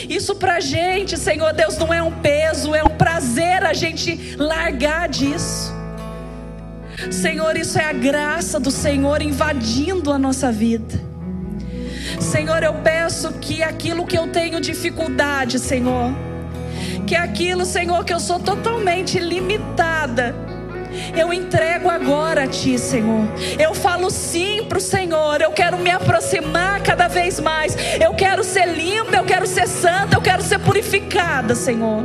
Isso 0.10 0.36
para 0.36 0.56
a 0.56 0.60
gente, 0.60 1.18
Senhor 1.18 1.54
Deus, 1.54 1.78
não 1.78 1.94
é 1.94 2.02
um 2.02 2.12
peso, 2.12 2.74
é 2.74 2.84
um 2.84 2.90
prazer 2.90 3.64
a 3.64 3.74
gente 3.74 4.36
largar 4.36 5.08
disso. 5.08 5.74
Senhor, 7.12 7.56
isso 7.56 7.78
é 7.78 7.86
a 7.86 7.94
graça 7.94 8.60
do 8.60 8.72
Senhor 8.72 9.22
invadindo 9.22 10.12
a 10.12 10.18
nossa 10.18 10.52
vida. 10.52 11.00
Senhor, 12.20 12.64
eu 12.64 12.74
peço 12.76 13.32
que 13.34 13.62
aquilo 13.62 14.06
que 14.06 14.18
eu 14.18 14.28
tenho 14.28 14.60
dificuldade, 14.60 15.60
Senhor, 15.60 16.14
que 17.06 17.16
aquilo, 17.16 17.66
Senhor, 17.66 18.04
que 18.04 18.14
eu 18.14 18.20
sou 18.20 18.40
totalmente 18.40 19.20
limitada, 19.20 20.34
Eu 21.18 21.34
entrego 21.34 21.90
agora 21.90 22.44
a 22.44 22.48
Ti, 22.48 22.78
Senhor. 22.78 23.28
Eu 23.60 23.74
falo 23.74 24.10
sim 24.10 24.66
para 24.68 24.78
o 24.78 24.82
Senhor. 24.82 25.42
Eu 25.42 25.52
quero 25.52 25.78
me 25.78 25.90
aproximar 25.90 26.82
cada 26.82 27.08
vez 27.08 27.40
mais. 27.40 27.76
Eu 28.00 28.14
quero 28.14 28.44
ser 28.44 28.68
limpa, 28.68 29.16
eu 29.16 29.26
quero 29.26 29.48
ser 29.48 29.68
santa, 29.68 30.18
eu 30.18 30.22
quero 30.22 30.42
ser 30.42 30.60
purificada, 30.60 31.56
Senhor. 31.56 32.04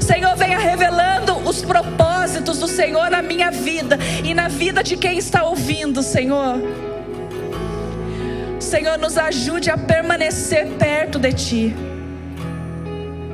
Senhor, 0.00 0.36
venha 0.36 0.58
revelando 0.58 1.36
os 1.48 1.62
propósitos 1.62 2.58
do 2.58 2.68
Senhor 2.68 3.10
na 3.10 3.20
minha 3.22 3.50
vida 3.50 3.98
e 4.24 4.34
na 4.34 4.48
vida 4.48 4.82
de 4.82 4.96
quem 4.96 5.18
está 5.18 5.44
ouvindo, 5.44 6.02
Senhor. 6.02 6.56
Senhor, 8.58 8.98
nos 8.98 9.16
ajude 9.16 9.70
a 9.70 9.78
permanecer 9.78 10.66
perto 10.78 11.18
de 11.18 11.32
Ti. 11.32 11.87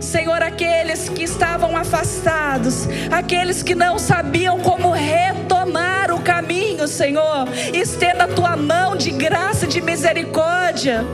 Senhor, 0.01 0.43
aqueles 0.43 1.09
que 1.09 1.23
estavam 1.23 1.77
afastados, 1.77 2.89
aqueles 3.11 3.63
que 3.63 3.75
não 3.75 3.99
sabiam 3.99 4.61
como 4.61 4.91
retomar 4.91 6.13
o 6.13 6.21
caminho, 6.21 6.87
Senhor, 6.87 7.49
estenda 7.73 8.25
a 8.25 8.29
tua 8.29 8.57
mão 8.57 8.97
de 8.97 9.11
graça 9.11 9.65
e 9.65 9.69
de 9.69 9.81
misericórdia. 9.81 11.05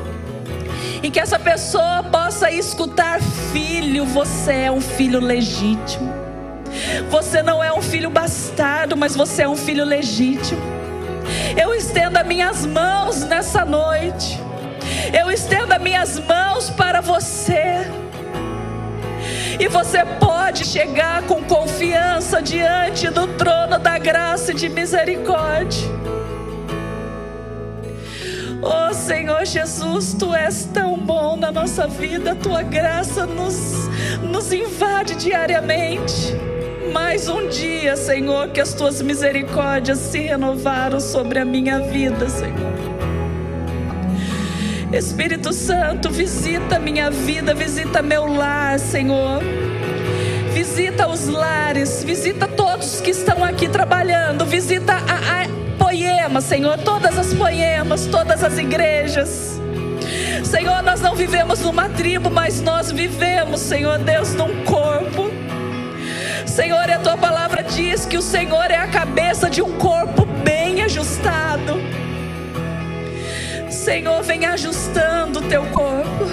E 1.03 1.11
que 1.11 1.21
essa 1.21 1.39
pessoa 1.39 2.03
possa 2.03 2.51
escutar: 2.51 3.21
Filho, 3.53 4.05
você 4.05 4.53
é 4.53 4.73
um 4.73 4.81
filho 4.81 5.21
legítimo. 5.21 6.13
Você 7.11 7.43
não 7.43 7.63
é 7.63 7.73
um 7.73 7.83
filho 7.83 8.11
bastardo, 8.11 8.97
mas 8.97 9.17
você 9.17 9.43
é 9.43 9.49
um 9.49 9.57
filho 9.57 9.85
legítimo. 9.85 10.61
Eu 11.61 11.75
estendo 11.75 12.19
as 12.19 12.27
minhas 12.27 12.67
mãos 12.67 13.23
nessa 13.25 13.65
noite. 13.65 14.39
Eu 15.19 15.31
estendo 15.31 15.73
as 15.73 15.83
minhas 15.83 16.19
mãos 16.19 16.71
para 16.71 17.01
você. 17.01 17.87
E 19.61 19.69
você 19.69 20.03
pode 20.19 20.65
chegar 20.65 21.23
com 21.25 21.43
confiança 21.45 22.41
diante 22.41 23.11
do 23.11 23.27
trono 23.27 23.79
da 23.79 23.99
graça 23.99 24.53
e 24.53 24.55
de 24.55 24.71
misericórdia. 24.71 25.87
Oh 28.63 28.95
Senhor 28.95 29.45
Jesus, 29.45 30.15
Tu 30.19 30.35
és 30.35 30.65
tão 30.65 30.97
bom 30.97 31.37
na 31.37 31.53
nossa 31.53 31.87
vida, 31.87 32.35
Tua 32.35 32.63
graça 32.63 33.27
nos, 33.27 33.87
nos 34.23 34.51
invade 34.51 35.15
diariamente. 35.17 36.35
Mais 36.91 37.29
um 37.29 37.47
dia, 37.47 37.97
Senhor, 37.97 38.49
que 38.49 38.63
as 38.63 38.73
Tuas 38.73 39.03
misericórdias 39.03 39.99
se 39.99 40.21
renovaram 40.21 41.01
sobre 41.01 41.39
a 41.39 41.45
minha 41.45 41.81
vida, 41.81 42.31
Senhor. 42.31 42.90
Espírito 44.93 45.53
Santo, 45.53 46.11
visita 46.11 46.79
minha 46.79 47.11
vida, 47.11 47.55
visita 47.55 48.03
meu 48.03 48.27
lar, 48.27 48.79
Senhor. 48.79 49.41
Visita 50.53 51.07
os 51.07 51.29
lares, 51.29 52.03
visita 52.03 52.49
todos 52.49 53.01
que 53.01 53.11
estão 53.11 53.45
aqui 53.45 53.69
trabalhando, 53.69 54.45
visita 54.45 54.95
a, 54.95 55.43
a 55.43 55.61
Poema, 55.79 56.41
Senhor, 56.41 56.77
todas 56.79 57.19
as 57.19 57.33
poemas, 57.33 58.07
todas 58.07 58.45
as 58.45 58.59
igrejas. 58.59 59.61
Senhor, 60.45 60.83
nós 60.83 61.01
não 61.01 61.15
vivemos 61.15 61.61
numa 61.61 61.89
tribo, 61.89 62.29
mas 62.29 62.61
nós 62.61 62.91
vivemos, 62.93 63.61
Senhor 63.61 63.99
Deus, 63.99 64.35
num 64.35 64.65
corpo. 64.65 65.31
Senhor, 66.47 66.91
a 66.91 66.99
tua 66.99 67.17
palavra 67.17 67.63
diz 67.63 68.05
que 68.05 68.19
o 68.19 68.23
Senhor 68.23 68.71
é 68.71 68.77
a 68.77 68.89
cabeça 68.89 69.49
de 69.49 69.63
um 69.63 69.79
corpo 69.79 70.27
bem 70.45 70.83
ajustado. 70.83 71.81
Senhor, 73.81 74.23
vem 74.23 74.45
ajustando 74.45 75.39
o 75.39 75.49
teu 75.49 75.65
corpo. 75.69 76.27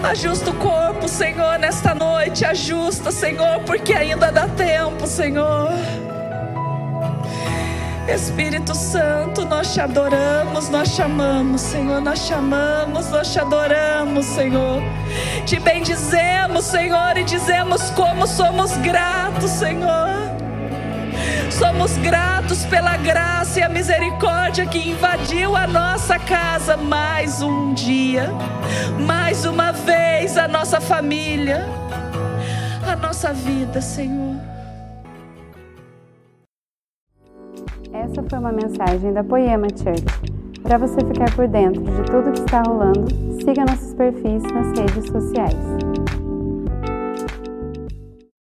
Ajusta 0.00 0.50
o 0.50 0.54
corpo, 0.54 1.08
Senhor, 1.08 1.58
nesta 1.58 1.92
noite. 1.92 2.44
Ajusta, 2.44 3.10
Senhor, 3.10 3.58
porque 3.66 3.92
ainda 3.92 4.30
dá 4.30 4.46
tempo, 4.46 5.08
Senhor. 5.08 5.72
Espírito 8.06 8.76
Santo, 8.76 9.44
nós 9.44 9.74
te 9.74 9.80
adoramos, 9.80 10.68
nós 10.68 10.90
chamamos, 10.90 11.62
Senhor, 11.62 12.00
nós 12.00 12.20
chamamos, 12.20 13.10
nós 13.10 13.32
te 13.32 13.40
adoramos, 13.40 14.24
Senhor. 14.24 14.80
Te 15.46 15.58
bendizemos, 15.58 16.64
Senhor, 16.64 17.18
e 17.18 17.24
dizemos 17.24 17.90
como 17.90 18.24
somos 18.24 18.76
gratos, 18.76 19.50
Senhor. 19.50 20.27
Somos 21.58 21.96
gratos 21.96 22.64
pela 22.66 22.96
graça 22.96 23.58
e 23.58 23.62
a 23.64 23.68
misericórdia 23.68 24.64
que 24.64 24.78
invadiu 24.78 25.56
a 25.56 25.66
nossa 25.66 26.16
casa 26.16 26.76
mais 26.76 27.42
um 27.42 27.74
dia, 27.74 28.28
mais 29.04 29.44
uma 29.44 29.72
vez 29.72 30.38
a 30.38 30.46
nossa 30.46 30.80
família, 30.80 31.66
a 32.86 32.94
nossa 32.94 33.32
vida, 33.32 33.80
Senhor. 33.80 34.36
Essa 37.92 38.22
foi 38.22 38.38
uma 38.38 38.52
mensagem 38.52 39.12
da 39.12 39.24
Poema 39.24 39.66
Church. 39.68 40.04
Para 40.62 40.78
você 40.78 41.00
ficar 41.00 41.34
por 41.34 41.48
dentro 41.48 41.82
de 41.82 42.02
tudo 42.04 42.30
que 42.30 42.38
está 42.38 42.62
rolando, 42.62 43.08
siga 43.44 43.64
nossos 43.64 43.94
perfis 43.94 44.44
nas 44.44 44.78
redes 44.78 45.10
sociais. 45.10 46.07